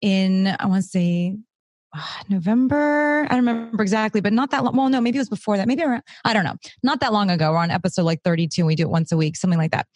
in, 0.00 0.48
I 0.58 0.66
want 0.66 0.82
to 0.82 0.88
say, 0.88 1.36
uh, 1.96 2.00
November. 2.28 3.24
I 3.30 3.36
don't 3.36 3.46
remember 3.46 3.84
exactly, 3.84 4.20
but 4.20 4.32
not 4.32 4.50
that 4.50 4.64
long. 4.64 4.74
Well, 4.76 4.88
no, 4.88 5.00
maybe 5.00 5.18
it 5.18 5.20
was 5.20 5.28
before 5.28 5.56
that. 5.58 5.68
Maybe 5.68 5.84
around, 5.84 6.02
I 6.24 6.32
don't 6.32 6.42
know. 6.42 6.56
Not 6.82 6.98
that 7.00 7.12
long 7.12 7.30
ago. 7.30 7.52
We're 7.52 7.58
on 7.58 7.70
episode 7.70 8.02
like 8.02 8.20
32. 8.24 8.66
We 8.66 8.74
do 8.74 8.82
it 8.82 8.90
once 8.90 9.12
a 9.12 9.16
week, 9.16 9.36
something 9.36 9.60
like 9.60 9.70
that. 9.70 9.86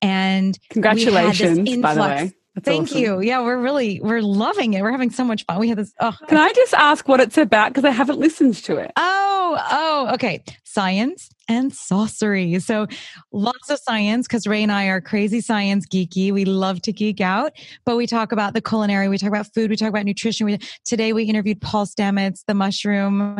And 0.00 0.56
congratulations, 0.70 1.76
by 1.78 1.94
the 1.94 2.00
way. 2.00 2.32
That's 2.54 2.64
Thank 2.64 2.88
awesome. 2.90 2.98
you. 3.00 3.20
Yeah, 3.20 3.42
we're 3.42 3.58
really 3.58 4.00
we're 4.00 4.22
loving 4.22 4.74
it. 4.74 4.82
We're 4.82 4.92
having 4.92 5.10
so 5.10 5.24
much 5.24 5.44
fun. 5.46 5.58
We 5.58 5.68
had 5.68 5.78
this. 5.78 5.92
Oh, 6.00 6.16
can 6.28 6.38
I 6.38 6.52
just 6.52 6.72
ask 6.74 7.06
what 7.08 7.20
it's 7.20 7.36
about 7.36 7.70
because 7.70 7.84
I 7.84 7.90
haven't 7.90 8.18
listened 8.18 8.54
to 8.54 8.76
it? 8.76 8.92
Oh, 8.96 9.58
oh, 9.70 10.14
okay. 10.14 10.42
Science 10.64 11.28
and 11.48 11.72
saucery. 11.72 12.60
So 12.60 12.86
lots 13.32 13.70
of 13.70 13.78
science 13.78 14.26
because 14.26 14.46
Ray 14.46 14.62
and 14.62 14.72
I 14.72 14.86
are 14.86 15.00
crazy 15.00 15.40
science 15.40 15.86
geeky. 15.86 16.32
We 16.32 16.44
love 16.44 16.82
to 16.82 16.92
geek 16.92 17.20
out, 17.20 17.52
but 17.84 17.96
we 17.96 18.06
talk 18.06 18.32
about 18.32 18.54
the 18.54 18.60
culinary, 18.60 19.08
we 19.08 19.18
talk 19.18 19.28
about 19.28 19.46
food, 19.54 19.70
we 19.70 19.76
talk 19.76 19.88
about 19.88 20.04
nutrition. 20.04 20.46
We, 20.46 20.58
today 20.84 21.12
we 21.12 21.24
interviewed 21.24 21.60
Paul 21.60 21.86
Stamets, 21.86 22.44
the 22.46 22.54
mushroom 22.54 23.38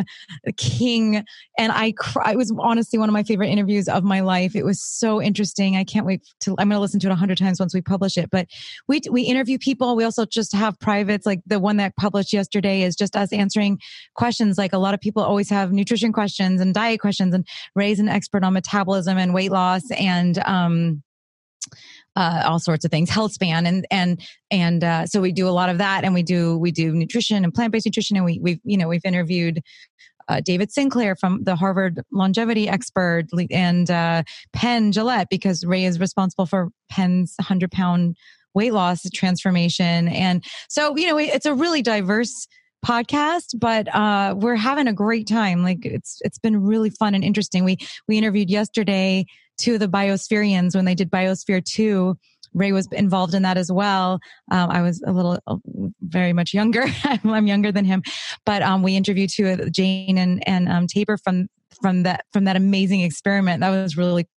king. 0.57 1.25
And 1.57 1.71
I, 1.71 1.91
cry, 1.93 2.31
it 2.31 2.37
was 2.37 2.53
honestly 2.59 2.97
one 2.99 3.09
of 3.09 3.13
my 3.13 3.23
favorite 3.23 3.49
interviews 3.49 3.87
of 3.87 4.03
my 4.03 4.21
life. 4.21 4.55
It 4.55 4.65
was 4.65 4.81
so 4.81 5.21
interesting. 5.21 5.75
I 5.75 5.83
can't 5.83 6.05
wait 6.05 6.23
to, 6.41 6.51
I'm 6.51 6.69
going 6.69 6.77
to 6.77 6.79
listen 6.79 6.99
to 7.01 7.07
it 7.07 7.11
a 7.11 7.15
hundred 7.15 7.37
times 7.37 7.59
once 7.59 7.73
we 7.73 7.81
publish 7.81 8.17
it, 8.17 8.29
but 8.31 8.47
we, 8.87 9.01
we 9.11 9.23
interview 9.23 9.57
people. 9.57 9.95
We 9.95 10.03
also 10.03 10.25
just 10.25 10.53
have 10.53 10.79
privates. 10.79 11.25
Like 11.25 11.41
the 11.45 11.59
one 11.59 11.77
that 11.77 11.95
published 11.97 12.33
yesterday 12.33 12.83
is 12.83 12.95
just 12.95 13.15
us 13.15 13.33
answering 13.33 13.79
questions. 14.15 14.57
Like 14.57 14.73
a 14.73 14.77
lot 14.77 14.93
of 14.93 15.01
people 15.01 15.23
always 15.23 15.49
have 15.49 15.71
nutrition 15.71 16.13
questions 16.13 16.61
and 16.61 16.73
diet 16.73 16.99
questions 16.99 17.33
and 17.33 17.45
Ray's 17.75 17.96
an 17.99 18.09
expert 18.09 18.43
on 18.43 18.53
metabolism 18.53 19.17
and 19.17 19.33
weight 19.33 19.51
loss 19.51 19.83
and 19.91 20.37
um, 20.45 21.03
uh, 22.15 22.43
all 22.45 22.59
sorts 22.59 22.83
of 22.83 22.91
things, 22.91 23.09
health 23.09 23.31
span, 23.31 23.65
and 23.65 23.85
and 23.91 24.19
and 24.49 24.83
uh, 24.83 25.05
so 25.05 25.21
we 25.21 25.31
do 25.31 25.47
a 25.47 25.51
lot 25.51 25.69
of 25.69 25.77
that, 25.77 26.03
and 26.03 26.13
we 26.13 26.23
do 26.23 26.57
we 26.57 26.71
do 26.71 26.91
nutrition 26.91 27.43
and 27.43 27.53
plant 27.53 27.71
based 27.71 27.85
nutrition, 27.85 28.17
and 28.17 28.25
we 28.25 28.39
we've 28.39 28.59
you 28.63 28.77
know 28.77 28.87
we've 28.87 29.05
interviewed. 29.05 29.61
Uh, 30.29 30.41
David 30.41 30.73
Sinclair 30.73 31.15
from 31.15 31.45
the 31.45 31.55
Harvard 31.55 32.01
longevity 32.11 32.67
expert 32.67 33.27
and 33.49 33.89
uh, 33.89 34.23
Penn 34.51 34.91
Jillette 34.91 35.27
because 35.29 35.63
Ray 35.63 35.85
is 35.85 36.01
responsible 36.01 36.45
for 36.45 36.67
Penn's 36.89 37.33
100 37.37 37.71
pound 37.71 38.17
weight 38.53 38.73
loss 38.73 39.09
transformation. 39.13 40.09
And 40.09 40.43
so, 40.67 40.97
you 40.97 41.07
know, 41.07 41.17
it's 41.17 41.45
a 41.45 41.53
really 41.53 41.81
diverse 41.81 42.45
podcast, 42.85 43.59
but 43.59 43.93
uh, 43.93 44.35
we're 44.37 44.55
having 44.55 44.87
a 44.87 44.93
great 44.93 45.27
time. 45.27 45.63
Like 45.63 45.85
it's 45.85 46.19
it's 46.21 46.39
been 46.39 46.61
really 46.61 46.89
fun 46.89 47.15
and 47.15 47.23
interesting. 47.23 47.63
We 47.63 47.77
we 48.07 48.17
interviewed 48.17 48.49
yesterday 48.49 49.25
two 49.57 49.75
of 49.75 49.79
the 49.79 49.87
Biospherians 49.87 50.75
when 50.75 50.85
they 50.85 50.95
did 50.95 51.09
Biosphere 51.09 51.63
two 51.63 52.17
Ray 52.53 52.71
was 52.71 52.87
involved 52.91 53.33
in 53.33 53.43
that 53.43 53.57
as 53.57 53.71
well. 53.71 54.19
Um, 54.51 54.69
I 54.69 54.81
was 54.81 55.01
a 55.05 55.11
little, 55.11 55.39
uh, 55.47 55.57
very 56.01 56.33
much 56.33 56.53
younger. 56.53 56.85
I'm 57.03 57.47
younger 57.47 57.71
than 57.71 57.85
him, 57.85 58.03
but 58.45 58.61
um, 58.61 58.83
we 58.83 58.95
interviewed 58.95 59.29
two 59.29 59.47
of 59.47 59.71
Jane 59.71 60.17
and 60.17 60.47
and 60.47 60.67
um, 60.67 60.87
Taber 60.87 61.17
from 61.17 61.47
from 61.81 62.03
that 62.03 62.25
from 62.33 62.45
that 62.45 62.55
amazing 62.55 63.01
experiment. 63.01 63.61
That 63.61 63.69
was 63.69 63.97
really 63.97 64.27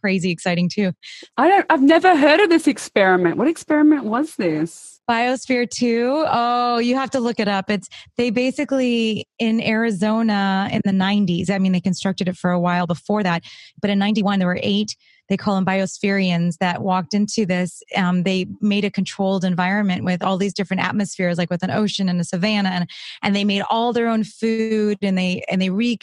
crazy 0.00 0.30
exciting 0.30 0.68
too. 0.68 0.92
I 1.36 1.48
don't. 1.48 1.66
I've 1.70 1.82
never 1.82 2.16
heard 2.16 2.40
of 2.40 2.50
this 2.50 2.66
experiment. 2.66 3.36
What 3.36 3.48
experiment 3.48 4.04
was 4.04 4.36
this? 4.36 5.00
Biosphere 5.08 5.68
2. 5.68 6.24
Oh, 6.28 6.78
you 6.78 6.94
have 6.94 7.10
to 7.10 7.20
look 7.20 7.40
it 7.40 7.48
up. 7.48 7.70
It's 7.70 7.88
they 8.18 8.28
basically 8.30 9.26
in 9.38 9.62
Arizona 9.62 10.68
in 10.70 10.82
the 10.84 10.92
90s. 10.92 11.48
I 11.48 11.58
mean, 11.58 11.72
they 11.72 11.80
constructed 11.80 12.28
it 12.28 12.36
for 12.36 12.50
a 12.50 12.60
while 12.60 12.86
before 12.86 13.22
that, 13.22 13.42
but 13.80 13.90
in 13.90 13.98
91 13.98 14.38
there 14.38 14.48
were 14.48 14.60
eight 14.62 14.96
they 15.28 15.36
call 15.36 15.54
them 15.54 15.64
biospherians 15.64 16.58
that 16.58 16.82
walked 16.82 17.14
into 17.14 17.44
this. 17.44 17.82
Um, 17.96 18.22
they 18.22 18.46
made 18.60 18.84
a 18.84 18.90
controlled 18.90 19.44
environment 19.44 20.04
with 20.04 20.22
all 20.22 20.36
these 20.36 20.54
different 20.54 20.82
atmospheres, 20.82 21.38
like 21.38 21.50
with 21.50 21.62
an 21.62 21.70
ocean 21.70 22.08
and 22.08 22.20
a 22.20 22.24
savanna, 22.24 22.70
and 22.70 22.90
and 23.22 23.36
they 23.36 23.44
made 23.44 23.62
all 23.70 23.92
their 23.92 24.08
own 24.08 24.24
food 24.24 24.98
and 25.02 25.16
they 25.18 25.44
and 25.50 25.60
they 25.60 25.70
re. 25.70 25.98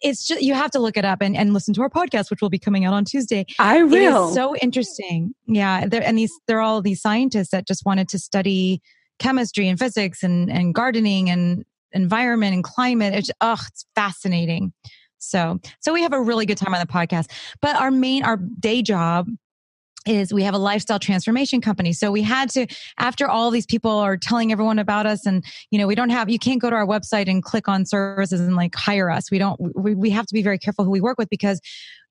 It's 0.00 0.26
just 0.26 0.42
you 0.42 0.54
have 0.54 0.70
to 0.72 0.78
look 0.78 0.96
it 0.96 1.04
up 1.04 1.22
and, 1.22 1.36
and 1.36 1.54
listen 1.54 1.74
to 1.74 1.82
our 1.82 1.90
podcast, 1.90 2.30
which 2.30 2.40
will 2.42 2.50
be 2.50 2.58
coming 2.58 2.84
out 2.84 2.94
on 2.94 3.04
Tuesday. 3.04 3.46
I 3.58 3.82
will. 3.82 4.32
so 4.32 4.56
interesting. 4.56 5.34
Yeah, 5.46 5.86
and 5.92 6.18
these 6.18 6.32
they're 6.46 6.60
all 6.60 6.82
these 6.82 7.00
scientists 7.00 7.50
that 7.50 7.66
just 7.66 7.84
wanted 7.86 8.08
to 8.10 8.18
study 8.18 8.82
chemistry 9.18 9.68
and 9.68 9.78
physics 9.78 10.22
and 10.22 10.50
and 10.50 10.74
gardening 10.74 11.30
and 11.30 11.64
environment 11.92 12.54
and 12.54 12.64
climate. 12.64 13.14
It's 13.14 13.30
oh, 13.40 13.56
it's 13.68 13.86
fascinating. 13.94 14.72
So, 15.24 15.60
so 15.80 15.92
we 15.92 16.02
have 16.02 16.12
a 16.12 16.20
really 16.20 16.46
good 16.46 16.58
time 16.58 16.74
on 16.74 16.80
the 16.80 16.86
podcast. 16.86 17.30
But 17.60 17.76
our 17.76 17.90
main, 17.90 18.24
our 18.24 18.36
day 18.36 18.82
job 18.82 19.28
is 20.06 20.32
we 20.32 20.42
have 20.42 20.54
a 20.54 20.58
lifestyle 20.58 20.98
transformation 20.98 21.60
company. 21.60 21.92
So 21.92 22.10
we 22.10 22.22
had 22.22 22.50
to, 22.50 22.66
after 22.98 23.26
all 23.28 23.50
these 23.50 23.66
people 23.66 23.90
are 23.90 24.16
telling 24.16 24.52
everyone 24.52 24.78
about 24.78 25.06
us 25.06 25.24
and, 25.26 25.44
you 25.70 25.78
know, 25.78 25.86
we 25.86 25.94
don't 25.94 26.10
have, 26.10 26.28
you 26.28 26.38
can't 26.38 26.60
go 26.60 26.68
to 26.68 26.76
our 26.76 26.86
website 26.86 27.28
and 27.28 27.42
click 27.42 27.68
on 27.68 27.86
services 27.86 28.40
and 28.40 28.54
like 28.54 28.74
hire 28.74 29.10
us. 29.10 29.30
We 29.30 29.38
don't, 29.38 29.58
we, 29.74 29.94
we 29.94 30.10
have 30.10 30.26
to 30.26 30.34
be 30.34 30.42
very 30.42 30.58
careful 30.58 30.84
who 30.84 30.90
we 30.90 31.00
work 31.00 31.18
with 31.18 31.30
because 31.30 31.60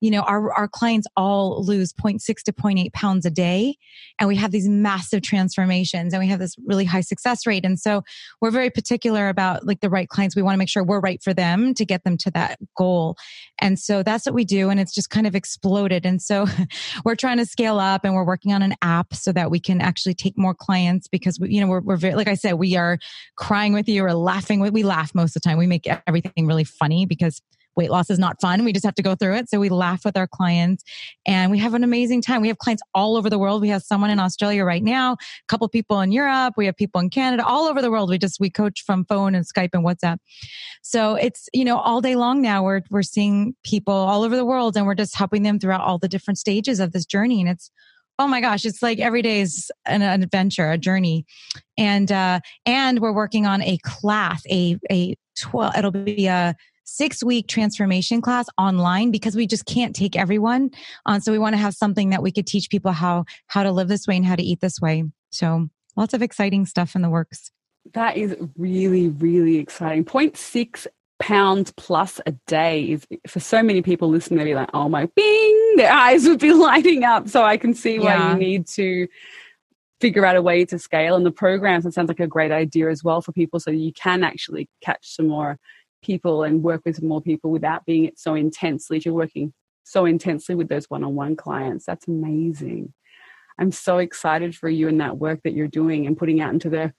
you 0.04 0.10
know, 0.10 0.20
our, 0.20 0.52
our 0.52 0.68
clients 0.68 1.06
all 1.16 1.64
lose 1.64 1.90
0.6 1.94 2.20
to 2.42 2.52
0.8 2.52 2.92
pounds 2.92 3.24
a 3.24 3.30
day. 3.30 3.78
And 4.18 4.28
we 4.28 4.36
have 4.36 4.50
these 4.50 4.68
massive 4.68 5.22
transformations 5.22 6.12
and 6.12 6.20
we 6.20 6.28
have 6.28 6.38
this 6.38 6.56
really 6.66 6.84
high 6.84 7.00
success 7.00 7.46
rate. 7.46 7.64
And 7.64 7.80
so 7.80 8.02
we're 8.42 8.50
very 8.50 8.68
particular 8.68 9.30
about 9.30 9.66
like 9.66 9.80
the 9.80 9.88
right 9.88 10.06
clients. 10.06 10.36
We 10.36 10.42
want 10.42 10.56
to 10.56 10.58
make 10.58 10.68
sure 10.68 10.84
we're 10.84 11.00
right 11.00 11.22
for 11.22 11.32
them 11.32 11.72
to 11.72 11.86
get 11.86 12.04
them 12.04 12.18
to 12.18 12.30
that 12.32 12.58
goal. 12.76 13.16
And 13.58 13.78
so 13.78 14.02
that's 14.02 14.26
what 14.26 14.34
we 14.34 14.44
do. 14.44 14.68
And 14.68 14.78
it's 14.78 14.92
just 14.94 15.08
kind 15.08 15.26
of 15.26 15.34
exploded. 15.34 16.04
And 16.04 16.20
so 16.20 16.44
we're 17.06 17.16
trying 17.16 17.38
to 17.38 17.46
scale 17.46 17.78
up 17.78 18.04
and 18.04 18.14
we're 18.14 18.26
working 18.26 18.52
on 18.52 18.60
an 18.60 18.74
app 18.82 19.14
so 19.14 19.32
that 19.32 19.50
we 19.50 19.58
can 19.58 19.80
actually 19.80 20.14
take 20.14 20.36
more 20.36 20.54
clients 20.54 21.08
because 21.08 21.40
we, 21.40 21.48
you 21.48 21.62
know, 21.62 21.66
we're, 21.66 21.80
we're 21.80 21.96
very, 21.96 22.14
like 22.14 22.28
I 22.28 22.34
said, 22.34 22.54
we 22.54 22.76
are 22.76 22.98
crying 23.36 23.72
with 23.72 23.88
you 23.88 24.04
or 24.04 24.12
laughing 24.12 24.60
with, 24.60 24.74
we 24.74 24.82
laugh 24.82 25.14
most 25.14 25.34
of 25.34 25.40
the 25.40 25.48
time. 25.48 25.56
We 25.56 25.66
make 25.66 25.88
everything 26.06 26.46
really 26.46 26.64
funny 26.64 27.06
because 27.06 27.40
weight 27.76 27.90
loss 27.90 28.10
is 28.10 28.18
not 28.18 28.40
fun. 28.40 28.64
We 28.64 28.72
just 28.72 28.84
have 28.84 28.94
to 28.96 29.02
go 29.02 29.14
through 29.14 29.36
it. 29.36 29.48
So 29.48 29.58
we 29.58 29.68
laugh 29.68 30.04
with 30.04 30.16
our 30.16 30.26
clients 30.26 30.84
and 31.26 31.50
we 31.50 31.58
have 31.58 31.74
an 31.74 31.84
amazing 31.84 32.22
time. 32.22 32.42
We 32.42 32.48
have 32.48 32.58
clients 32.58 32.82
all 32.94 33.16
over 33.16 33.28
the 33.28 33.38
world. 33.38 33.60
We 33.60 33.68
have 33.68 33.82
someone 33.82 34.10
in 34.10 34.18
Australia 34.18 34.64
right 34.64 34.82
now, 34.82 35.12
a 35.12 35.16
couple 35.48 35.68
people 35.68 36.00
in 36.00 36.12
Europe. 36.12 36.54
We 36.56 36.66
have 36.66 36.76
people 36.76 37.00
in 37.00 37.10
Canada, 37.10 37.44
all 37.44 37.64
over 37.64 37.82
the 37.82 37.90
world. 37.90 38.10
We 38.10 38.18
just, 38.18 38.40
we 38.40 38.50
coach 38.50 38.82
from 38.84 39.04
phone 39.04 39.34
and 39.34 39.44
Skype 39.44 39.70
and 39.72 39.84
WhatsApp. 39.84 40.18
So 40.82 41.14
it's, 41.14 41.48
you 41.52 41.64
know, 41.64 41.78
all 41.78 42.00
day 42.00 42.16
long 42.16 42.42
now 42.42 42.62
we're, 42.62 42.82
we're 42.90 43.02
seeing 43.02 43.54
people 43.64 43.94
all 43.94 44.22
over 44.22 44.36
the 44.36 44.44
world 44.44 44.76
and 44.76 44.86
we're 44.86 44.94
just 44.94 45.16
helping 45.16 45.42
them 45.42 45.58
throughout 45.58 45.80
all 45.80 45.98
the 45.98 46.08
different 46.08 46.38
stages 46.38 46.80
of 46.80 46.92
this 46.92 47.06
journey. 47.06 47.40
And 47.40 47.48
it's, 47.48 47.70
oh 48.18 48.28
my 48.28 48.40
gosh 48.40 48.64
it's 48.64 48.82
like 48.82 49.00
every 49.00 49.22
day 49.22 49.40
is 49.40 49.72
an, 49.86 50.00
an, 50.00 50.22
adventure 50.22 50.70
a 50.70 50.78
journey 50.78 51.26
and 51.76 52.12
uh 52.12 52.38
and 52.64 53.00
we're 53.00 53.12
working 53.12 53.44
on 53.44 53.60
a 53.62 53.76
class 53.78 54.42
a 54.48 54.78
a 54.90 55.16
12 55.36 55.76
it'll 55.76 55.90
be 55.90 56.26
a 56.26 56.54
six 56.84 57.22
week 57.24 57.48
transformation 57.48 58.20
class 58.20 58.46
online 58.58 59.10
because 59.10 59.34
we 59.34 59.46
just 59.46 59.66
can't 59.66 59.94
take 59.94 60.16
everyone 60.16 60.70
on. 61.06 61.20
So 61.20 61.32
we 61.32 61.38
want 61.38 61.54
to 61.54 61.58
have 61.58 61.74
something 61.74 62.10
that 62.10 62.22
we 62.22 62.30
could 62.30 62.46
teach 62.46 62.70
people 62.70 62.92
how, 62.92 63.24
how 63.48 63.62
to 63.62 63.72
live 63.72 63.88
this 63.88 64.06
way 64.06 64.16
and 64.16 64.24
how 64.24 64.36
to 64.36 64.42
eat 64.42 64.60
this 64.60 64.80
way. 64.80 65.04
So 65.30 65.68
lots 65.96 66.14
of 66.14 66.22
exciting 66.22 66.66
stuff 66.66 66.94
in 66.94 67.02
the 67.02 67.10
works. 67.10 67.50
That 67.92 68.16
is 68.16 68.36
really, 68.56 69.08
really 69.08 69.58
exciting. 69.58 70.04
0.6 70.04 70.86
pounds 71.18 71.72
plus 71.76 72.20
a 72.26 72.32
day 72.46 72.82
is 72.84 73.06
for 73.26 73.40
so 73.40 73.62
many 73.62 73.82
people 73.82 74.08
listening, 74.08 74.38
they'd 74.38 74.44
be 74.44 74.54
like, 74.54 74.70
oh 74.74 74.88
my 74.88 75.06
bing, 75.14 75.74
their 75.76 75.92
eyes 75.92 76.26
would 76.26 76.40
be 76.40 76.52
lighting 76.52 77.04
up. 77.04 77.28
So 77.28 77.42
I 77.42 77.56
can 77.56 77.74
see 77.74 77.98
why 77.98 78.14
yeah. 78.14 78.32
you 78.32 78.38
need 78.38 78.66
to 78.68 79.06
figure 80.00 80.26
out 80.26 80.36
a 80.36 80.42
way 80.42 80.64
to 80.66 80.78
scale 80.78 81.16
and 81.16 81.24
the 81.24 81.30
programs. 81.30 81.86
It 81.86 81.94
sounds 81.94 82.08
like 82.08 82.20
a 82.20 82.26
great 82.26 82.52
idea 82.52 82.90
as 82.90 83.04
well 83.04 83.22
for 83.22 83.32
people 83.32 83.60
so 83.60 83.70
you 83.70 83.92
can 83.92 84.22
actually 84.22 84.68
catch 84.82 85.14
some 85.14 85.28
more 85.28 85.58
people 86.04 86.42
and 86.42 86.62
work 86.62 86.82
with 86.84 87.02
more 87.02 87.20
people 87.20 87.50
without 87.50 87.84
being 87.84 88.04
it 88.04 88.18
so 88.18 88.34
intensely. 88.34 89.00
You're 89.04 89.14
working 89.14 89.52
so 89.84 90.04
intensely 90.06 90.54
with 90.54 90.68
those 90.68 90.86
one-on-one 90.88 91.36
clients, 91.36 91.84
that's 91.84 92.08
amazing. 92.08 92.92
I'm 93.58 93.70
so 93.70 93.98
excited 93.98 94.54
for 94.56 94.68
you 94.68 94.88
and 94.88 95.00
that 95.00 95.18
work 95.18 95.40
that 95.44 95.52
you're 95.52 95.68
doing 95.68 96.06
and 96.06 96.16
putting 96.16 96.40
out 96.40 96.52
into 96.52 96.70
the 96.70 96.92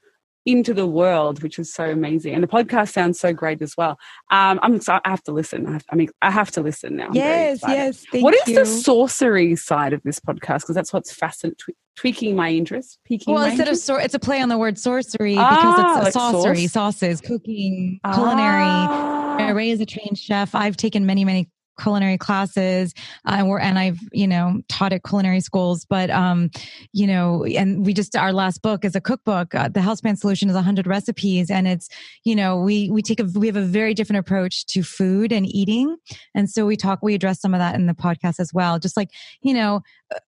into 0.45 0.75
the 0.75 0.85
world, 0.85 1.41
which 1.41 1.57
is 1.57 1.73
so 1.73 1.85
amazing. 1.89 2.35
And 2.35 2.43
the 2.43 2.47
podcast 2.47 2.91
sounds 2.93 3.19
so 3.19 3.33
great 3.33 3.63
as 3.63 3.73
well. 3.75 3.97
Um, 4.29 4.59
I'm 4.61 4.79
I 4.87 5.01
have 5.03 5.23
to 5.23 5.31
listen. 5.31 5.65
I, 5.65 5.71
have, 5.73 5.85
I 5.91 5.95
mean, 5.95 6.09
I 6.21 6.29
have 6.29 6.51
to 6.51 6.61
listen 6.61 6.95
now. 6.97 7.07
I'm 7.07 7.15
yes, 7.15 7.61
yes. 7.67 8.05
What 8.11 8.35
is 8.35 8.47
you. 8.47 8.55
the 8.55 8.65
sorcery 8.65 9.55
side 9.55 9.93
of 9.93 10.03
this 10.03 10.19
podcast? 10.19 10.61
Because 10.61 10.75
that's 10.75 10.93
what's 10.93 11.11
fascinating, 11.11 11.75
tweaking 11.95 12.35
my 12.35 12.51
interest. 12.51 12.99
Piquing 13.05 13.33
well, 13.33 13.43
instead 13.43 13.67
interest. 13.67 13.83
of 13.83 13.85
sor- 13.85 14.01
it's 14.01 14.13
a 14.13 14.19
play 14.19 14.41
on 14.41 14.49
the 14.49 14.57
word 14.57 14.77
sorcery 14.77 15.35
ah, 15.37 15.49
because 15.49 15.79
it's 15.79 16.15
a 16.15 16.19
like 16.19 16.31
sorcery, 16.33 16.67
sauce? 16.67 16.97
sauces, 16.99 17.21
cooking, 17.21 17.99
culinary. 18.13 18.63
Ah. 18.63 19.51
Ray 19.53 19.69
is 19.69 19.81
a 19.81 19.85
trained 19.85 20.17
chef. 20.17 20.55
I've 20.55 20.77
taken 20.77 21.05
many, 21.05 21.25
many 21.25 21.49
culinary 21.79 22.17
classes 22.17 22.93
uh, 23.27 23.35
and 23.37 23.49
we're 23.49 23.59
and 23.59 23.77
I've 23.77 23.99
you 24.13 24.27
know 24.27 24.61
taught 24.69 24.93
at 24.93 25.03
culinary 25.03 25.41
schools 25.41 25.85
but 25.85 26.09
um 26.09 26.49
you 26.93 27.05
know 27.05 27.43
and 27.43 27.85
we 27.85 27.93
just 27.93 28.15
our 28.15 28.31
last 28.31 28.61
book 28.61 28.85
is 28.85 28.95
a 28.95 29.01
cookbook 29.01 29.53
uh, 29.53 29.67
the 29.67 29.81
healthspan 29.81 30.17
solution 30.17 30.49
is 30.49 30.55
100 30.55 30.87
recipes 30.87 31.49
and 31.49 31.67
it's 31.67 31.89
you 32.23 32.35
know 32.35 32.61
we 32.61 32.89
we 32.89 33.01
take 33.01 33.19
a 33.19 33.25
we 33.35 33.47
have 33.47 33.57
a 33.57 33.61
very 33.61 33.93
different 33.93 34.19
approach 34.19 34.65
to 34.67 34.83
food 34.83 35.31
and 35.31 35.45
eating 35.47 35.97
and 36.33 36.49
so 36.49 36.65
we 36.65 36.77
talk 36.77 36.99
we 37.01 37.13
address 37.13 37.41
some 37.41 37.53
of 37.53 37.59
that 37.59 37.75
in 37.75 37.87
the 37.87 37.93
podcast 37.93 38.39
as 38.39 38.53
well 38.53 38.79
just 38.79 38.95
like 38.95 39.09
you 39.41 39.53
know 39.53 39.81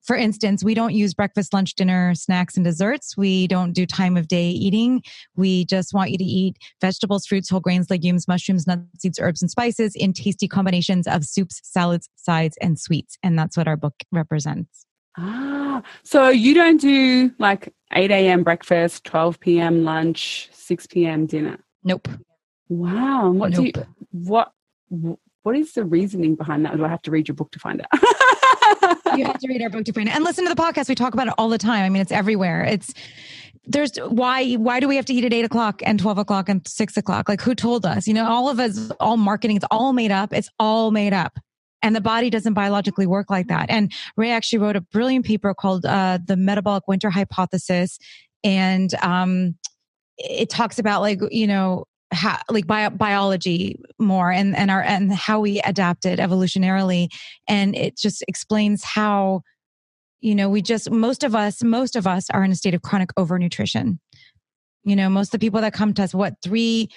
for 0.04 0.16
instance, 0.16 0.64
we 0.64 0.74
don't 0.74 0.94
use 0.94 1.14
breakfast, 1.14 1.54
lunch, 1.54 1.76
dinner, 1.76 2.14
snacks, 2.16 2.56
and 2.56 2.64
desserts. 2.64 3.16
We 3.18 3.48
don't 3.48 3.74
do 3.74 3.86
time 3.86 4.18
of 4.18 4.28
day 4.28 4.50
eating. 4.50 5.04
We 5.36 5.66
just 5.66 5.94
want 5.94 6.12
you 6.12 6.18
to 6.18 6.24
eat 6.24 6.58
vegetables, 6.82 7.26
fruits, 7.26 7.50
whole 7.50 7.60
grains, 7.60 7.90
legumes, 7.90 8.28
mushrooms, 8.28 8.68
nuts, 8.68 8.84
seeds, 9.00 9.20
herbs, 9.20 9.42
and 9.42 9.52
spices 9.52 9.96
in 9.96 10.14
tasty 10.14 10.48
combinations 10.48 11.08
of 11.08 11.26
soups, 11.26 11.62
salads, 11.64 12.10
sides, 12.16 12.58
and 12.62 12.80
sweets. 12.80 13.18
And 13.24 13.38
that's 13.38 13.58
what 13.58 13.68
our 13.68 13.78
book 13.78 13.96
represents. 14.12 14.86
Ah, 15.18 15.82
so 16.04 16.30
you 16.30 16.54
don't 16.54 16.80
do 16.80 17.32
like 17.40 17.74
8 17.94 18.12
a.m. 18.12 18.44
breakfast, 18.44 19.04
12 19.06 19.40
p.m. 19.40 19.84
lunch, 19.84 20.50
6 20.52 20.88
p.m. 20.88 21.26
dinner? 21.26 21.60
Nope. 21.84 22.08
Wow. 22.70 23.32
What 23.32 23.52
nope. 23.52 23.74
do 23.74 23.80
you, 23.80 23.86
what, 24.12 24.52
what 25.44 25.56
is 25.56 25.74
the 25.74 25.86
reasoning 25.86 26.36
behind 26.36 26.66
that? 26.66 26.78
do 26.78 26.86
I 26.86 26.90
have 26.90 27.02
to 27.04 27.12
read 27.12 27.28
your 27.28 27.36
book 27.36 27.52
to 27.52 27.60
find 27.60 27.82
out? 27.82 28.97
you 29.18 29.26
have 29.26 29.40
to 29.40 29.48
read 29.48 29.62
our 29.62 29.70
book 29.70 29.86
to 29.86 30.00
it 30.00 30.08
and 30.08 30.24
listen 30.24 30.46
to 30.46 30.54
the 30.54 30.62
podcast. 30.62 30.90
We 30.90 30.96
talk 30.96 31.14
about 31.14 31.28
it 31.28 31.34
all 31.38 31.50
the 31.50 31.58
time. 31.58 31.84
I 31.84 31.90
mean, 31.90 32.02
it's 32.02 32.12
everywhere. 32.12 32.64
It's 32.64 32.94
there's 33.66 33.98
why 33.98 34.54
why 34.54 34.80
do 34.80 34.88
we 34.88 34.96
have 34.96 35.06
to 35.06 35.14
eat 35.14 35.26
at 35.26 35.34
eight 35.34 35.46
o'clock 35.46 35.82
and 35.84 36.00
twelve 36.00 36.18
o'clock 36.18 36.50
and 36.50 36.66
six 36.68 36.96
o'clock? 36.98 37.28
Like 37.28 37.42
who 37.42 37.54
told 37.54 37.86
us? 37.86 38.08
You 38.08 38.14
know, 38.14 38.28
all 38.28 38.50
of 38.50 38.60
us, 38.60 38.92
all 39.00 39.18
marketing, 39.18 39.58
it's 39.58 39.66
all 39.72 39.94
made 39.94 40.12
up. 40.12 40.34
It's 40.34 40.50
all 40.60 40.92
made 40.92 41.14
up. 41.14 41.38
And 41.84 41.96
the 41.96 42.02
body 42.02 42.30
doesn't 42.30 42.54
biologically 42.54 43.06
work 43.06 43.30
like 43.30 43.48
that. 43.48 43.70
And 43.70 43.92
Ray 44.16 44.32
actually 44.32 44.60
wrote 44.60 44.76
a 44.76 44.82
brilliant 44.82 45.26
paper 45.26 45.54
called 45.54 45.86
uh, 45.86 46.18
the 46.26 46.36
Metabolic 46.36 46.88
Winter 46.88 47.10
Hypothesis, 47.10 48.00
and 48.44 48.94
um, 49.04 49.56
it 50.18 50.50
talks 50.50 50.80
about 50.80 51.02
like 51.02 51.20
you 51.32 51.48
know 51.48 51.86
how, 52.12 52.40
like 52.50 52.68
bio, 52.68 52.90
biology 52.90 53.80
more 54.00 54.32
and 54.32 54.56
and 54.56 54.72
our 54.72 54.82
and 54.82 55.14
how 55.14 55.40
we 55.40 55.60
adapted 55.62 56.20
evolutionarily. 56.20 57.10
And 57.48 57.76
it 57.76 57.98
just 57.98 58.24
explains 58.28 58.84
how 58.84 59.42
you 60.22 60.36
know 60.36 60.50
we 60.50 60.62
just 60.62 60.90
most 60.90 61.24
of 61.24 61.36
us 61.36 61.64
most 61.64 61.96
of 61.96 62.08
us 62.08 62.30
are 62.30 62.44
in 62.44 62.52
a 62.52 62.56
state 62.56 62.74
of 62.74 62.82
chronic 62.82 63.14
overnutrition. 63.16 64.00
You 64.84 64.96
know 64.96 65.10
most 65.10 65.28
of 65.28 65.40
the 65.40 65.46
people 65.46 65.62
that 65.62 65.74
come 65.74 65.94
to 65.96 66.04
us 66.04 66.14
what 66.14 66.36
three 66.42 66.90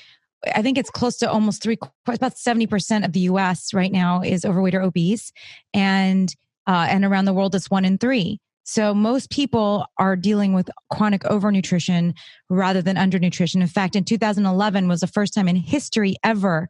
i 0.55 0.63
think 0.63 0.79
it's 0.79 0.91
close 0.91 1.19
to 1.19 1.31
almost 1.31 1.63
three 1.63 1.77
about 2.07 2.35
70% 2.35 3.05
of 3.05 3.13
the 3.13 3.21
us 3.21 3.75
right 3.75 3.93
now 3.93 4.23
is 4.23 4.45
overweight 4.45 4.75
or 4.75 4.83
obese. 4.83 5.33
And 5.75 6.35
uh, 6.67 6.87
and 6.89 7.05
around 7.05 7.25
the 7.25 7.35
world 7.35 7.55
it's 7.55 7.71
one 7.71 7.85
in 7.85 7.99
three 7.99 8.41
so 8.71 8.95
most 8.95 9.31
people 9.31 9.85
are 9.99 10.15
dealing 10.15 10.53
with 10.53 10.71
chronic 10.93 11.23
overnutrition 11.23 12.15
rather 12.49 12.81
than 12.81 12.95
undernutrition. 12.95 13.63
In 13.63 13.67
fact, 13.67 13.97
in 13.97 14.05
2011 14.05 14.87
was 14.87 15.01
the 15.01 15.09
first 15.09 15.35
time 15.35 15.49
in 15.49 15.57
history 15.57 16.15
ever 16.23 16.69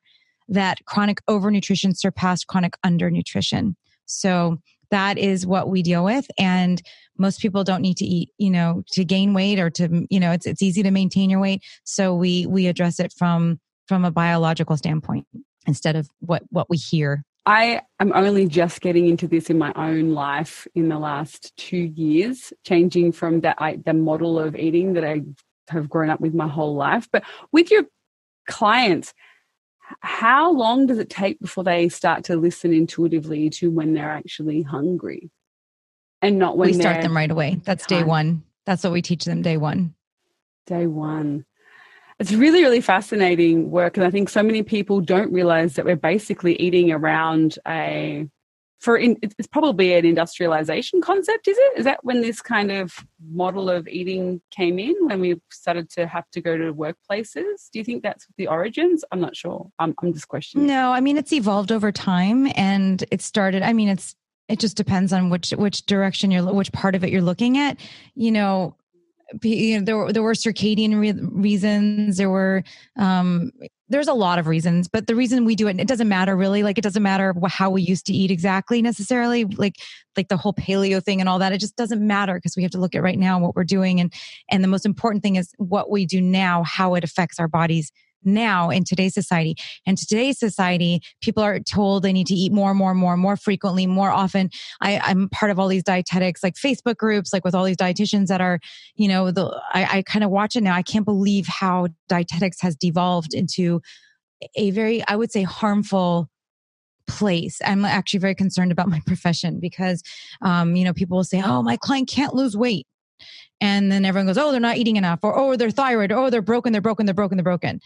that 0.49 0.83
chronic 0.87 1.21
overnutrition 1.29 1.95
surpassed 1.95 2.47
chronic 2.47 2.79
undernutrition. 2.87 3.75
So 4.07 4.63
That 4.91 5.19
is 5.19 5.47
what 5.47 5.69
we 5.69 5.83
deal 5.83 6.05
with. 6.05 6.27
And 6.39 6.83
most 7.17 7.41
people 7.41 7.65
don't 7.65 7.83
need 7.83 7.97
to 7.99 8.05
eat, 8.05 8.31
you 8.39 8.51
know, 8.51 8.83
to 8.93 9.05
gain 9.05 9.35
weight 9.35 9.59
or 9.59 9.71
to, 9.71 10.07
you 10.11 10.21
know, 10.21 10.33
it's, 10.33 10.47
it's 10.47 10.63
easy 10.63 10.83
to 10.83 10.91
maintain 10.91 11.31
your 11.31 11.41
weight. 11.41 11.63
So 11.85 12.15
we, 12.15 12.47
we 12.47 12.67
address 12.67 12.99
it 12.99 13.13
from, 13.17 13.61
from 13.87 14.05
a 14.05 14.11
biological 14.11 14.77
standpoint 14.77 15.27
instead 15.67 15.97
of 15.97 16.09
what, 16.21 16.43
what 16.51 16.69
we 16.69 16.77
hear 16.77 17.25
I 17.47 17.83
am 17.99 18.13
only 18.15 18.47
just 18.47 18.81
getting 18.81 19.09
into 19.09 19.27
this 19.27 19.49
in 19.51 19.59
my 19.59 19.73
own 19.75 20.11
life 20.11 20.67
in 20.75 20.89
the 20.89 20.99
last 20.99 21.57
two 21.57 21.79
years, 21.79 22.53
changing 22.65 23.13
from 23.13 23.41
that 23.41 23.57
I, 23.59 23.81
the 23.85 23.95
model 23.95 24.39
of 24.39 24.57
eating 24.57 24.93
that 24.95 25.05
I 25.05 25.23
have 25.69 25.89
grown 25.89 26.11
up 26.11 26.21
with 26.21 26.35
my 26.35 26.49
whole 26.49 26.75
life. 26.75 27.09
But 27.11 27.25
with 27.51 27.71
your 27.71 27.85
clients, 28.47 29.15
how 30.01 30.53
long 30.53 30.87
does 30.87 30.99
it 30.99 31.09
take 31.09 31.41
before 31.41 31.65
they 31.65 31.89
start 31.89 32.25
to 32.25 32.37
listen 32.37 32.73
intuitively 32.73 33.51
to 33.51 33.71
when 33.71 33.95
they're 33.95 34.11
actually 34.11 34.63
hungry? 34.63 35.31
And 36.23 36.39
not 36.39 36.59
when 36.59 36.69
we 36.69 36.75
start 36.75 37.01
them 37.03 37.17
right 37.17 37.31
away. 37.31 37.61
That's 37.65 37.87
day 37.87 38.05
one. 38.05 38.45
That's 38.67 38.85
what 38.85 38.93
we 38.93 39.01
teach 39.01 39.25
them 39.25 39.41
day 39.41 39.57
one. 39.57 39.95
Day 40.67 40.87
one 40.87 41.47
it's 42.21 42.33
really 42.33 42.63
really 42.63 42.81
fascinating 42.81 43.71
work 43.71 43.97
and 43.97 44.07
i 44.07 44.11
think 44.11 44.29
so 44.29 44.43
many 44.43 44.63
people 44.63 45.01
don't 45.01 45.33
realize 45.33 45.75
that 45.75 45.85
we're 45.85 45.97
basically 45.97 46.55
eating 46.61 46.93
around 46.93 47.59
a 47.67 48.29
for 48.81 48.97
in, 48.97 49.19
it's 49.23 49.47
probably 49.47 49.93
an 49.95 50.07
industrialization 50.07 51.03
concept 51.03 51.47
is 51.47 51.57
it? 51.59 51.79
Is 51.79 51.85
that 51.85 52.03
when 52.03 52.23
this 52.23 52.41
kind 52.41 52.73
of 52.73 52.95
model 53.31 53.69
of 53.69 53.87
eating 53.87 54.41
came 54.51 54.79
in 54.79 54.95
when 55.07 55.21
we 55.21 55.39
started 55.51 55.91
to 55.91 56.07
have 56.07 56.25
to 56.31 56.41
go 56.41 56.57
to 56.57 56.73
workplaces? 56.73 57.69
Do 57.71 57.79
you 57.79 57.85
think 57.85 58.03
that's 58.03 58.27
the 58.39 58.47
origins? 58.47 59.05
I'm 59.13 59.21
not 59.21 59.37
sure. 59.37 59.71
I'm, 59.79 59.95
I'm 60.03 60.15
just 60.15 60.29
questioning. 60.29 60.67
No 60.67 60.93
i 60.93 61.01
mean 61.01 61.19
it's 61.19 61.33
evolved 61.33 61.71
over 61.71 61.93
time 61.93 62.51
and 62.57 63.05
it 63.11 63.21
started 63.21 63.63
i 63.63 63.73
mean 63.73 63.89
it's 63.89 64.17
it 64.49 64.59
just 64.59 64.77
depends 64.77 65.13
on 65.13 65.31
which 65.31 65.51
which 65.51 65.87
direction 65.87 66.31
you're 66.31 66.53
which 66.53 66.73
part 66.73 66.95
of 66.95 67.05
it 67.05 67.11
you're 67.11 67.23
looking 67.23 67.57
at. 67.59 67.79
You 68.15 68.33
know 68.33 68.77
you 69.43 69.79
know, 69.79 69.85
there, 69.85 70.13
there 70.13 70.23
were 70.23 70.33
circadian 70.33 71.01
re- 71.01 71.13
reasons. 71.13 72.17
There 72.17 72.31
were, 72.31 72.63
um, 72.97 73.51
there's 73.89 74.09
a 74.09 74.15
lot 74.15 74.39
of 74.39 74.47
reasons, 74.47 74.89
but 74.89 75.07
the 75.07 75.15
reason 75.15 75.45
we 75.45 75.57
do 75.57 75.67
it, 75.67 75.81
it 75.81 75.89
doesn't 75.89 76.09
matter 76.09 76.37
really. 76.37 76.63
Like 76.63 76.79
it 76.79 76.83
doesn't 76.83 77.03
matter 77.03 77.35
how 77.49 77.71
we 77.71 77.83
used 77.83 78.07
to 78.07 78.13
eat 78.13 78.31
exactly 78.31 78.83
necessarily, 78.83 79.45
like 79.45 79.75
like 80.17 80.29
the 80.29 80.37
whole 80.37 80.55
paleo 80.55 81.03
thing 81.03 81.21
and 81.21 81.29
all 81.29 81.41
that. 81.41 81.53
It 81.53 81.59
just 81.59 81.77
doesn't 81.77 82.05
matter 82.05 82.35
because 82.35 82.57
we 82.57 82.63
have 82.63 82.73
to 82.73 82.79
look 82.79 82.95
at 82.95 83.03
right 83.03 83.19
now 83.19 83.41
what 83.41 83.57
we're 83.57 83.65
doing, 83.65 84.01
and 84.01 84.13
and 84.49 84.63
the 84.63 84.69
most 84.69 84.87
important 84.87 85.23
thing 85.23 85.37
is 85.37 85.53
what 85.59 85.91
we 85.91 86.07
do 86.07 86.21
now, 86.21 86.63
how 86.63 86.95
it 86.95 87.05
affects 87.05 87.41
our 87.41 87.49
bodies 87.49 87.91
now 88.25 88.71
in 88.71 88.85
today's 88.85 89.15
society. 89.15 89.57
And 89.87 89.97
today's 89.97 90.39
society, 90.39 91.01
people 91.21 91.43
are 91.43 91.61
told 91.61 92.03
they 92.03 92.13
need 92.13 92.27
to 92.29 92.35
eat 92.35 92.53
more, 92.53 92.75
more, 92.75 92.95
more, 92.95 93.17
more 93.17 93.37
frequently, 93.37 93.87
more 93.87 94.11
often. 94.11 94.51
I, 94.81 94.99
I'm 94.99 95.29
part 95.29 95.51
of 95.51 95.59
all 95.59 95.69
these 95.69 95.85
dietetics, 95.85 96.43
like 96.43 96.55
Facebook 96.55 96.97
groups, 96.97 97.33
like 97.33 97.45
with 97.45 97.55
all 97.55 97.65
these 97.65 97.77
dietitians 97.77 98.27
that 98.27 98.41
are, 98.41 98.59
you 98.97 99.09
know, 99.09 99.31
the 99.31 99.47
I, 99.73 99.99
I 99.99 100.03
kind 100.03 100.25
of 100.25 100.31
watch 100.31 100.57
it 100.57 100.63
now. 100.63 100.75
I 100.75 100.83
can't 100.83 101.05
believe 101.05 101.47
how 101.47 101.89
dietetics 102.09 102.61
has 102.61 102.77
devolved 102.77 103.35
into 103.35 103.81
a 104.57 104.71
very, 104.71 105.03
I 105.07 105.17
would 105.17 105.33
say, 105.33 105.43
harmful 105.43 106.29
place. 107.11 107.61
I'm 107.65 107.85
actually 107.85 108.21
very 108.21 108.35
concerned 108.35 108.73
about 108.73 108.89
my 108.97 109.01
profession 109.07 109.61
because, 109.61 110.03
um, 110.43 110.77
you 110.77 110.85
know, 110.85 110.93
people 110.93 111.17
will 111.17 111.25
say, 111.25 111.43
"Oh, 111.45 111.63
my 111.63 111.77
client 111.77 112.09
can't 112.09 112.35
lose 112.35 112.57
weight," 112.57 112.87
and 113.61 113.91
then 113.91 114.05
everyone 114.05 114.27
goes, 114.27 114.39
"Oh, 114.39 114.51
they're 114.51 114.61
not 114.61 114.77
eating 114.77 114.97
enough," 114.97 115.21
or 115.23 115.37
"Oh, 115.37 115.57
they're 115.57 115.71
thyroid," 115.71 116.13
or 116.13 116.19
"Oh, 116.19 116.31
they're 116.31 116.43
broken, 116.43 116.73
they're 116.73 116.83
broken, 116.83 117.07
they're 117.07 117.15
broken, 117.15 117.37
they're 117.37 117.45
broken." 117.45 117.81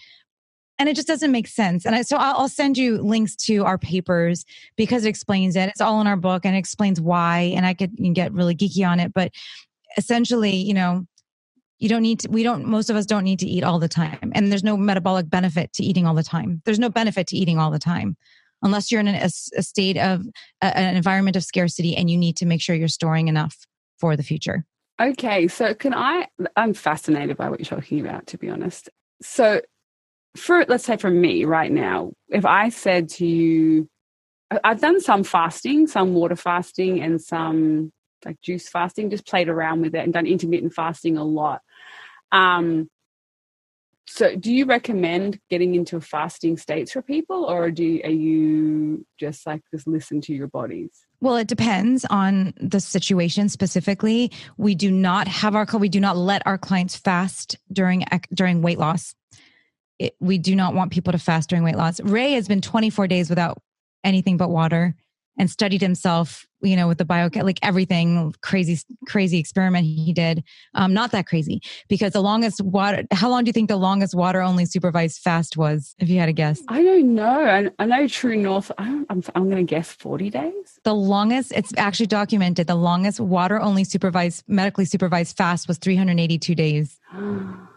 And 0.79 0.89
it 0.89 0.97
just 0.97 1.09
doesn't 1.09 1.31
make 1.31 1.47
sense. 1.47 1.87
And 1.87 1.95
I, 1.95 2.03
so 2.03 2.17
I'll, 2.17 2.49
send 2.49 2.77
you 2.77 3.01
links 3.01 3.37
to 3.37 3.65
our 3.65 3.79
papers 3.79 4.45
because 4.77 5.05
it 5.05 5.09
explains 5.09 5.57
it. 5.57 5.69
It's 5.69 5.81
all 5.81 6.01
in 6.01 6.07
our 6.07 6.17
book 6.17 6.45
and 6.45 6.55
it 6.55 6.59
explains 6.59 7.01
why. 7.01 7.53
And 7.57 7.65
I 7.65 7.75
could 7.75 7.97
get 8.15 8.33
really 8.33 8.55
geeky 8.55 8.87
on 8.87 9.01
it, 9.01 9.13
but 9.13 9.33
essentially, 9.97 10.57
you 10.57 10.75
know, 10.75 11.07
you 11.79 11.89
don't 11.89 12.03
need 12.03 12.21
to, 12.21 12.29
we 12.29 12.43
don't, 12.43 12.67
most 12.67 12.91
of 12.91 12.97
us 12.97 13.07
don't 13.07 13.25
need 13.25 13.39
to 13.41 13.47
eat 13.47 13.65
all 13.65 13.79
the 13.79 13.89
time. 13.89 14.33
And 14.35 14.51
there's 14.51 14.65
no 14.65 14.77
metabolic 14.77 15.29
benefit 15.29 15.73
to 15.75 15.85
eating 15.85 16.07
all 16.07 16.15
the 16.15 16.23
time. 16.23 16.63
There's 16.65 16.79
no 16.79 16.89
benefit 16.89 17.27
to 17.29 17.37
eating 17.37 17.59
all 17.59 17.71
the 17.71 17.79
time 17.79 18.17
unless 18.63 18.91
you're 18.91 19.01
in 19.01 19.09
a, 19.09 19.31
a, 19.57 19.63
state 19.63 19.99
of 19.99 20.23
an 20.63 20.97
environment 20.97 21.37
of 21.37 21.45
scarcity 21.45 21.97
and 21.97 22.11
you 22.11 22.17
need 22.17 22.37
to 22.39 22.47
make 22.47 22.63
sure 22.63 22.75
you're 22.75 22.89
storing 22.89 23.29
enough 23.29 23.67
for 23.99 24.17
the 24.17 24.23
future. 24.23 24.65
Okay, 25.01 25.49
so 25.49 25.75
can 25.75 25.93
I? 25.93 26.29
I'm 26.57 26.73
fascinated 26.73 27.37
by 27.37 27.51
what 27.51 27.59
you're 27.59 27.79
talking 27.79 28.01
about, 28.01 28.29
to 28.29 28.39
be 28.39 28.49
honest. 28.49 28.89
So 29.23 29.61
for 30.37 30.65
let's 30.67 30.85
say 30.85 30.97
for 30.97 31.11
me 31.11 31.45
right 31.45 31.71
now, 31.71 32.13
if 32.29 32.45
I 32.45 32.69
said 32.69 33.09
to 33.11 33.27
you, 33.27 33.89
I've 34.63 34.81
done 34.81 35.01
some 35.01 35.25
fasting, 35.25 35.87
some 35.87 36.15
water 36.15 36.37
fasting, 36.37 37.01
and 37.01 37.21
some 37.21 37.93
like 38.25 38.41
juice 38.41 38.69
fasting, 38.69 39.11
just 39.11 39.27
played 39.27 39.49
around 39.49 39.83
with 39.83 39.95
it 39.95 40.03
and 40.05 40.13
done 40.13 40.27
intermittent 40.27 40.75
fasting 40.75 41.17
a 41.17 41.25
lot. 41.25 41.61
Um, 42.33 42.89
so, 44.07 44.37
do 44.37 44.53
you 44.53 44.67
recommend 44.67 45.41
getting 45.49 45.75
into 45.75 46.01
fasting 46.01 46.59
states 46.59 46.93
for 46.93 47.01
people, 47.01 47.45
or 47.45 47.71
do 47.71 47.83
you, 47.83 48.01
are 48.05 48.11
you 48.11 49.07
just 49.19 49.47
like 49.47 49.63
just 49.73 49.87
listen 49.87 50.21
to 50.23 50.35
your 50.35 50.47
bodies? 50.47 50.91
Well, 51.21 51.37
it 51.37 51.49
depends 51.49 52.05
on 52.11 52.53
the 52.61 52.81
situation 52.81 53.49
specifically. 53.49 54.31
We 54.59 54.75
do 54.75 54.91
not 54.91 55.27
have 55.27 55.55
our 55.55 55.67
we 55.79 55.89
do 55.89 56.01
not 56.01 56.19
let 56.19 56.43
our 56.47 56.59
clients 56.59 56.97
fast 56.97 57.57
during 57.73 58.05
during 58.35 58.61
weight 58.61 58.79
loss 58.79 59.15
it, 60.05 60.17
we 60.21 60.39
do 60.39 60.55
not 60.55 60.75
want 60.75 60.93
people 60.93 61.13
to 61.13 61.19
fast 61.19 61.51
during 61.51 61.65
weight 61.65 61.77
loss. 61.77 62.01
Ray 62.01 62.33
has 62.33 62.49
been 62.49 62.61
24 62.61 63.09
days 63.09 63.29
without 63.29 63.61
anything 64.05 64.37
but 64.37 64.51
water 64.51 64.95
and 65.37 65.51
studied 65.51 65.81
himself, 65.81 66.47
you 66.63 66.77
know, 66.77 66.87
with 66.87 66.99
the 66.99 67.05
bio, 67.05 67.29
like 67.35 67.59
everything 67.63 68.33
crazy, 68.41 68.79
crazy 69.09 69.39
experiment 69.39 69.85
he 69.85 70.13
did. 70.13 70.45
Um, 70.75 70.95
not 70.95 71.11
that 71.11 71.27
crazy 71.27 71.61
because 71.89 72.13
the 72.13 72.21
longest 72.21 72.61
water, 72.61 73.03
how 73.11 73.29
long 73.29 73.43
do 73.45 73.49
you 73.49 73.53
think 73.53 73.69
the 73.69 73.77
longest 73.77 74.15
water 74.15 74.41
only 74.41 74.65
supervised 74.65 75.21
fast 75.21 75.57
was, 75.57 75.95
if 75.99 76.09
you 76.09 76.21
had 76.21 76.29
a 76.29 76.33
guess? 76.33 76.63
I 76.69 76.83
don't 76.83 77.15
know. 77.15 77.45
I, 77.45 77.71
I 77.83 77.87
know 77.87 78.07
True 78.07 78.37
North, 78.37 78.71
I'm, 78.79 79.07
I'm, 79.11 79.23
I'm 79.35 79.51
going 79.51 79.67
to 79.67 79.69
guess 79.69 79.93
40 79.93 80.31
days. 80.31 80.79
The 80.85 80.95
longest, 80.95 81.53
it's 81.53 81.73
actually 81.77 82.07
documented, 82.07 82.67
the 82.69 82.77
longest 82.77 83.19
water 83.19 83.61
only 83.61 83.85
supervised, 83.85 84.45
medically 84.47 84.85
supervised 84.85 85.37
fast 85.37 85.67
was 85.67 85.79
382 85.79 86.55
days. 86.55 87.01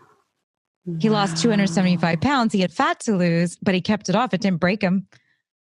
He 0.99 1.09
lost 1.09 1.41
275 1.41 2.21
pounds. 2.21 2.53
He 2.53 2.61
had 2.61 2.71
fat 2.71 2.99
to 3.01 3.15
lose, 3.15 3.57
but 3.61 3.75
he 3.75 3.81
kept 3.81 4.09
it 4.09 4.15
off. 4.15 4.33
It 4.33 4.41
didn't 4.41 4.59
break 4.59 4.81
him. 4.81 5.07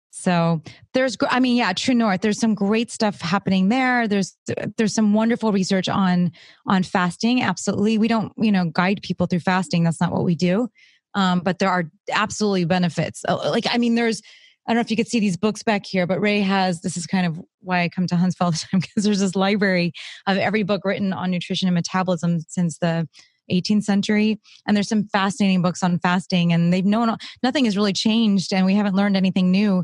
So 0.09 0.61
there's, 0.93 1.17
I 1.29 1.39
mean, 1.39 1.57
yeah, 1.57 1.73
True 1.73 1.93
North. 1.93 2.21
There's 2.21 2.39
some 2.39 2.55
great 2.55 2.89
stuff 2.89 3.21
happening 3.21 3.69
there. 3.69 4.07
There's 4.07 4.35
there's 4.77 4.93
some 4.93 5.13
wonderful 5.13 5.51
research 5.51 5.89
on 5.89 6.31
on 6.65 6.83
fasting. 6.83 7.43
Absolutely, 7.43 7.97
we 7.97 8.07
don't 8.07 8.31
you 8.37 8.51
know 8.51 8.65
guide 8.65 9.01
people 9.03 9.27
through 9.27 9.41
fasting. 9.41 9.83
That's 9.83 10.01
not 10.01 10.11
what 10.11 10.23
we 10.23 10.33
do. 10.33 10.69
Um, 11.13 11.41
but 11.41 11.59
there 11.59 11.69
are 11.69 11.91
absolutely 12.11 12.65
benefits. 12.65 13.23
Uh, 13.27 13.37
like 13.49 13.65
I 13.69 13.77
mean, 13.77 13.95
there's 13.95 14.21
I 14.65 14.71
don't 14.71 14.77
know 14.77 14.81
if 14.81 14.91
you 14.91 14.97
could 14.97 15.07
see 15.07 15.19
these 15.19 15.37
books 15.37 15.61
back 15.61 15.85
here, 15.85 16.07
but 16.07 16.19
Ray 16.19 16.39
has 16.41 16.81
this 16.81 16.97
is 16.97 17.05
kind 17.05 17.27
of 17.27 17.39
why 17.59 17.83
I 17.83 17.89
come 17.89 18.07
to 18.07 18.15
Huntsville 18.15 18.45
all 18.45 18.51
the 18.51 18.65
time 18.71 18.79
because 18.81 19.03
there's 19.03 19.19
this 19.19 19.35
library 19.35 19.93
of 20.25 20.37
every 20.37 20.63
book 20.63 20.83
written 20.83 21.13
on 21.13 21.31
nutrition 21.31 21.67
and 21.67 21.75
metabolism 21.75 22.39
since 22.47 22.79
the 22.79 23.07
18th 23.51 23.83
century. 23.83 24.39
And 24.65 24.75
there's 24.75 24.89
some 24.89 25.07
fascinating 25.07 25.61
books 25.61 25.83
on 25.83 25.99
fasting, 25.99 26.53
and 26.53 26.71
they've 26.71 26.85
known 26.85 27.15
nothing 27.43 27.65
has 27.65 27.77
really 27.77 27.93
changed, 27.93 28.53
and 28.53 28.65
we 28.65 28.75
haven't 28.75 28.95
learned 28.95 29.17
anything 29.17 29.51
new 29.51 29.83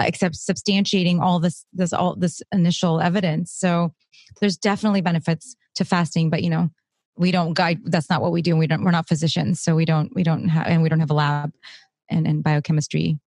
uh, 0.00 0.04
except 0.06 0.36
substantiating 0.36 1.20
all 1.20 1.38
this 1.38 1.66
this 1.72 1.92
all 1.92 2.16
this 2.16 2.42
initial 2.52 3.00
evidence. 3.00 3.52
So 3.52 3.94
there's 4.40 4.56
definitely 4.56 5.02
benefits 5.02 5.56
to 5.74 5.84
fasting, 5.84 6.30
but 6.30 6.42
you 6.42 6.50
know 6.50 6.70
we 7.16 7.30
don't 7.30 7.54
guide. 7.54 7.80
That's 7.84 8.08
not 8.08 8.22
what 8.22 8.32
we 8.32 8.42
do. 8.42 8.56
We 8.56 8.66
don't. 8.66 8.84
We're 8.84 8.90
not 8.90 9.08
physicians, 9.08 9.60
so 9.60 9.74
we 9.74 9.84
don't. 9.84 10.14
We 10.14 10.22
don't 10.22 10.48
have, 10.48 10.66
and 10.66 10.82
we 10.82 10.88
don't 10.88 11.00
have 11.00 11.10
a 11.10 11.14
lab 11.14 11.52
and 12.08 12.26
and 12.26 12.42
biochemistry. 12.42 13.18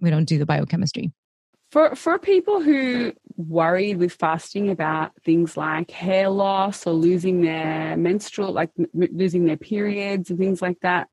We 0.00 0.10
don't 0.10 0.24
do 0.24 0.38
the 0.38 0.46
biochemistry. 0.46 1.12
For 1.70 1.94
for 1.94 2.18
people 2.18 2.60
who 2.60 3.12
worried 3.48 3.96
with 3.96 4.12
fasting 4.12 4.70
about 4.70 5.12
things 5.24 5.56
like 5.56 5.90
hair 5.90 6.28
loss 6.28 6.86
or 6.86 6.92
losing 6.92 7.42
their 7.42 7.96
menstrual, 7.96 8.52
like 8.52 8.70
losing 8.92 9.46
their 9.46 9.56
periods 9.56 10.30
and 10.30 10.38
things 10.38 10.60
like 10.62 10.78
that, 10.82 11.08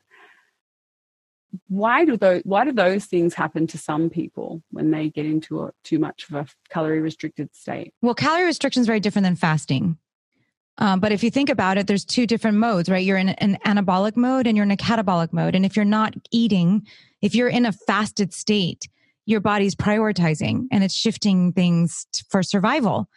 why 1.68 2.06
do 2.06 2.18
those 2.18 2.42
why 2.44 2.66
do 2.66 2.72
those 2.72 3.06
things 3.06 3.34
happen 3.34 3.68
to 3.68 3.78
some 3.78 4.10
people 4.10 4.62
when 4.72 4.92
they 4.92 5.10
get 5.10 5.26
into 5.26 5.64
a, 5.64 5.72
too 5.84 6.00
much 6.00 6.26
of 6.30 6.36
a 6.36 6.46
calorie 6.70 7.00
restricted 7.00 7.56
state? 7.56 7.94
Well, 8.02 8.14
calorie 8.14 8.46
restriction 8.46 8.82
is 8.82 8.88
very 8.88 9.00
different 9.00 9.26
than 9.26 9.36
fasting. 9.36 9.98
Um, 10.80 11.00
but 11.00 11.12
if 11.12 11.24
you 11.24 11.32
think 11.32 11.50
about 11.50 11.78
it, 11.78 11.88
there's 11.88 12.06
two 12.06 12.28
different 12.28 12.58
modes, 12.58 12.88
right? 12.88 13.04
You're 13.04 13.18
in 13.18 13.30
an 13.30 13.58
anabolic 13.66 14.16
mode 14.16 14.46
and 14.46 14.56
you're 14.56 14.66
in 14.66 14.72
a 14.72 14.78
catabolic 14.78 15.34
mode. 15.34 15.56
And 15.56 15.66
if 15.66 15.76
you're 15.76 15.86
not 15.86 16.14
eating, 16.32 16.86
if 17.22 17.34
you're 17.34 17.48
in 17.48 17.66
a 17.66 17.72
fasted 17.72 18.32
state, 18.32 18.88
your 19.28 19.42
body's 19.42 19.76
prioritizing 19.76 20.68
and 20.72 20.84
it's 20.84 20.96
shifting 20.96 21.52
things 21.52 22.08
for 22.30 22.42
survival. 22.42 23.08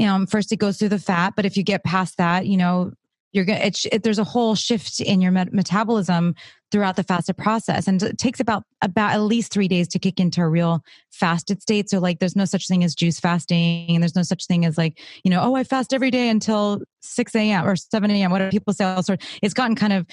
Um, 0.00 0.26
first, 0.26 0.52
it 0.52 0.58
goes 0.58 0.76
through 0.76 0.90
the 0.90 0.98
fat, 0.98 1.32
but 1.34 1.46
if 1.46 1.56
you 1.56 1.62
get 1.62 1.82
past 1.84 2.18
that, 2.18 2.46
you 2.46 2.58
know, 2.58 2.92
you're 3.32 3.46
to, 3.46 3.94
it, 3.94 4.02
there's 4.04 4.18
a 4.18 4.24
whole 4.24 4.54
shift 4.54 5.00
in 5.00 5.20
your 5.20 5.32
met- 5.32 5.52
metabolism 5.52 6.34
throughout 6.70 6.96
the 6.96 7.02
fasted 7.02 7.36
process. 7.38 7.88
And 7.88 8.00
it 8.02 8.18
takes 8.18 8.40
about, 8.40 8.64
about 8.82 9.12
at 9.12 9.22
least 9.22 9.52
three 9.52 9.66
days 9.66 9.88
to 9.88 9.98
kick 9.98 10.20
into 10.20 10.42
a 10.42 10.48
real 10.48 10.84
fasted 11.10 11.62
state. 11.62 11.88
So 11.88 11.98
like, 11.98 12.20
there's 12.20 12.36
no 12.36 12.44
such 12.44 12.68
thing 12.68 12.84
as 12.84 12.94
juice 12.94 13.18
fasting 13.18 13.86
and 13.88 14.02
there's 14.02 14.14
no 14.14 14.22
such 14.22 14.46
thing 14.46 14.66
as 14.66 14.76
like, 14.76 15.00
you 15.24 15.30
know, 15.30 15.40
oh, 15.42 15.56
I 15.56 15.64
fast 15.64 15.94
every 15.94 16.10
day 16.10 16.28
until 16.28 16.82
6 17.00 17.34
a.m. 17.34 17.66
or 17.66 17.74
7 17.74 18.10
a.m. 18.10 18.30
What 18.30 18.38
do 18.38 18.50
people 18.50 18.74
say? 18.74 18.84
All 18.84 19.02
sorts. 19.02 19.26
It's 19.42 19.54
gotten 19.54 19.76
kind 19.76 19.94
of, 19.94 20.06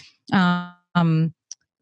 um, 0.95 1.34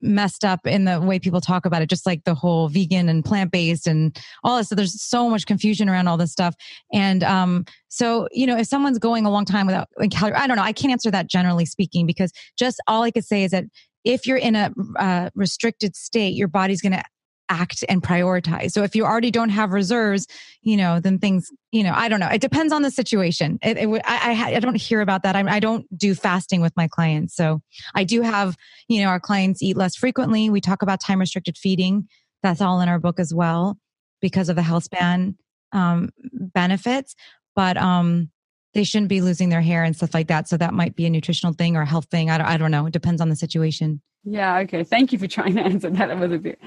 messed 0.01 0.45
up 0.45 0.65
in 0.65 0.85
the 0.85 0.99
way 1.01 1.19
people 1.19 1.41
talk 1.41 1.65
about 1.65 1.81
it, 1.81 1.89
just 1.89 2.05
like 2.05 2.23
the 2.23 2.35
whole 2.35 2.69
vegan 2.69 3.09
and 3.09 3.23
plant 3.25 3.51
based 3.51 3.87
and 3.87 4.19
all 4.43 4.57
this. 4.57 4.69
So 4.69 4.75
there's 4.75 5.01
so 5.01 5.29
much 5.29 5.45
confusion 5.45 5.89
around 5.89 6.07
all 6.07 6.17
this 6.17 6.31
stuff. 6.31 6.55
And 6.93 7.23
um, 7.23 7.65
so, 7.87 8.27
you 8.31 8.47
know, 8.47 8.57
if 8.57 8.67
someone's 8.67 8.99
going 8.99 9.25
a 9.25 9.31
long 9.31 9.45
time 9.45 9.65
without 9.65 9.89
calorie, 10.11 10.35
I 10.35 10.47
don't 10.47 10.57
know, 10.57 10.63
I 10.63 10.73
can't 10.73 10.91
answer 10.91 11.11
that 11.11 11.27
generally 11.27 11.65
speaking 11.65 12.05
because 12.05 12.31
just 12.57 12.81
all 12.87 13.03
I 13.03 13.11
could 13.11 13.25
say 13.25 13.43
is 13.43 13.51
that 13.51 13.65
if 14.05 14.25
you're 14.25 14.37
in 14.37 14.55
a 14.55 14.71
uh, 14.97 15.29
restricted 15.35 15.95
state, 15.95 16.33
your 16.33 16.47
body's 16.47 16.81
going 16.81 16.93
to 16.93 17.03
act 17.49 17.83
and 17.89 18.01
prioritize. 18.01 18.71
So 18.71 18.83
if 18.83 18.95
you 18.95 19.05
already 19.05 19.31
don't 19.31 19.49
have 19.49 19.71
reserves, 19.71 20.27
you 20.61 20.77
know, 20.77 20.99
then 20.99 21.19
things, 21.19 21.51
you 21.71 21.83
know, 21.83 21.93
I 21.93 22.07
don't 22.07 22.19
know. 22.19 22.27
It 22.27 22.41
depends 22.41 22.71
on 22.71 22.81
the 22.81 22.91
situation. 22.91 23.59
It, 23.61 23.77
it 23.77 23.87
I, 24.05 24.51
I, 24.51 24.55
I, 24.55 24.59
don't 24.59 24.75
hear 24.75 25.01
about 25.01 25.23
that. 25.23 25.35
I, 25.35 25.43
I 25.47 25.59
don't 25.59 25.85
do 25.97 26.15
fasting 26.15 26.61
with 26.61 26.73
my 26.77 26.87
clients. 26.87 27.35
So 27.35 27.61
I 27.95 28.03
do 28.03 28.21
have, 28.21 28.55
you 28.87 29.01
know, 29.01 29.09
our 29.09 29.19
clients 29.19 29.61
eat 29.61 29.77
less 29.77 29.95
frequently. 29.95 30.49
We 30.49 30.61
talk 30.61 30.81
about 30.81 31.01
time 31.01 31.19
restricted 31.19 31.57
feeding. 31.57 32.07
That's 32.43 32.61
all 32.61 32.81
in 32.81 32.89
our 32.89 32.99
book 32.99 33.19
as 33.19 33.33
well 33.33 33.77
because 34.21 34.49
of 34.49 34.55
the 34.55 34.61
health 34.61 34.85
span 34.85 35.35
um, 35.71 36.09
benefits. 36.31 37.15
But 37.55 37.77
um, 37.77 38.29
they 38.73 38.83
shouldn't 38.83 39.09
be 39.09 39.21
losing 39.21 39.49
their 39.49 39.61
hair 39.61 39.83
and 39.83 39.95
stuff 39.95 40.13
like 40.13 40.27
that. 40.27 40.47
So 40.47 40.57
that 40.57 40.73
might 40.73 40.95
be 40.95 41.05
a 41.05 41.09
nutritional 41.09 41.53
thing 41.53 41.75
or 41.75 41.81
a 41.81 41.85
health 41.85 42.07
thing. 42.11 42.29
I 42.29 42.37
don't, 42.37 42.47
I 42.47 42.57
don't 42.57 42.71
know. 42.71 42.85
It 42.85 42.93
depends 42.93 43.21
on 43.21 43.29
the 43.29 43.35
situation. 43.35 44.01
Yeah, 44.23 44.59
okay. 44.59 44.83
Thank 44.83 45.13
you 45.13 45.19
for 45.19 45.27
trying 45.27 45.55
to 45.55 45.61
answer 45.61 45.89
that. 45.89 46.09
It 46.09 46.17
was 46.17 46.31
a 46.31 46.37
bit 46.37 46.59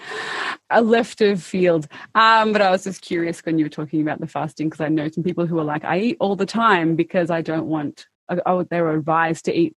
a 0.72 0.82
left 0.82 1.20
of 1.20 1.42
field. 1.42 1.86
Um, 2.14 2.52
but 2.52 2.62
I 2.62 2.70
was 2.70 2.84
just 2.84 3.02
curious 3.02 3.40
when 3.40 3.58
you 3.58 3.64
were 3.64 3.70
talking 3.70 4.02
about 4.02 4.20
the 4.20 4.26
fasting 4.26 4.68
because 4.68 4.80
I 4.80 4.88
know 4.88 5.08
some 5.08 5.22
people 5.22 5.46
who 5.46 5.58
are 5.58 5.64
like, 5.64 5.84
I 5.84 5.98
eat 5.98 6.16
all 6.18 6.36
the 6.36 6.46
time 6.46 6.96
because 6.96 7.30
I 7.30 7.42
don't 7.42 7.66
want. 7.66 8.06
Oh, 8.46 8.62
they 8.62 8.80
were 8.80 8.94
advised 8.94 9.44
to 9.46 9.54
eat. 9.54 9.76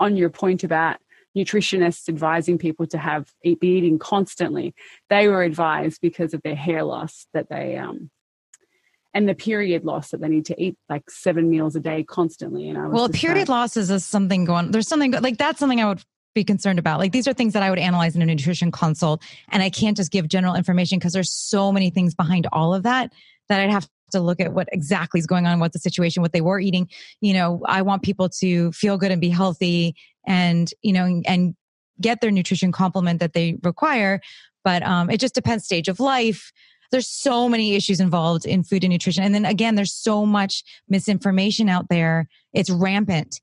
On 0.00 0.16
your 0.16 0.30
point 0.30 0.62
about 0.64 0.98
nutritionists 1.36 2.08
advising 2.08 2.58
people 2.58 2.86
to 2.86 2.98
have 2.98 3.30
eat, 3.44 3.60
be 3.60 3.68
eating 3.78 3.98
constantly, 3.98 4.74
they 5.10 5.28
were 5.28 5.42
advised 5.42 6.00
because 6.00 6.34
of 6.34 6.42
their 6.42 6.54
hair 6.54 6.84
loss 6.84 7.26
that 7.34 7.48
they 7.48 7.76
um 7.76 8.10
and 9.14 9.28
the 9.28 9.34
period 9.34 9.84
loss 9.84 10.10
that 10.10 10.20
they 10.20 10.28
need 10.28 10.46
to 10.46 10.62
eat 10.62 10.76
like 10.88 11.10
seven 11.10 11.50
meals 11.50 11.74
a 11.74 11.80
day 11.80 12.04
constantly. 12.04 12.68
And 12.68 12.78
I 12.78 12.86
well, 12.86 13.08
period 13.08 13.48
loss 13.48 13.76
is 13.76 14.04
something 14.04 14.44
going. 14.44 14.70
There's 14.70 14.88
something 14.88 15.10
like 15.12 15.38
that's 15.38 15.58
something 15.58 15.80
I 15.80 15.88
would 15.88 16.02
be 16.38 16.44
concerned 16.44 16.78
about. 16.78 16.98
Like 16.98 17.12
these 17.12 17.26
are 17.26 17.32
things 17.32 17.52
that 17.52 17.62
I 17.62 17.70
would 17.70 17.78
analyze 17.78 18.14
in 18.14 18.22
a 18.22 18.26
nutrition 18.26 18.70
consult, 18.70 19.22
and 19.50 19.62
I 19.62 19.70
can't 19.70 19.96
just 19.96 20.12
give 20.12 20.28
general 20.28 20.54
information 20.54 20.98
because 20.98 21.12
there's 21.12 21.30
so 21.30 21.72
many 21.72 21.90
things 21.90 22.14
behind 22.14 22.46
all 22.52 22.74
of 22.74 22.84
that 22.84 23.12
that 23.48 23.60
I'd 23.60 23.70
have 23.70 23.88
to 24.12 24.20
look 24.20 24.40
at 24.40 24.52
what 24.52 24.68
exactly 24.72 25.18
is 25.18 25.26
going 25.26 25.46
on, 25.46 25.60
what 25.60 25.72
the 25.72 25.78
situation, 25.78 26.22
what 26.22 26.32
they 26.32 26.40
were 26.40 26.60
eating. 26.60 26.88
You 27.20 27.34
know, 27.34 27.60
I 27.66 27.82
want 27.82 28.02
people 28.02 28.28
to 28.40 28.72
feel 28.72 28.96
good 28.96 29.10
and 29.10 29.20
be 29.20 29.28
healthy, 29.28 29.96
and 30.26 30.70
you 30.82 30.92
know, 30.92 31.22
and 31.26 31.54
get 32.00 32.20
their 32.20 32.30
nutrition 32.30 32.70
complement 32.72 33.20
that 33.20 33.32
they 33.32 33.58
require. 33.62 34.20
But 34.64 34.82
um, 34.82 35.10
it 35.10 35.18
just 35.18 35.34
depends 35.34 35.64
stage 35.64 35.88
of 35.88 35.98
life. 35.98 36.52
There's 36.90 37.08
so 37.08 37.48
many 37.48 37.74
issues 37.74 38.00
involved 38.00 38.46
in 38.46 38.62
food 38.62 38.84
and 38.84 38.92
nutrition, 38.92 39.24
and 39.24 39.34
then 39.34 39.44
again, 39.44 39.74
there's 39.74 39.92
so 39.92 40.24
much 40.24 40.62
misinformation 40.88 41.68
out 41.68 41.88
there. 41.88 42.28
It's 42.52 42.70
rampant 42.70 43.40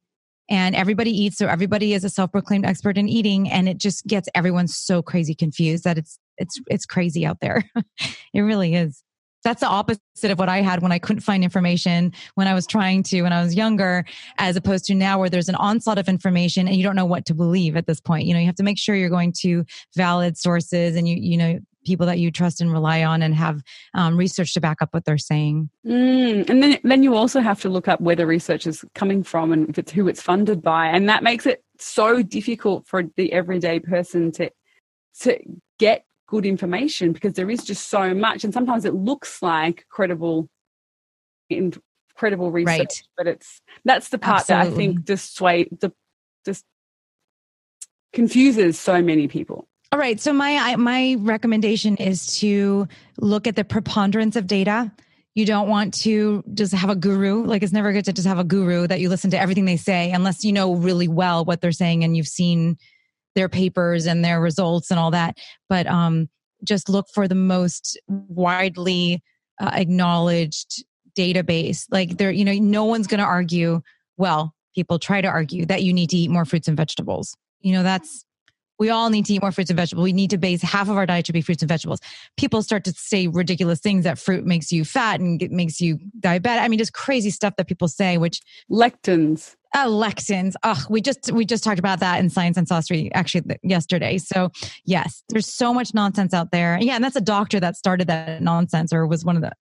and 0.49 0.75
everybody 0.75 1.11
eats 1.11 1.37
so 1.37 1.47
everybody 1.47 1.93
is 1.93 2.03
a 2.03 2.09
self-proclaimed 2.09 2.65
expert 2.65 2.97
in 2.97 3.07
eating 3.07 3.49
and 3.49 3.67
it 3.67 3.77
just 3.77 4.05
gets 4.07 4.27
everyone 4.35 4.67
so 4.67 5.01
crazy 5.01 5.35
confused 5.35 5.83
that 5.83 5.97
it's 5.97 6.19
it's 6.37 6.59
it's 6.67 6.85
crazy 6.85 7.25
out 7.25 7.39
there 7.41 7.63
it 8.33 8.41
really 8.41 8.75
is 8.75 9.03
that's 9.45 9.61
the 9.61 9.67
opposite 9.67 10.31
of 10.31 10.39
what 10.39 10.49
I 10.49 10.61
had 10.61 10.81
when 10.81 10.91
I 10.91 10.97
couldn't 10.97 11.21
find 11.21 11.43
information 11.43 12.11
when 12.33 12.47
I 12.47 12.53
was 12.55 12.65
trying 12.65 13.03
to 13.03 13.21
when 13.21 13.31
I 13.31 13.41
was 13.41 13.55
younger, 13.55 14.03
as 14.39 14.55
opposed 14.57 14.85
to 14.85 14.95
now 14.95 15.19
where 15.19 15.29
there's 15.29 15.47
an 15.47 15.55
onslaught 15.55 15.99
of 15.99 16.09
information 16.09 16.67
and 16.67 16.75
you 16.75 16.83
don't 16.83 16.95
know 16.95 17.05
what 17.05 17.25
to 17.27 17.35
believe 17.35 17.77
at 17.77 17.85
this 17.85 18.01
point. 18.01 18.25
You 18.25 18.33
know, 18.33 18.39
you 18.39 18.47
have 18.47 18.55
to 18.55 18.63
make 18.63 18.79
sure 18.79 18.95
you're 18.95 19.07
going 19.07 19.33
to 19.41 19.63
valid 19.95 20.35
sources 20.35 20.95
and 20.95 21.07
you, 21.07 21.15
you 21.15 21.37
know, 21.37 21.59
people 21.85 22.05
that 22.07 22.19
you 22.19 22.31
trust 22.31 22.59
and 22.59 22.71
rely 22.71 23.03
on 23.03 23.21
and 23.21 23.33
have 23.35 23.61
um, 23.93 24.17
research 24.17 24.53
to 24.53 24.61
back 24.61 24.81
up 24.81 24.93
what 24.93 25.05
they're 25.05 25.17
saying. 25.17 25.69
Mm, 25.85 26.49
and 26.49 26.63
then, 26.63 26.79
then 26.83 27.03
you 27.03 27.15
also 27.15 27.39
have 27.39 27.61
to 27.61 27.69
look 27.69 27.87
up 27.87 28.01
where 28.01 28.15
the 28.15 28.27
research 28.27 28.67
is 28.67 28.83
coming 28.95 29.23
from 29.23 29.53
and 29.53 29.69
if 29.69 29.77
it's 29.77 29.91
who 29.91 30.07
it's 30.07 30.21
funded 30.21 30.61
by. 30.61 30.87
And 30.87 31.07
that 31.07 31.23
makes 31.23 31.45
it 31.45 31.63
so 31.79 32.21
difficult 32.21 32.87
for 32.87 33.03
the 33.15 33.31
everyday 33.31 33.79
person 33.79 34.31
to, 34.33 34.49
to 35.21 35.39
get 35.79 36.05
good 36.27 36.45
information 36.45 37.13
because 37.13 37.33
there 37.33 37.49
is 37.49 37.63
just 37.63 37.89
so 37.89 38.13
much. 38.13 38.43
And 38.43 38.53
sometimes 38.53 38.85
it 38.85 38.93
looks 38.93 39.41
like 39.41 39.85
credible, 39.89 40.49
incredible 41.49 42.51
research, 42.51 42.77
right. 42.77 43.01
but 43.17 43.27
it's, 43.27 43.61
that's 43.83 44.09
the 44.09 44.17
part 44.17 44.49
Absolutely. 44.49 44.65
that 44.65 44.73
I 44.73 44.75
think 44.75 45.05
dissuade, 45.05 45.69
the, 45.79 45.93
just 46.45 46.65
confuses 48.13 48.79
so 48.79 49.01
many 49.01 49.27
people. 49.27 49.67
All 49.91 49.99
right. 49.99 50.19
So 50.19 50.33
my 50.33 50.75
my 50.75 51.15
recommendation 51.19 51.95
is 51.97 52.39
to 52.39 52.87
look 53.19 53.47
at 53.47 53.55
the 53.55 53.63
preponderance 53.63 54.35
of 54.35 54.47
data. 54.47 54.91
You 55.35 55.45
don't 55.45 55.67
want 55.67 55.93
to 56.01 56.43
just 56.53 56.73
have 56.73 56.89
a 56.89 56.95
guru. 56.95 57.43
Like 57.43 57.61
it's 57.61 57.73
never 57.73 57.91
good 57.91 58.05
to 58.05 58.13
just 58.13 58.27
have 58.27 58.39
a 58.39 58.43
guru 58.43 58.87
that 58.87 58.99
you 58.99 59.09
listen 59.09 59.31
to 59.31 59.39
everything 59.39 59.65
they 59.65 59.77
say 59.77 60.11
unless 60.11 60.43
you 60.43 60.53
know 60.53 60.75
really 60.75 61.07
well 61.07 61.43
what 61.45 61.61
they're 61.61 61.71
saying 61.71 62.03
and 62.03 62.15
you've 62.15 62.27
seen 62.27 62.77
their 63.35 63.49
papers 63.49 64.05
and 64.05 64.23
their 64.23 64.41
results 64.41 64.91
and 64.91 64.99
all 64.99 65.11
that. 65.11 65.37
But 65.69 65.87
um, 65.87 66.29
just 66.63 66.89
look 66.89 67.07
for 67.13 67.27
the 67.27 67.35
most 67.35 67.99
widely 68.07 69.21
uh, 69.59 69.71
acknowledged 69.73 70.83
database. 71.17 71.85
Like 71.91 72.17
there, 72.17 72.31
you 72.31 72.45
know, 72.45 72.53
no 72.53 72.85
one's 72.85 73.07
going 73.07 73.19
to 73.19 73.25
argue. 73.25 73.81
Well, 74.17 74.53
people 74.73 74.99
try 74.99 75.21
to 75.21 75.27
argue 75.27 75.65
that 75.65 75.83
you 75.83 75.93
need 75.93 76.09
to 76.09 76.17
eat 76.17 76.29
more 76.29 76.45
fruits 76.45 76.67
and 76.67 76.77
vegetables. 76.77 77.35
You 77.61 77.73
know, 77.73 77.83
that's 77.83 78.25
we 78.79 78.89
all 78.89 79.09
need 79.09 79.25
to 79.25 79.33
eat 79.33 79.41
more 79.41 79.51
fruits 79.51 79.69
and 79.69 79.77
vegetables. 79.77 80.03
We 80.03 80.13
need 80.13 80.29
to 80.31 80.37
base 80.37 80.61
half 80.61 80.89
of 80.89 80.97
our 80.97 81.05
diet 81.05 81.25
to 81.25 81.33
be 81.33 81.41
fruits 81.41 81.61
and 81.61 81.69
vegetables. 81.69 81.99
People 82.37 82.61
start 82.61 82.83
to 82.85 82.91
say 82.93 83.27
ridiculous 83.27 83.79
things 83.79 84.03
that 84.03 84.19
fruit 84.19 84.45
makes 84.45 84.71
you 84.71 84.83
fat 84.85 85.19
and 85.19 85.41
it 85.41 85.51
makes 85.51 85.79
you 85.79 85.99
diabetic. 86.19 86.59
I 86.59 86.67
mean, 86.67 86.79
just 86.79 86.93
crazy 86.93 87.29
stuff 87.29 87.55
that 87.57 87.67
people 87.67 87.87
say, 87.87 88.17
which 88.17 88.41
lectins. 88.69 89.55
Uh, 89.73 89.87
lectins. 89.87 90.53
Oh, 90.63 90.81
we 90.89 91.01
just 91.01 91.31
we 91.33 91.43
just 91.43 91.61
talked 91.63 91.79
about 91.79 91.99
that 91.99 92.19
in 92.19 92.29
Science 92.29 92.55
and 92.55 92.65
Saucery 92.65 93.09
actually 93.13 93.57
yesterday. 93.61 94.17
So 94.17 94.49
yes, 94.85 95.21
there's 95.27 95.53
so 95.53 95.73
much 95.73 95.93
nonsense 95.93 96.33
out 96.33 96.51
there. 96.51 96.77
Yeah, 96.79 96.95
and 96.95 97.03
that's 97.03 97.17
a 97.17 97.21
doctor 97.21 97.59
that 97.59 97.75
started 97.75 98.07
that 98.07 98.41
nonsense 98.41 98.93
or 98.93 99.05
was 99.05 99.25
one 99.25 99.35
of 99.35 99.41
the. 99.41 99.51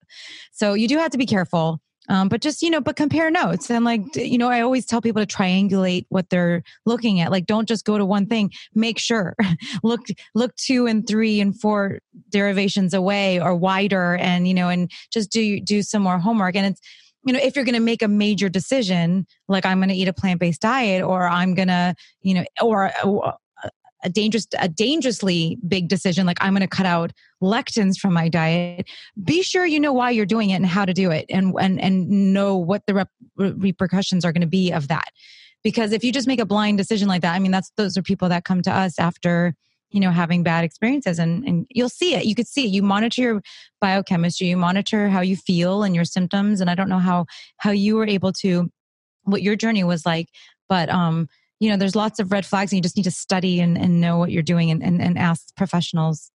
So 0.52 0.74
you 0.74 0.86
do 0.86 0.98
have 0.98 1.10
to 1.10 1.18
be 1.18 1.26
careful. 1.26 1.80
Um, 2.09 2.28
but 2.28 2.42
just, 2.42 2.62
you 2.62 2.70
know, 2.70 2.80
but 2.80 2.96
compare 2.96 3.30
notes. 3.30 3.70
And 3.70 3.84
like, 3.84 4.02
you 4.14 4.36
know, 4.36 4.48
I 4.48 4.61
always 4.61 4.84
tell 4.84 5.00
people 5.00 5.24
to 5.24 5.36
triangulate 5.36 6.07
what 6.11 6.28
they're 6.28 6.62
looking 6.84 7.20
at. 7.20 7.30
Like, 7.30 7.46
don't 7.46 7.68
just 7.68 7.84
go 7.84 7.96
to 7.96 8.05
one 8.05 8.26
thing. 8.26 8.52
Make 8.74 8.98
sure 8.98 9.34
look, 9.82 10.07
look 10.34 10.55
two 10.57 10.86
and 10.86 11.07
three 11.07 11.40
and 11.40 11.59
four 11.59 12.00
derivations 12.30 12.94
away 12.94 13.40
or 13.40 13.55
wider 13.55 14.16
and, 14.16 14.46
you 14.46 14.55
know, 14.55 14.68
and 14.68 14.90
just 15.11 15.30
do, 15.30 15.61
do 15.61 15.82
some 15.82 16.02
more 16.02 16.18
homework. 16.18 16.57
And 16.57 16.66
it's, 16.66 16.80
you 17.26 17.32
know, 17.32 17.40
if 17.42 17.57
you're 17.57 17.64
going 17.64 17.74
to 17.74 17.80
make 17.80 18.02
a 18.02 18.09
major 18.09 18.50
decision, 18.50 19.26
like 19.48 19.64
I'm 19.64 19.78
going 19.78 19.88
to 19.88 19.94
eat 19.94 20.09
a 20.09 20.12
plant 20.12 20.40
based 20.40 20.61
diet 20.61 21.02
or 21.02 21.26
I'm 21.26 21.55
going 21.55 21.68
to, 21.68 21.94
you 22.20 22.34
know, 22.34 22.44
or 22.61 22.92
a 24.05 24.09
dangerous 24.09 24.46
a 24.59 24.68
dangerously 24.68 25.59
big 25.66 25.88
decision 25.88 26.26
like 26.26 26.36
i'm 26.40 26.52
going 26.52 26.61
to 26.61 26.68
cut 26.68 26.86
out 26.86 27.12
lectins 27.44 27.98
from 27.98 28.12
my 28.12 28.28
diet. 28.28 28.88
Be 29.22 29.42
sure 29.42 29.66
you 29.66 29.78
know 29.78 29.92
why 29.92 30.11
you're 30.11 30.26
doing 30.26 30.50
it 30.50 30.57
and 30.57 30.66
how 30.66 30.84
to 30.84 30.92
do 30.92 31.11
it 31.11 31.26
and 31.28 31.55
and 31.61 31.80
and 31.80 32.32
know 32.32 32.57
what 32.57 32.82
the 32.86 32.94
rep- 32.94 33.11
repercussions 33.36 34.24
are 34.24 34.32
going 34.32 34.40
to 34.40 34.46
be 34.46 34.72
of 34.72 34.88
that. 34.88 35.11
Because 35.62 35.92
if 35.92 36.02
you 36.02 36.12
just 36.12 36.26
make 36.26 36.40
a 36.40 36.46
blind 36.46 36.78
decision 36.78 37.07
like 37.07 37.22
that 37.22 37.34
i 37.34 37.38
mean 37.38 37.52
that's 37.52 37.70
those 37.76 37.96
are 37.96 38.02
people 38.02 38.28
that 38.28 38.44
come 38.44 38.62
to 38.62 38.72
us 38.72 38.98
after 38.98 39.55
you 39.90 40.00
know 40.00 40.11
having 40.11 40.42
bad 40.42 40.64
experiences 40.64 41.18
and 41.18 41.44
and 41.44 41.66
you'll 41.70 41.88
see 41.88 42.14
it. 42.14 42.24
You 42.24 42.34
could 42.34 42.48
see 42.48 42.64
it. 42.64 42.70
You 42.70 42.82
monitor 42.82 43.22
your 43.22 43.42
biochemistry. 43.80 44.48
You 44.48 44.57
monitor 44.57 45.09
how 45.09 45.20
you 45.20 45.36
feel 45.36 45.84
and 45.84 45.94
your 45.94 46.05
symptoms. 46.05 46.61
And 46.61 46.68
i 46.70 46.74
don't 46.74 46.88
know 46.88 46.98
how 46.98 47.26
how 47.59 47.70
you 47.70 47.96
were 47.96 48.07
able 48.07 48.32
to 48.32 48.70
what 49.22 49.42
your 49.42 49.57
journey 49.57 49.84
was 49.84 50.05
like 50.05 50.28
but 50.68 50.90
um 50.90 51.28
you 51.64 51.70
know 51.70 51.76
there's 51.78 51.96
lots 51.96 52.20
of 52.20 52.30
red 52.30 52.44
flags 52.44 52.70
and 52.72 52.76
you 52.76 52.82
just 52.82 52.96
need 52.96 53.04
to 53.04 53.10
study 53.10 53.58
and, 53.60 53.78
and 53.78 54.00
know 54.00 54.18
what 54.18 54.30
you're 54.30 54.42
doing 54.42 54.70
and, 54.70 54.82
and, 54.82 55.00
and 55.00 55.18
ask 55.18 55.54
professionals. 55.56 56.30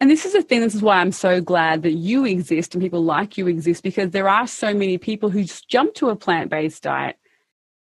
And 0.00 0.10
this 0.10 0.26
is 0.26 0.34
the 0.34 0.42
thing 0.42 0.60
this 0.60 0.74
is 0.74 0.82
why 0.82 0.98
i'm 1.00 1.12
so 1.12 1.40
glad 1.40 1.82
that 1.82 1.92
you 1.92 2.24
exist 2.24 2.74
and 2.74 2.82
people 2.82 3.04
like 3.04 3.36
you 3.36 3.46
exist 3.46 3.82
because 3.82 4.10
there 4.10 4.28
are 4.28 4.46
so 4.46 4.72
many 4.72 4.96
people 4.96 5.28
who 5.28 5.42
just 5.42 5.68
jump 5.68 5.94
to 5.94 6.08
a 6.08 6.16
plant-based 6.16 6.82
diet 6.82 7.16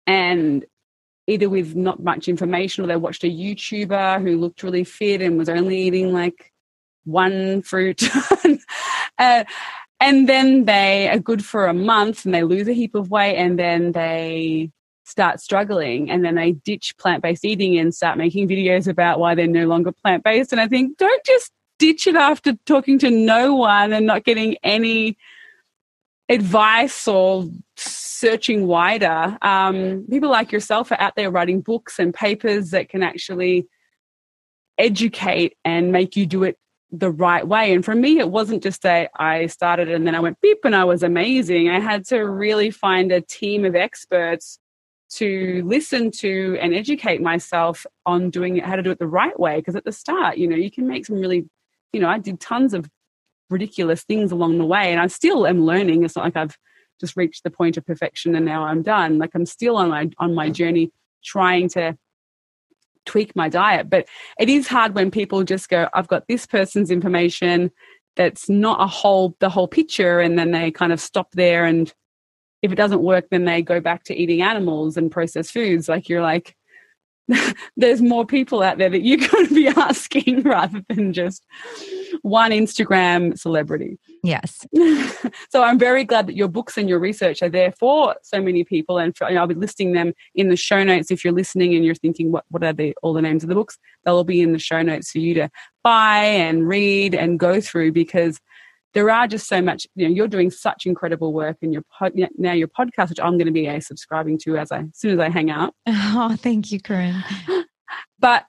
and 0.08 0.64
either 1.28 1.48
with 1.48 1.76
not 1.76 2.02
much 2.02 2.28
information 2.28 2.82
or 2.82 2.88
they 2.88 2.96
watched 2.96 3.22
a 3.22 3.28
youtuber 3.28 4.20
who 4.20 4.36
looked 4.38 4.62
really 4.62 4.82
fit 4.82 5.22
and 5.22 5.38
was 5.38 5.48
only 5.48 5.80
eating 5.82 6.12
like 6.12 6.52
one 7.04 7.62
fruit. 7.62 8.02
Uh, 9.18 9.44
and 10.00 10.26
then 10.26 10.64
they 10.64 11.06
are 11.10 11.18
good 11.18 11.44
for 11.44 11.66
a 11.66 11.74
month 11.74 12.24
and 12.24 12.32
they 12.32 12.42
lose 12.42 12.66
a 12.66 12.72
heap 12.72 12.94
of 12.94 13.10
weight 13.10 13.36
and 13.36 13.58
then 13.58 13.92
they 13.92 14.70
start 15.10 15.40
struggling 15.40 16.10
and 16.10 16.24
then 16.24 16.36
they 16.36 16.52
ditch 16.52 16.96
plant 16.98 17.22
based 17.22 17.44
eating 17.44 17.78
and 17.78 17.94
start 17.94 18.16
making 18.16 18.48
videos 18.48 18.86
about 18.86 19.18
why 19.18 19.34
they're 19.34 19.46
no 19.46 19.66
longer 19.66 19.92
plant 19.92 20.24
based. 20.24 20.52
And 20.52 20.60
I 20.60 20.68
think, 20.68 20.96
don't 20.98 21.24
just 21.24 21.52
ditch 21.78 22.06
it 22.06 22.14
after 22.14 22.54
talking 22.66 22.98
to 23.00 23.10
no 23.10 23.54
one 23.54 23.92
and 23.92 24.06
not 24.06 24.24
getting 24.24 24.56
any 24.62 25.16
advice 26.28 27.08
or 27.08 27.48
searching 27.76 28.66
wider. 28.66 29.36
Um, 29.42 30.06
people 30.08 30.30
like 30.30 30.52
yourself 30.52 30.92
are 30.92 31.00
out 31.00 31.16
there 31.16 31.30
writing 31.30 31.60
books 31.60 31.98
and 31.98 32.14
papers 32.14 32.70
that 32.70 32.88
can 32.88 33.02
actually 33.02 33.66
educate 34.78 35.56
and 35.64 35.90
make 35.90 36.14
you 36.16 36.26
do 36.26 36.44
it 36.44 36.56
the 36.92 37.10
right 37.10 37.46
way. 37.46 37.72
And 37.72 37.84
for 37.84 37.94
me, 37.94 38.18
it 38.18 38.30
wasn't 38.30 38.62
just 38.62 38.84
a 38.84 39.08
I 39.16 39.46
started 39.46 39.90
and 39.90 40.06
then 40.06 40.14
I 40.14 40.20
went 40.20 40.40
beep 40.40 40.58
and 40.64 40.76
I 40.76 40.84
was 40.84 41.02
amazing. 41.02 41.68
I 41.68 41.80
had 41.80 42.04
to 42.06 42.18
really 42.20 42.70
find 42.70 43.10
a 43.10 43.20
team 43.20 43.64
of 43.64 43.74
experts 43.74 44.58
to 45.10 45.62
listen 45.64 46.10
to 46.10 46.56
and 46.60 46.74
educate 46.74 47.20
myself 47.20 47.84
on 48.06 48.30
doing 48.30 48.56
it, 48.56 48.64
how 48.64 48.76
to 48.76 48.82
do 48.82 48.90
it 48.90 48.98
the 48.98 49.06
right 49.06 49.38
way. 49.38 49.56
Because 49.56 49.76
at 49.76 49.84
the 49.84 49.92
start, 49.92 50.38
you 50.38 50.46
know, 50.46 50.56
you 50.56 50.70
can 50.70 50.86
make 50.86 51.06
some 51.06 51.16
really, 51.16 51.48
you 51.92 52.00
know, 52.00 52.08
I 52.08 52.18
did 52.18 52.40
tons 52.40 52.74
of 52.74 52.88
ridiculous 53.50 54.04
things 54.04 54.30
along 54.30 54.58
the 54.58 54.64
way 54.64 54.92
and 54.92 55.00
I 55.00 55.08
still 55.08 55.46
am 55.46 55.64
learning. 55.64 56.04
It's 56.04 56.16
not 56.16 56.24
like 56.24 56.36
I've 56.36 56.56
just 57.00 57.16
reached 57.16 57.42
the 57.42 57.50
point 57.50 57.76
of 57.76 57.84
perfection 57.84 58.34
and 58.34 58.44
now 58.44 58.64
I'm 58.64 58.82
done. 58.82 59.18
Like 59.18 59.30
I'm 59.34 59.46
still 59.46 59.76
on 59.76 59.88
my 59.88 60.10
on 60.18 60.34
my 60.34 60.50
journey 60.50 60.92
trying 61.24 61.68
to 61.70 61.96
tweak 63.06 63.34
my 63.34 63.48
diet. 63.48 63.90
But 63.90 64.06
it 64.38 64.48
is 64.48 64.68
hard 64.68 64.94
when 64.94 65.10
people 65.10 65.42
just 65.42 65.68
go, 65.68 65.88
I've 65.92 66.08
got 66.08 66.28
this 66.28 66.46
person's 66.46 66.90
information 66.90 67.72
that's 68.16 68.48
not 68.48 68.80
a 68.80 68.86
whole 68.86 69.34
the 69.40 69.48
whole 69.48 69.68
picture 69.68 70.20
and 70.20 70.38
then 70.38 70.52
they 70.52 70.70
kind 70.70 70.92
of 70.92 71.00
stop 71.00 71.32
there 71.32 71.64
and 71.64 71.92
if 72.62 72.72
it 72.72 72.76
doesn't 72.76 73.02
work 73.02 73.26
then 73.30 73.44
they 73.44 73.62
go 73.62 73.80
back 73.80 74.04
to 74.04 74.14
eating 74.14 74.42
animals 74.42 74.96
and 74.96 75.10
processed 75.10 75.52
foods 75.52 75.88
like 75.88 76.08
you're 76.08 76.22
like 76.22 76.56
there's 77.76 78.02
more 78.02 78.26
people 78.26 78.62
out 78.62 78.78
there 78.78 78.90
that 78.90 79.02
you're 79.02 79.18
going 79.28 79.46
to 79.46 79.54
be 79.54 79.68
asking 79.68 80.42
rather 80.44 80.82
than 80.88 81.12
just 81.12 81.44
one 82.22 82.50
Instagram 82.50 83.38
celebrity. 83.38 83.98
Yes. 84.22 84.66
so 85.50 85.62
I'm 85.62 85.78
very 85.78 86.04
glad 86.04 86.26
that 86.26 86.36
your 86.36 86.48
books 86.48 86.76
and 86.76 86.88
your 86.88 86.98
research 86.98 87.42
are 87.42 87.48
there 87.48 87.72
for 87.72 88.16
so 88.22 88.40
many 88.40 88.64
people, 88.64 88.98
and 88.98 89.16
for, 89.16 89.28
you 89.28 89.34
know, 89.34 89.42
I'll 89.42 89.46
be 89.46 89.54
listing 89.54 89.92
them 89.92 90.12
in 90.34 90.48
the 90.48 90.56
show 90.56 90.82
notes. 90.82 91.10
If 91.10 91.24
you're 91.24 91.32
listening 91.32 91.74
and 91.74 91.84
you're 91.84 91.94
thinking, 91.94 92.32
what 92.32 92.44
what 92.48 92.64
are 92.64 92.72
the 92.72 92.94
all 93.02 93.12
the 93.12 93.22
names 93.22 93.42
of 93.42 93.48
the 93.48 93.54
books? 93.54 93.78
They'll 94.04 94.16
all 94.16 94.24
be 94.24 94.42
in 94.42 94.52
the 94.52 94.58
show 94.58 94.82
notes 94.82 95.10
for 95.10 95.18
you 95.18 95.34
to 95.34 95.50
buy 95.82 96.24
and 96.24 96.68
read 96.68 97.14
and 97.14 97.38
go 97.38 97.60
through 97.60 97.92
because 97.92 98.40
there 98.92 99.10
are 99.10 99.26
just 99.26 99.48
so 99.48 99.62
much 99.62 99.86
you 99.94 100.06
know 100.06 100.14
you're 100.14 100.28
doing 100.28 100.50
such 100.50 100.86
incredible 100.86 101.32
work 101.32 101.56
in 101.62 101.72
your 101.72 101.82
pod, 101.90 102.12
now 102.38 102.52
your 102.52 102.68
podcast 102.68 103.08
which 103.08 103.20
i'm 103.20 103.36
going 103.36 103.46
to 103.46 103.52
be 103.52 103.66
a 103.66 103.80
subscribing 103.80 104.38
to 104.38 104.56
as 104.56 104.72
i 104.72 104.80
as 104.80 104.86
soon 104.94 105.12
as 105.12 105.18
i 105.18 105.28
hang 105.28 105.50
up. 105.50 105.74
Oh 105.86 106.36
thank 106.38 106.72
you 106.72 106.80
corinne. 106.80 107.24
But 108.18 108.44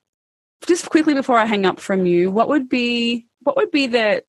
just 0.67 0.89
quickly 0.89 1.13
before 1.13 1.37
i 1.37 1.45
hang 1.45 1.65
up 1.65 1.79
from 1.79 2.05
you 2.05 2.29
what 2.29 2.47
would 2.49 2.69
be 2.69 3.27
what 3.41 3.55
would 3.55 3.71
be 3.71 3.87
the 3.87 4.23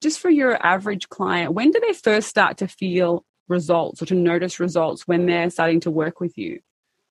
just 0.00 0.20
for 0.20 0.30
your 0.30 0.64
average 0.64 1.08
client 1.08 1.52
when 1.52 1.70
do 1.70 1.80
they 1.80 1.92
first 1.92 2.28
start 2.28 2.58
to 2.58 2.68
feel 2.68 3.24
results 3.48 4.02
or 4.02 4.06
to 4.06 4.14
notice 4.14 4.58
results 4.58 5.06
when 5.06 5.26
they're 5.26 5.50
starting 5.50 5.80
to 5.80 5.90
work 5.90 6.20
with 6.20 6.36
you? 6.36 6.60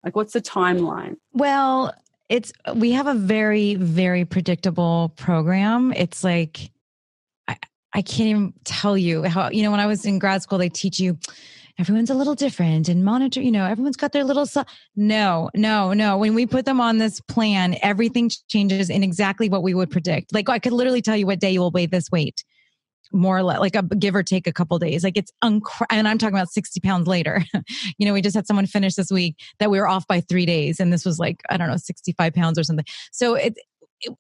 Like 0.04 0.16
what's 0.16 0.34
the 0.34 0.42
timeline? 0.42 1.16
Well 1.34 1.94
it's 2.30 2.52
we 2.74 2.92
have 2.92 3.08
a 3.08 3.14
very 3.14 3.76
very 3.76 4.26
predictable 4.26 5.14
program. 5.16 5.94
It's 5.94 6.24
like 6.24 6.72
I 7.96 8.02
can't 8.02 8.30
even 8.30 8.54
tell 8.66 8.98
you 8.98 9.24
how, 9.24 9.50
you 9.50 9.64
know, 9.64 9.72
when 9.72 9.80
I 9.80 9.88
was 9.88 10.06
in 10.06 10.20
grad 10.20 10.44
school, 10.44 10.58
they 10.58 10.68
teach 10.68 11.00
you 11.00 11.18
everyone's 11.80 12.10
a 12.10 12.14
little 12.14 12.36
different 12.36 12.90
and 12.90 13.06
monitor, 13.06 13.42
you 13.42 13.52
know, 13.52 13.66
everyone's 13.66 13.96
got 13.96 14.12
their 14.12 14.26
little, 14.26 14.46
su- 14.46 14.64
no, 14.98 15.50
no, 15.56 15.94
no. 15.94 16.18
When 16.18 16.36
we 16.36 16.46
put 16.46 16.66
them 16.66 16.82
on 16.82 16.98
this 16.98 17.22
plan, 17.22 17.78
everything 17.82 18.30
changes 18.50 18.90
in 18.90 19.02
exactly 19.02 19.48
what 19.48 19.64
we 19.64 19.74
would 19.74 19.90
predict. 19.90 20.34
Like 20.34 20.50
I 20.50 20.60
could 20.60 20.74
literally 20.74 21.02
tell 21.02 21.16
you 21.16 21.26
what 21.26 21.40
day 21.40 21.52
you 21.52 21.62
will 21.62 21.72
weigh 21.72 21.86
this 21.86 22.12
weight 22.12 22.44
more 23.14 23.38
or 23.38 23.44
less, 23.44 23.60
like 23.60 23.76
a 23.76 23.84
give 23.84 24.16
or 24.16 24.24
take 24.24 24.46
a 24.46 24.52
couple 24.52 24.78
days. 24.78 25.04
Like 25.04 25.16
it's 25.16 25.32
and 25.42 26.08
I'm 26.08 26.18
talking 26.18 26.36
about 26.36 26.50
60 26.50 26.80
pounds 26.82 27.08
later. 27.08 27.44
you 27.98 28.06
know, 28.06 28.14
we 28.14 28.22
just 28.22 28.36
had 28.36 28.48
someone 28.48 28.66
finish 28.66 28.96
this 28.96 29.12
week 29.12 29.38
that 29.60 29.72
we 29.72 29.80
were 29.80 29.88
off 29.88 30.08
by 30.08 30.20
three 30.20 30.46
days 30.46 30.80
and 30.80 30.92
this 30.92 31.06
was 31.06 31.18
like, 31.18 31.42
I 31.50 31.56
don't 31.56 31.70
know, 31.70 31.78
65 31.78 32.34
pounds 32.34 32.60
or 32.60 32.64
something. 32.64 32.86
So 33.12 33.36
it, 33.36 33.58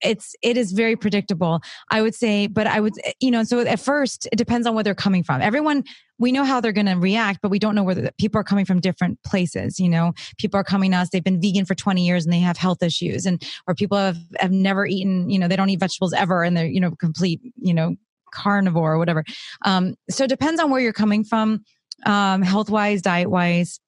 it's 0.01 0.35
it 0.41 0.57
is 0.57 0.71
very 0.71 0.95
predictable 0.95 1.61
i 1.91 2.01
would 2.01 2.15
say 2.15 2.47
but 2.47 2.67
i 2.67 2.79
would 2.79 2.93
you 3.19 3.31
know 3.31 3.43
so 3.43 3.59
at 3.59 3.79
first 3.79 4.27
it 4.31 4.35
depends 4.35 4.67
on 4.67 4.75
where 4.75 4.83
they're 4.83 4.95
coming 4.95 5.23
from. 5.23 5.41
Everyone 5.41 5.83
we 6.17 6.31
know 6.31 6.45
how 6.45 6.61
they're 6.61 6.71
going 6.71 6.85
to 6.85 6.95
react 6.95 7.39
but 7.41 7.49
we 7.49 7.59
don't 7.59 7.75
know 7.75 7.83
whether 7.83 8.09
people 8.17 8.39
are 8.39 8.43
coming 8.43 8.65
from 8.65 8.79
different 8.79 9.21
places 9.23 9.79
you 9.79 9.89
know? 9.89 10.13
People 10.37 10.59
are 10.59 10.63
coming 10.63 10.91
to 10.91 10.97
us 10.97 11.09
they've 11.09 11.23
been 11.23 11.41
vegan 11.41 11.65
for 11.65 11.75
20 11.75 12.05
years 12.05 12.25
and 12.25 12.33
they 12.33 12.39
have 12.39 12.57
health 12.57 12.81
issues 12.81 13.25
and 13.25 13.43
or 13.67 13.75
people 13.75 13.97
have, 13.97 14.17
have 14.39 14.51
never 14.51 14.85
eaten 14.85 15.29
you 15.29 15.39
know 15.39 15.47
they 15.47 15.55
don't 15.55 15.69
eat 15.69 15.79
vegetables 15.79 16.13
ever 16.13 16.43
and 16.43 16.55
they're 16.55 16.67
you 16.67 16.79
know 16.79 16.91
complete 16.91 17.41
you 17.57 17.73
know 17.73 17.95
carnivore 18.31 18.93
or 18.93 18.97
whatever. 18.97 19.23
Um 19.63 19.95
so 20.09 20.25
it 20.25 20.29
depends 20.29 20.59
on 20.59 20.69
where 20.69 20.81
you're 20.81 20.93
coming 20.93 21.23
from 21.23 21.63
um 22.05 22.41
health 22.41 22.69
wise 22.69 23.01
diet 23.01 23.29
wise 23.29 23.79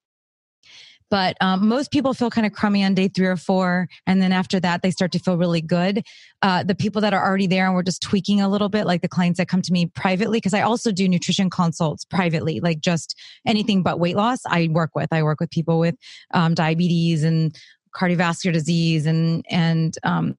but 1.10 1.36
um, 1.40 1.68
most 1.68 1.90
people 1.90 2.14
feel 2.14 2.30
kind 2.30 2.46
of 2.46 2.52
crummy 2.52 2.84
on 2.84 2.94
day 2.94 3.08
three 3.08 3.26
or 3.26 3.36
four. 3.36 3.88
And 4.06 4.20
then 4.20 4.32
after 4.32 4.60
that, 4.60 4.82
they 4.82 4.90
start 4.90 5.12
to 5.12 5.18
feel 5.18 5.36
really 5.36 5.60
good. 5.60 6.04
Uh, 6.42 6.62
the 6.62 6.74
people 6.74 7.00
that 7.02 7.14
are 7.14 7.24
already 7.24 7.46
there 7.46 7.66
and 7.66 7.74
we're 7.74 7.82
just 7.82 8.02
tweaking 8.02 8.40
a 8.40 8.48
little 8.48 8.68
bit, 8.68 8.86
like 8.86 9.02
the 9.02 9.08
clients 9.08 9.38
that 9.38 9.48
come 9.48 9.62
to 9.62 9.72
me 9.72 9.86
privately, 9.86 10.38
because 10.38 10.54
I 10.54 10.62
also 10.62 10.92
do 10.92 11.08
nutrition 11.08 11.50
consults 11.50 12.04
privately, 12.04 12.60
like 12.60 12.80
just 12.80 13.18
anything 13.46 13.82
but 13.82 13.98
weight 13.98 14.16
loss. 14.16 14.40
I 14.46 14.68
work 14.70 14.90
with, 14.94 15.12
I 15.12 15.22
work 15.22 15.40
with 15.40 15.50
people 15.50 15.78
with 15.78 15.96
um, 16.34 16.54
diabetes 16.54 17.24
and 17.24 17.56
cardiovascular 17.94 18.52
disease 18.52 19.06
and 19.06 19.44
and 19.48 19.96
um, 20.02 20.36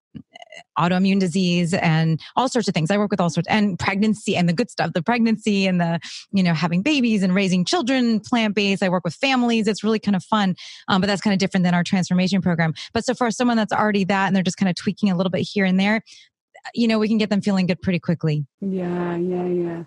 autoimmune 0.78 1.20
disease 1.20 1.74
and 1.74 2.20
all 2.36 2.50
sorts 2.50 2.68
of 2.68 2.74
things. 2.74 2.92
I 2.92 2.98
work 2.98 3.12
with 3.12 3.22
all 3.22 3.30
sorts 3.30 3.48
and 3.48 3.78
pregnancy 3.78 4.36
and 4.36 4.48
the 4.50 4.54
good 4.54 4.70
stuff, 4.70 4.94
the 4.94 5.04
pregnancy 5.04 5.68
and 5.68 5.80
the 5.80 6.00
you 6.32 6.44
know 6.44 6.54
having 6.54 6.82
babies 6.82 7.24
and 7.24 7.34
raising 7.34 7.66
children, 7.66 8.20
plant 8.20 8.56
based. 8.56 8.84
I 8.84 8.90
work 8.90 9.04
with 9.04 9.16
families. 9.16 9.68
It's 9.68 9.84
really 9.84 10.00
kind 10.00 10.16
of 10.16 10.24
fun, 10.24 10.56
um, 10.88 11.02
but 11.02 11.08
that's 11.08 11.22
kind 11.22 11.34
of 11.34 11.40
different 11.40 11.64
than 11.64 11.74
our 11.74 11.84
transformation 11.84 12.42
program. 12.42 12.74
But 12.94 13.06
so 13.06 13.14
for 13.14 13.32
someone 13.32 13.58
that's 13.58 13.74
already 13.74 14.04
that 14.06 14.28
and 14.28 14.36
they're 14.36 14.44
just 14.44 14.58
kind 14.58 14.70
of 14.70 14.76
tweaking 14.76 15.10
a 15.12 15.16
little 15.16 15.32
bit 15.32 15.42
here 15.42 15.66
and 15.66 15.80
there, 15.80 16.02
you 16.74 16.88
know, 16.88 17.00
we 17.00 17.08
can 17.08 17.18
get 17.18 17.30
them 17.30 17.42
feeling 17.42 17.68
good 17.68 17.82
pretty 17.82 18.00
quickly. 18.00 18.46
Yeah, 18.62 19.16
yeah, 19.18 19.46
yeah. 19.46 19.84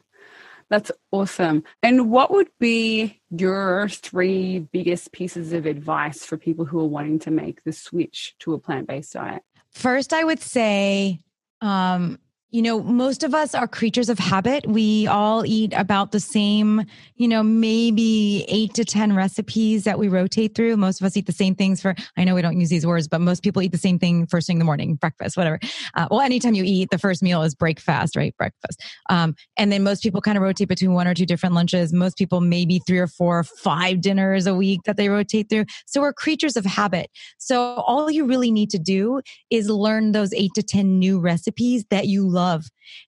That's 0.73 0.91
awesome. 1.11 1.65
And 1.83 2.11
what 2.11 2.31
would 2.31 2.49
be 2.59 3.21
your 3.29 3.91
three 3.91 4.61
biggest 4.61 5.13
pieces 5.13 5.53
of 5.53 5.67
advice 5.67 6.25
for 6.25 6.39
people 6.39 6.65
who 6.65 6.81
are 6.81 6.87
wanting 6.87 7.19
to 7.21 7.31
make 7.31 7.63
the 7.63 7.73
switch 7.75 8.35
to 8.39 8.55
a 8.55 8.59
plant 8.59 8.89
based 8.89 9.13
diet? 9.13 9.43
First, 9.73 10.15
I 10.15 10.25
would 10.25 10.41
say 10.41 11.21
um, 11.61 12.19
you 12.53 12.61
know, 12.61 12.83
most 12.83 13.23
of 13.23 13.35
us 13.35 13.55
are 13.55 13.67
creatures 13.67 14.11
of 14.11 14.19
habit. 14.19 14.67
We 14.67 15.07
all 15.07 15.45
eat 15.47 15.73
about 15.75 16.13
the 16.13 16.21
same, 16.21 16.85
you 17.17 17.27
know, 17.27 17.43
maybe 17.43 18.45
eight 18.47 18.75
to 18.75 18.85
10 18.85 19.17
recipes 19.17 19.85
that 19.85 19.99
we 19.99 20.09
rotate 20.09 20.55
through. 20.55 20.77
Most 20.77 21.01
of 21.01 21.07
us 21.07 21.17
eat 21.17 21.25
the 21.25 21.33
same 21.33 21.55
things 21.55 21.81
for, 21.81 21.95
I 22.19 22.25
know 22.25 22.35
we 22.35 22.43
don't 22.43 22.61
use 22.61 22.69
these 22.69 22.87
words, 22.87 23.09
but 23.09 23.23
most 23.23 23.43
people 23.43 23.63
eat 23.63 23.73
the 23.73 23.79
same 23.79 23.99
thing 23.99 24.27
first 24.27 24.47
thing 24.47 24.57
in 24.57 24.59
the 24.59 24.67
morning, 24.67 24.97
breakfast, 24.97 25.35
whatever. 25.35 25.59
Uh, 25.95 26.09
well, 26.11 26.21
anytime 26.21 26.53
you 26.53 26.63
eat, 26.63 26.91
the 26.91 26.99
first 26.99 27.23
meal 27.23 27.43
is 27.43 27.55
break 27.55 27.81
fast, 27.81 28.17
right? 28.17 28.37
Breakfast. 28.37 28.85
Um, 29.09 29.35
and 29.57 29.73
then 29.73 29.83
most 29.83 30.03
people 30.03 30.21
kind 30.21 30.37
of 30.37 30.43
rotate 30.43 30.69
between 30.69 30.93
one 30.93 31.09
or 31.09 31.15
two 31.15 31.25
different 31.25 31.55
lunches. 31.55 31.91
Most 31.91 32.19
people 32.19 32.43
maybe 32.43 32.83
three 32.87 32.99
or 32.99 33.07
four 33.07 33.39
or 33.39 33.45
five 33.45 34.03
dinners 34.03 34.47
a 34.47 34.55
week 34.55 34.81
that 34.85 34.99
they 34.99 35.09
rotate 35.09 35.49
through. 35.49 35.65
So 35.87 36.03
we're 36.03 36.13
creatures 36.13 36.59
of 36.59 36.67
habit. 36.67 37.11
So 37.39 37.77
all 37.77 38.11
you 38.11 38.27
really 38.27 38.53
need 38.53 38.69
to 38.71 38.79
do 38.79 39.23
is 39.49 39.71
learn 39.71 40.13
those 40.13 40.35
eight 40.35 40.51
to 40.57 40.63
10 40.63 40.99
new 40.99 41.19
recipes 41.19 41.87
that 41.89 42.09
you 42.09 42.29
love 42.29 42.42
love. 42.43 42.65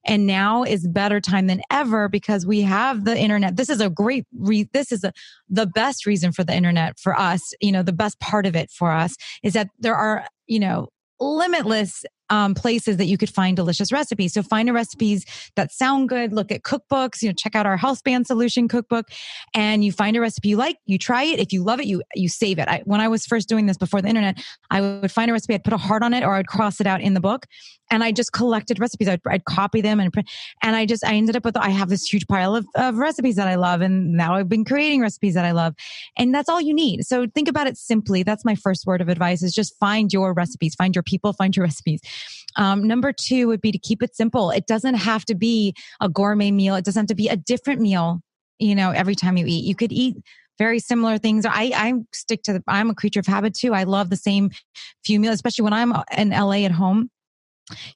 And 0.07 0.27
now 0.27 0.63
is 0.63 0.87
better 0.87 1.21
time 1.21 1.47
than 1.47 1.61
ever 1.71 2.09
because 2.09 2.47
we 2.47 2.61
have 2.63 3.05
the 3.05 3.17
internet. 3.17 3.57
This 3.57 3.69
is 3.69 3.81
a 3.81 3.91
great 3.91 4.25
re- 4.39 4.69
this 4.73 4.93
is 4.93 5.05
a, 5.05 5.13
the 5.49 5.67
best 5.67 6.07
reason 6.07 6.33
for 6.33 6.45
the 6.45 6.55
internet 6.55 6.99
for 6.99 7.19
us. 7.19 7.43
You 7.61 7.73
know, 7.73 7.83
the 7.83 7.93
best 7.93 8.21
part 8.21 8.47
of 8.47 8.55
it 8.55 8.71
for 8.71 8.91
us 8.93 9.17
is 9.43 9.53
that 9.55 9.69
there 9.81 9.97
are, 9.97 10.27
you 10.47 10.61
know, 10.61 10.89
limitless 11.21 12.05
um, 12.31 12.55
places 12.55 12.97
that 12.97 13.05
you 13.05 13.19
could 13.19 13.31
find 13.31 13.57
delicious 13.57 13.93
recipes. 13.93 14.33
So 14.33 14.43
find 14.43 14.69
the 14.69 14.73
recipes 14.73 15.25
that 15.57 15.73
sound 15.73 16.09
good. 16.09 16.33
Look 16.33 16.51
at 16.51 16.63
cookbooks. 16.63 17.23
You 17.23 17.29
know, 17.29 17.35
check 17.35 17.55
out 17.55 17.67
our 17.67 17.77
health 17.77 17.99
span 17.99 18.25
solution 18.25 18.67
cookbook, 18.69 19.09
and 19.55 19.85
you 19.85 19.93
find 19.93 20.17
a 20.17 20.21
recipe 20.21 20.49
you 20.49 20.57
like. 20.57 20.77
You 20.87 20.99
try 20.99 21.25
it. 21.25 21.39
If 21.39 21.53
you 21.53 21.63
love 21.63 21.81
it, 21.81 21.87
you 21.87 22.03
you 22.15 22.29
save 22.29 22.59
it. 22.59 22.69
I, 22.69 22.83
when 22.85 23.01
I 23.01 23.09
was 23.09 23.27
first 23.27 23.49
doing 23.49 23.67
this 23.67 23.77
before 23.77 24.01
the 24.01 24.09
internet, 24.09 24.43
I 24.71 24.81
would 24.81 25.13
find 25.13 25.31
a 25.31 25.33
recipe. 25.33 25.55
I'd 25.55 25.65
put 25.65 25.75
a 25.75 25.79
heart 25.79 26.03
on 26.03 26.15
it, 26.15 26.25
or 26.25 26.35
I'd 26.35 26.47
cross 26.47 26.81
it 26.81 26.87
out 26.87 27.01
in 27.01 27.15
the 27.15 27.21
book, 27.21 27.47
and 27.95 28.03
I 28.03 28.11
just 28.11 28.33
collected 28.33 28.81
recipes. 28.81 29.09
I'd, 29.09 29.21
I'd 29.27 29.45
copy 29.45 29.81
them 29.81 30.01
and. 30.01 30.13
And 30.63 30.77
I 30.77 30.87
just 30.87 31.05
I 31.05 31.15
ended 31.15 31.37
up 31.37 31.45
with 31.45 31.57
I 31.57 31.69
have 31.71 31.89
this 31.89 32.11
huge 32.11 32.27
pile 32.27 32.57
of, 32.57 32.67
of 32.75 32.97
recipes 32.97 33.37
that 33.37 33.49
I 33.49 33.55
love, 33.57 33.81
and 33.81 34.13
now 34.13 34.35
I've 34.35 34.49
been 34.49 34.65
creating 34.65 35.01
recipes 35.01 35.35
that 35.35 35.45
I 35.45 35.53
love, 35.53 35.75
and 36.17 36.35
that's 36.35 36.49
all 36.49 36.61
you 36.61 36.75
need. 36.75 37.05
So 37.05 37.27
think 37.27 37.49
about 37.49 37.67
it 37.67 37.77
simply. 37.77 38.23
That's 38.23 38.45
my 38.45 38.55
first 38.55 38.87
word 38.87 39.01
of 39.01 39.09
advice: 39.09 39.43
is 39.43 39.53
just 39.53 39.79
find 39.79 40.13
your 40.13 40.33
recipes, 40.33 40.75
find 40.75 40.95
your 40.95 41.03
people, 41.03 41.33
find 41.33 41.57
your 41.57 41.65
recipes. 41.67 42.01
Um, 42.57 42.87
number 42.87 43.13
two 43.13 43.47
would 43.49 43.61
be 43.61 43.73
to 43.73 43.79
keep 43.79 44.03
it 44.03 44.17
simple. 44.17 44.51
It 44.51 44.67
doesn't 44.67 44.95
have 44.95 45.25
to 45.27 45.35
be 45.35 45.75
a 46.01 46.09
gourmet 46.09 46.51
meal. 46.51 46.75
It 46.77 46.85
doesn't 46.85 47.03
have 47.03 47.09
to 47.09 47.15
be 47.15 47.29
a 47.29 47.37
different 47.37 47.81
meal, 47.81 48.21
you 48.59 48.75
know, 48.75 48.91
every 48.91 49.15
time 49.15 49.37
you 49.37 49.45
eat. 49.47 49.65
You 49.65 49.75
could 49.75 49.93
eat 49.93 50.17
very 50.59 50.79
similar 50.79 51.19
things. 51.19 51.45
I, 51.45 51.73
I 51.75 51.93
stick 52.13 52.43
to 52.45 52.55
the, 52.55 52.63
I'm 52.69 52.91
a 52.91 52.95
creature 52.95 53.21
of 53.21 53.27
habit 53.27 53.55
too. 53.55 53.75
I 53.75 53.83
love 53.83 54.09
the 54.11 54.17
same 54.17 54.51
few 55.05 55.19
meals, 55.19 55.35
especially 55.35 55.65
when 55.65 55.73
I'm 55.73 55.93
in 56.17 56.31
LA 56.31 56.65
at 56.65 56.71
home 56.71 57.11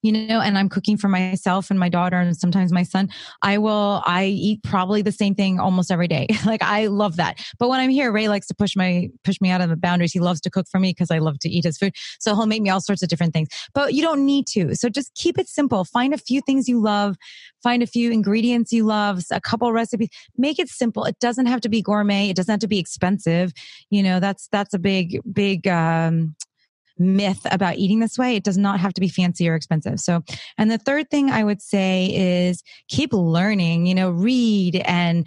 you 0.03 0.13
know 0.13 0.41
and 0.41 0.57
i'm 0.57 0.69
cooking 0.69 0.97
for 0.97 1.09
myself 1.09 1.71
and 1.71 1.79
my 1.79 1.89
daughter 1.89 2.17
and 2.17 2.37
sometimes 2.37 2.73
my 2.73 2.83
son. 2.83 3.09
I 3.43 3.59
will 3.59 4.03
i 4.07 4.27
eat 4.27 4.63
probably 4.63 5.03
the 5.03 5.13
same 5.13 5.35
thing 5.35 5.61
almost 5.61 5.91
every 5.91 6.09
day. 6.09 6.27
Like 6.49 6.63
i 6.63 6.87
love 6.87 7.17
that. 7.17 7.45
But 7.59 7.69
when 7.69 7.81
i'm 7.81 7.91
here 7.91 8.11
ray 8.11 8.29
likes 8.29 8.47
to 8.47 8.55
push 8.55 8.75
my 8.75 9.11
push 9.25 9.41
me 9.41 9.51
out 9.51 9.61
of 9.61 9.69
the 9.69 9.77
boundaries. 9.77 10.13
He 10.13 10.21
loves 10.21 10.41
to 10.43 10.51
cook 10.51 10.67
for 10.71 10.81
me 10.81 10.91
because 10.91 11.11
i 11.11 11.19
love 11.19 11.39
to 11.41 11.49
eat 11.49 11.65
his 11.65 11.77
food. 11.77 11.95
So 12.21 12.35
he'll 12.35 12.47
make 12.47 12.63
me 12.63 12.71
all 12.71 12.81
sorts 12.81 13.03
of 13.03 13.09
different 13.09 13.35
things. 13.35 13.49
But 13.75 13.93
you 13.93 14.03
don't 14.03 14.25
need 14.25 14.47
to. 14.49 14.75
So 14.75 14.89
just 14.89 15.13
keep 15.15 15.39
it 15.39 15.49
simple. 15.49 15.85
Find 15.85 16.15
a 16.15 16.19
few 16.19 16.41
things 16.41 16.69
you 16.69 16.81
love. 16.81 17.17
Find 17.63 17.83
a 17.83 17.87
few 17.87 18.11
ingredients 18.11 18.73
you 18.73 18.85
love 18.85 19.23
a 19.31 19.41
couple 19.41 19.71
recipes. 19.73 20.09
Make 20.37 20.59
it 20.59 20.69
simple. 20.69 21.05
It 21.05 21.19
doesn't 21.19 21.47
have 21.47 21.61
to 21.63 21.69
be 21.69 21.83
gourmet. 21.83 22.31
It 22.31 22.37
doesn't 22.37 22.53
have 22.53 22.61
to 22.61 22.69
be 22.69 22.79
expensive. 22.79 23.53
You 23.91 24.03
know 24.03 24.21
that's 24.21 24.49
that's 24.49 24.73
a 24.73 24.79
big 24.79 25.21
big 25.33 25.69
um 25.69 26.35
myth 26.99 27.41
about 27.51 27.77
eating 27.77 28.01
this 28.01 28.19
way. 28.19 28.37
It 28.37 28.45
does 28.45 28.59
not 28.59 28.81
have 28.81 28.93
to 28.95 29.01
be 29.01 29.09
fancy 29.09 29.49
or 29.49 29.55
expensive. 29.55 30.01
So, 30.01 30.23
and 30.57 30.71
the 30.71 30.79
third 30.79 31.11
thing 31.11 31.31
I 31.31 31.45
would 31.45 31.63
say 31.63 32.13
is 32.15 32.63
keep 32.89 33.13
learning, 33.13 33.87
you 33.87 33.95
know, 33.95 34.11
read 34.11 34.77
and, 34.85 35.27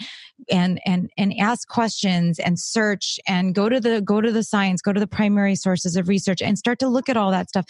and, 0.49 0.79
and, 0.85 1.09
and 1.17 1.33
ask 1.39 1.67
questions 1.67 2.39
and 2.39 2.59
search 2.59 3.19
and 3.27 3.55
go 3.55 3.69
to 3.69 3.79
the, 3.79 4.01
go 4.01 4.21
to 4.21 4.31
the 4.31 4.43
science, 4.43 4.81
go 4.81 4.93
to 4.93 4.99
the 4.99 5.07
primary 5.07 5.55
sources 5.55 5.95
of 5.95 6.07
research 6.07 6.41
and 6.41 6.57
start 6.57 6.79
to 6.79 6.87
look 6.87 7.09
at 7.09 7.17
all 7.17 7.31
that 7.31 7.49
stuff. 7.49 7.65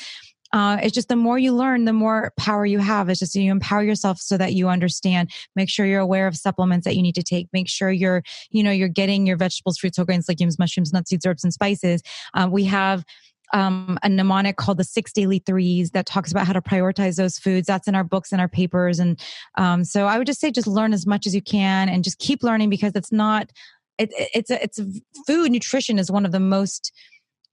Uh, 0.54 0.78
it's 0.84 0.93
just 0.93 1.08
the 1.08 1.16
more 1.16 1.39
you 1.39 1.54
learn, 1.54 1.86
the 1.86 1.93
more 1.93 2.34
power 2.38 2.66
you 2.66 2.80
have. 2.80 3.08
It's 3.10 3.20
just 3.20 3.36
you 3.36 3.52
empower 3.52 3.84
yourself 3.84 4.20
so 4.20 4.38
that 4.38 4.54
you 4.54 4.68
understand. 4.68 5.32
Make 5.56 5.70
sure 5.70 5.86
you're 5.86 6.02
aware 6.02 6.28
of 6.28 6.36
supplements 6.36 6.86
that 6.86 6.95
you 6.95 7.02
need 7.02 7.16
to 7.16 7.24
take. 7.24 7.47
Make 7.54 7.70
sure 7.70 7.89
you're, 7.89 8.24
you 8.49 8.64
know, 8.64 8.72
you're 8.72 8.89
getting 8.89 9.26
your 9.26 9.38
vegetables, 9.38 9.78
fruits, 9.78 9.97
whole 9.97 10.06
grains, 10.06 10.28
legumes, 10.28 10.60
mushrooms, 10.60 10.91
nuts, 10.91 11.10
seeds, 11.10 11.26
herbs, 11.26 11.43
and 11.43 11.54
spices. 11.54 12.02
Uh, 12.34 12.49
we 12.52 12.66
have 12.66 13.06
um, 13.54 13.97
a 14.04 14.10
mnemonic 14.10 14.58
called 14.58 14.78
the 14.78 14.84
six 14.84 15.12
daily 15.12 15.39
threes 15.39 15.91
that 15.91 16.06
talks 16.06 16.32
about 16.32 16.47
how 16.47 16.54
to 16.54 16.62
prioritize 16.62 17.18
those 17.18 17.38
foods. 17.38 17.68
That's 17.68 17.88
in 17.88 17.95
our 17.95 18.04
books 18.04 18.32
and 18.32 18.39
our 18.39 18.47
papers. 18.47 18.99
And 18.99 19.20
um, 19.58 19.84
so 19.84 20.08
I 20.08 20.18
would 20.18 20.28
just 20.28 20.39
say 20.39 20.52
just 20.52 20.68
learn 20.68 20.93
as 20.93 21.06
much 21.06 21.28
as 21.28 21.36
you 21.36 21.41
can 21.41 21.89
and 21.89 22.04
just 22.04 22.20
keep 22.20 22.43
learning 22.43 22.70
because 22.70 22.93
it's 22.95 23.12
not, 23.12 23.52
it, 23.97 24.10
it's 24.34 24.52
a, 24.52 24.64
it's 24.64 24.80
a, 24.80 24.86
food 25.28 25.52
nutrition 25.52 25.99
is 25.99 26.12
one 26.12 26.26
of 26.26 26.32
the 26.32 26.39
most 26.39 26.91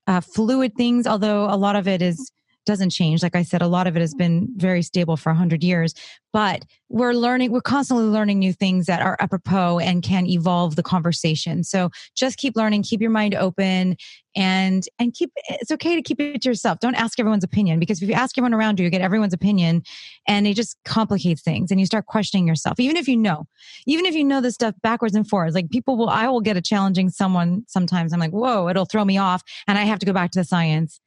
uh, 0.06 0.20
fluid 0.20 0.72
things, 0.76 1.06
although 1.06 1.44
a 1.44 1.56
lot 1.56 1.76
of 1.76 1.86
it 1.86 2.00
is 2.00 2.30
doesn't 2.68 2.90
change. 2.90 3.22
Like 3.22 3.34
I 3.34 3.42
said, 3.42 3.62
a 3.62 3.66
lot 3.66 3.86
of 3.86 3.96
it 3.96 4.00
has 4.00 4.14
been 4.14 4.46
very 4.56 4.82
stable 4.82 5.16
for 5.16 5.30
100 5.30 5.64
years, 5.64 5.94
but 6.34 6.66
we're 6.90 7.14
learning, 7.14 7.50
we're 7.50 7.62
constantly 7.62 8.04
learning 8.04 8.38
new 8.38 8.52
things 8.52 8.84
that 8.86 9.00
are 9.00 9.16
apropos 9.20 9.78
and 9.78 10.02
can 10.02 10.26
evolve 10.26 10.76
the 10.76 10.82
conversation. 10.82 11.64
So 11.64 11.88
just 12.14 12.36
keep 12.36 12.56
learning, 12.56 12.82
keep 12.82 13.00
your 13.00 13.10
mind 13.10 13.34
open 13.34 13.96
and, 14.36 14.84
and 14.98 15.14
keep, 15.14 15.32
it's 15.48 15.70
okay 15.72 15.96
to 15.96 16.02
keep 16.02 16.20
it 16.20 16.42
to 16.42 16.48
yourself. 16.50 16.78
Don't 16.80 16.94
ask 16.94 17.18
everyone's 17.18 17.42
opinion 17.42 17.80
because 17.80 18.02
if 18.02 18.08
you 18.08 18.14
ask 18.14 18.36
everyone 18.36 18.52
around 18.52 18.78
you, 18.78 18.84
you 18.84 18.90
get 18.90 19.00
everyone's 19.00 19.32
opinion 19.32 19.82
and 20.26 20.46
it 20.46 20.52
just 20.52 20.76
complicates 20.84 21.40
things 21.40 21.70
and 21.70 21.80
you 21.80 21.86
start 21.86 22.04
questioning 22.04 22.46
yourself. 22.46 22.78
Even 22.78 22.98
if 22.98 23.08
you 23.08 23.16
know, 23.16 23.46
even 23.86 24.04
if 24.04 24.14
you 24.14 24.24
know 24.24 24.42
this 24.42 24.54
stuff 24.54 24.74
backwards 24.82 25.14
and 25.14 25.26
forwards, 25.26 25.54
like 25.54 25.70
people 25.70 25.96
will, 25.96 26.10
I 26.10 26.28
will 26.28 26.42
get 26.42 26.58
a 26.58 26.62
challenging 26.62 27.08
someone 27.08 27.64
sometimes. 27.66 28.12
I'm 28.12 28.20
like, 28.20 28.32
whoa, 28.32 28.68
it'll 28.68 28.84
throw 28.84 29.06
me 29.06 29.16
off 29.16 29.42
and 29.66 29.78
I 29.78 29.84
have 29.84 29.98
to 30.00 30.06
go 30.06 30.12
back 30.12 30.32
to 30.32 30.38
the 30.38 30.44
science 30.44 31.00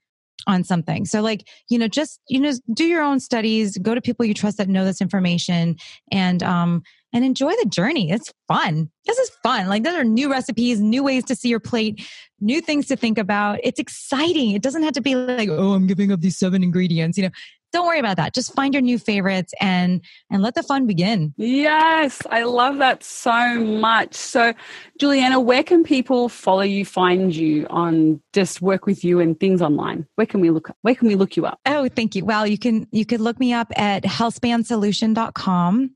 on 0.47 0.63
something. 0.63 1.05
So 1.05 1.21
like, 1.21 1.47
you 1.69 1.77
know, 1.77 1.87
just, 1.87 2.19
you 2.27 2.39
know, 2.39 2.51
do 2.73 2.85
your 2.85 3.01
own 3.01 3.19
studies, 3.19 3.77
go 3.77 3.95
to 3.95 4.01
people 4.01 4.25
you 4.25 4.33
trust 4.33 4.57
that 4.57 4.69
know 4.69 4.85
this 4.85 5.01
information 5.01 5.75
and 6.11 6.43
um 6.43 6.83
and 7.13 7.25
enjoy 7.25 7.51
the 7.51 7.65
journey. 7.67 8.09
It's 8.09 8.31
fun. 8.47 8.89
This 9.05 9.17
is 9.17 9.29
fun. 9.43 9.67
Like 9.67 9.83
there 9.83 9.99
are 9.99 10.03
new 10.03 10.31
recipes, 10.31 10.79
new 10.79 11.03
ways 11.03 11.25
to 11.25 11.35
see 11.35 11.49
your 11.49 11.59
plate, 11.59 12.07
new 12.39 12.61
things 12.61 12.87
to 12.87 12.95
think 12.95 13.17
about. 13.17 13.59
It's 13.63 13.79
exciting. 13.79 14.51
It 14.51 14.61
doesn't 14.61 14.83
have 14.83 14.93
to 14.93 15.01
be 15.01 15.15
like, 15.15 15.49
oh, 15.49 15.73
I'm 15.73 15.87
giving 15.87 16.11
up 16.11 16.21
these 16.21 16.37
seven 16.37 16.63
ingredients. 16.63 17.17
You 17.17 17.25
know, 17.25 17.31
don't 17.71 17.85
worry 17.85 17.99
about 17.99 18.17
that. 18.17 18.33
Just 18.33 18.53
find 18.53 18.73
your 18.73 18.81
new 18.81 18.99
favorites 18.99 19.53
and 19.59 20.01
and 20.29 20.41
let 20.41 20.55
the 20.55 20.63
fun 20.63 20.87
begin. 20.87 21.33
Yes, 21.37 22.21
I 22.29 22.43
love 22.43 22.77
that 22.77 23.03
so 23.03 23.59
much. 23.59 24.13
So, 24.15 24.53
Julieanna, 24.99 25.43
where 25.43 25.63
can 25.63 25.83
people 25.83 26.29
follow 26.29 26.61
you, 26.61 26.85
find 26.85 27.35
you 27.35 27.67
on 27.69 28.21
just 28.33 28.61
work 28.61 28.85
with 28.85 29.03
you 29.03 29.19
and 29.19 29.39
things 29.39 29.61
online? 29.61 30.07
Where 30.15 30.27
can 30.27 30.41
we 30.41 30.49
look 30.49 30.69
where 30.81 30.95
can 30.95 31.07
we 31.07 31.15
look 31.15 31.35
you 31.35 31.45
up? 31.45 31.59
Oh, 31.65 31.87
thank 31.87 32.15
you. 32.15 32.25
Well, 32.25 32.45
you 32.47 32.57
can 32.57 32.87
you 32.91 33.05
could 33.05 33.21
look 33.21 33.39
me 33.39 33.53
up 33.53 33.71
at 33.75 34.03
healthspansolution.com 34.03 35.95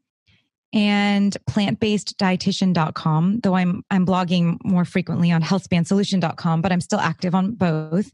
and 0.76 1.36
plantbaseddietitian.com, 1.50 3.40
though 3.40 3.56
I'm 3.56 3.84
I'm 3.90 4.06
blogging 4.06 4.58
more 4.66 4.84
frequently 4.84 5.32
on 5.32 5.42
healthspansolution.com, 5.42 6.62
but 6.62 6.74
I'm 6.74 6.82
still 6.82 7.00
active 7.00 7.34
on 7.34 7.56
both. 7.56 8.12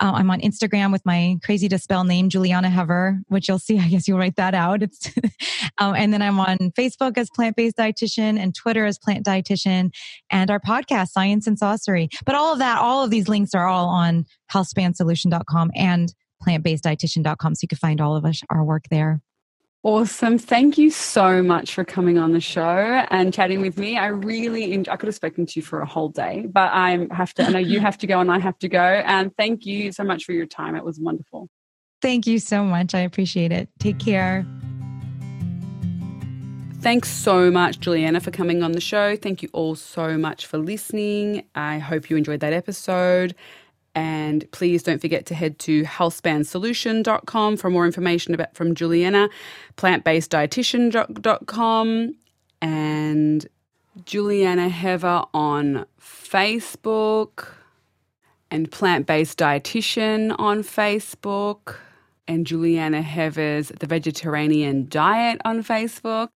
Uh, 0.00 0.10
I'm 0.14 0.28
on 0.28 0.40
Instagram 0.40 0.90
with 0.90 1.06
my 1.06 1.36
crazy 1.44 1.68
to 1.68 1.78
spell 1.78 2.02
name, 2.02 2.28
Julieanna 2.28 2.70
Hever, 2.70 3.20
which 3.28 3.46
you'll 3.48 3.60
see. 3.60 3.78
I 3.82 3.86
guess 3.86 4.08
you'll 4.08 4.18
write 4.18 4.34
that 4.36 4.54
out. 4.54 4.82
It's 4.82 5.12
um, 5.78 5.94
and 5.94 6.12
then 6.12 6.20
I'm 6.22 6.40
on 6.40 6.58
Facebook 6.76 7.16
as 7.16 7.30
Plant 7.30 7.54
Based 7.54 7.76
Dietitian 7.76 8.36
and 8.36 8.52
Twitter 8.52 8.84
as 8.84 8.98
Plant 8.98 9.24
Dietitian, 9.24 9.92
and 10.28 10.50
our 10.50 10.60
podcast 10.60 11.10
Science 11.10 11.46
and 11.46 11.58
Saucery. 11.58 12.08
But 12.26 12.34
all 12.34 12.52
of 12.52 12.58
that, 12.58 12.78
all 12.78 13.04
of 13.04 13.10
these 13.10 13.28
links 13.28 13.54
are 13.54 13.68
all 13.68 13.88
on 13.88 14.26
healthspansolution.com 14.52 15.70
and 15.76 16.12
plantbaseddietitian.com, 16.44 17.54
so 17.54 17.60
you 17.62 17.68
can 17.68 17.78
find 17.78 18.00
all 18.00 18.16
of 18.16 18.24
us 18.24 18.40
our 18.50 18.64
work 18.64 18.86
there. 18.90 19.20
Awesome. 19.84 20.38
Thank 20.38 20.78
you 20.78 20.90
so 20.90 21.42
much 21.42 21.74
for 21.74 21.84
coming 21.84 22.16
on 22.16 22.32
the 22.32 22.40
show 22.40 22.62
and 23.10 23.34
chatting 23.34 23.60
with 23.60 23.76
me. 23.76 23.98
I 23.98 24.06
really, 24.06 24.72
I 24.88 24.96
could 24.96 25.08
have 25.08 25.14
spoken 25.14 25.44
to 25.44 25.52
you 25.58 25.62
for 25.62 25.80
a 25.80 25.86
whole 25.86 26.08
day, 26.08 26.46
but 26.48 26.70
I 26.72 27.08
have 27.10 27.34
to, 27.34 27.42
I 27.42 27.48
know 27.48 27.58
you 27.58 27.80
have 27.80 27.98
to 27.98 28.06
go 28.06 28.20
and 28.20 28.30
I 28.30 28.38
have 28.38 28.56
to 28.60 28.68
go. 28.68 28.80
And 28.80 29.36
thank 29.36 29.66
you 29.66 29.90
so 29.90 30.04
much 30.04 30.24
for 30.24 30.32
your 30.32 30.46
time. 30.46 30.76
It 30.76 30.84
was 30.84 31.00
wonderful. 31.00 31.48
Thank 32.00 32.28
you 32.28 32.38
so 32.38 32.62
much. 32.62 32.94
I 32.94 33.00
appreciate 33.00 33.50
it. 33.50 33.68
Take 33.80 33.98
care. 33.98 34.46
Thanks 36.80 37.08
so 37.10 37.50
much, 37.50 37.80
Julieanna, 37.80 38.22
for 38.22 38.30
coming 38.30 38.62
on 38.62 38.72
the 38.72 38.80
show. 38.80 39.16
Thank 39.16 39.42
you 39.42 39.48
all 39.52 39.74
so 39.74 40.16
much 40.16 40.46
for 40.46 40.58
listening. 40.58 41.44
I 41.56 41.78
hope 41.78 42.08
you 42.08 42.16
enjoyed 42.16 42.40
that 42.40 42.52
episode. 42.52 43.34
And 43.94 44.50
please 44.52 44.82
don't 44.82 45.00
forget 45.00 45.26
to 45.26 45.34
head 45.34 45.58
to 45.60 45.82
healthspansolution.com 45.82 47.56
for 47.58 47.70
more 47.70 47.84
information 47.84 48.32
about 48.32 48.54
from 48.54 48.74
Julieanna, 48.74 49.28
plantbaseddietitian.com, 49.76 52.14
and 52.62 53.46
Julieanna 54.04 54.70
Hever 54.70 55.24
on 55.34 55.84
Facebook, 56.00 57.48
and 58.50 58.70
Plant 58.70 59.06
Based 59.06 59.38
Dietitian 59.38 60.34
on 60.38 60.62
Facebook, 60.62 61.76
and 62.26 62.46
Julieanna 62.46 63.02
Hever's 63.02 63.68
The 63.68 63.86
Vegiterranean 63.86 64.88
Diet 64.88 65.42
on 65.44 65.62
Facebook. 65.62 66.28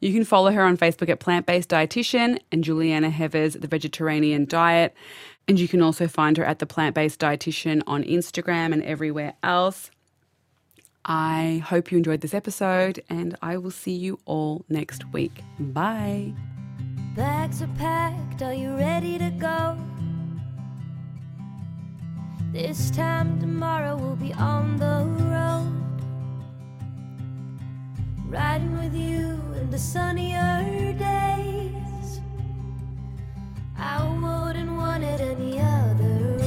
You 0.00 0.12
can 0.14 0.24
follow 0.24 0.50
her 0.50 0.64
on 0.64 0.78
Facebook 0.78 1.10
at 1.10 1.20
Plant 1.20 1.46
Based 1.46 1.68
Dietitian 1.68 2.38
and 2.50 2.64
Julieanna 2.64 3.10
Hever's 3.10 3.52
The 3.54 3.68
Vegiterranean 3.68 4.48
Diet. 4.48 4.94
And 5.46 5.60
you 5.60 5.68
can 5.68 5.82
also 5.82 6.08
find 6.08 6.36
her 6.38 6.44
at 6.44 6.58
the 6.58 6.66
Plant 6.66 6.94
Based 6.94 7.20
Dietitian 7.20 7.82
on 7.86 8.02
Instagram 8.04 8.72
and 8.72 8.82
everywhere 8.82 9.34
else. 9.42 9.90
I 11.04 11.62
hope 11.66 11.90
you 11.90 11.98
enjoyed 11.98 12.20
this 12.20 12.34
episode, 12.34 13.02
and 13.08 13.36
I 13.40 13.56
will 13.56 13.70
see 13.70 13.94
you 13.94 14.20
all 14.26 14.64
next 14.68 15.10
week. 15.12 15.42
Bye. 15.58 16.34
Bags 17.16 17.62
are 17.62 17.70
packed, 17.78 18.42
are 18.42 18.54
you 18.54 18.76
ready 18.76 19.18
to 19.18 19.30
go? 19.30 19.78
This 22.52 22.90
time 22.90 23.40
tomorrow 23.40 23.96
we'll 23.96 24.16
be 24.16 24.32
on 24.34 24.76
the 24.76 25.06
road. 25.24 25.89
Riding 28.30 28.78
with 28.78 28.94
you 28.94 29.40
in 29.60 29.70
the 29.70 29.78
sunnier 29.78 30.92
days. 30.92 32.20
I 33.76 34.04
wouldn't 34.04 34.70
want 34.70 35.02
it 35.02 35.20
any 35.20 35.58
other. 35.58 36.39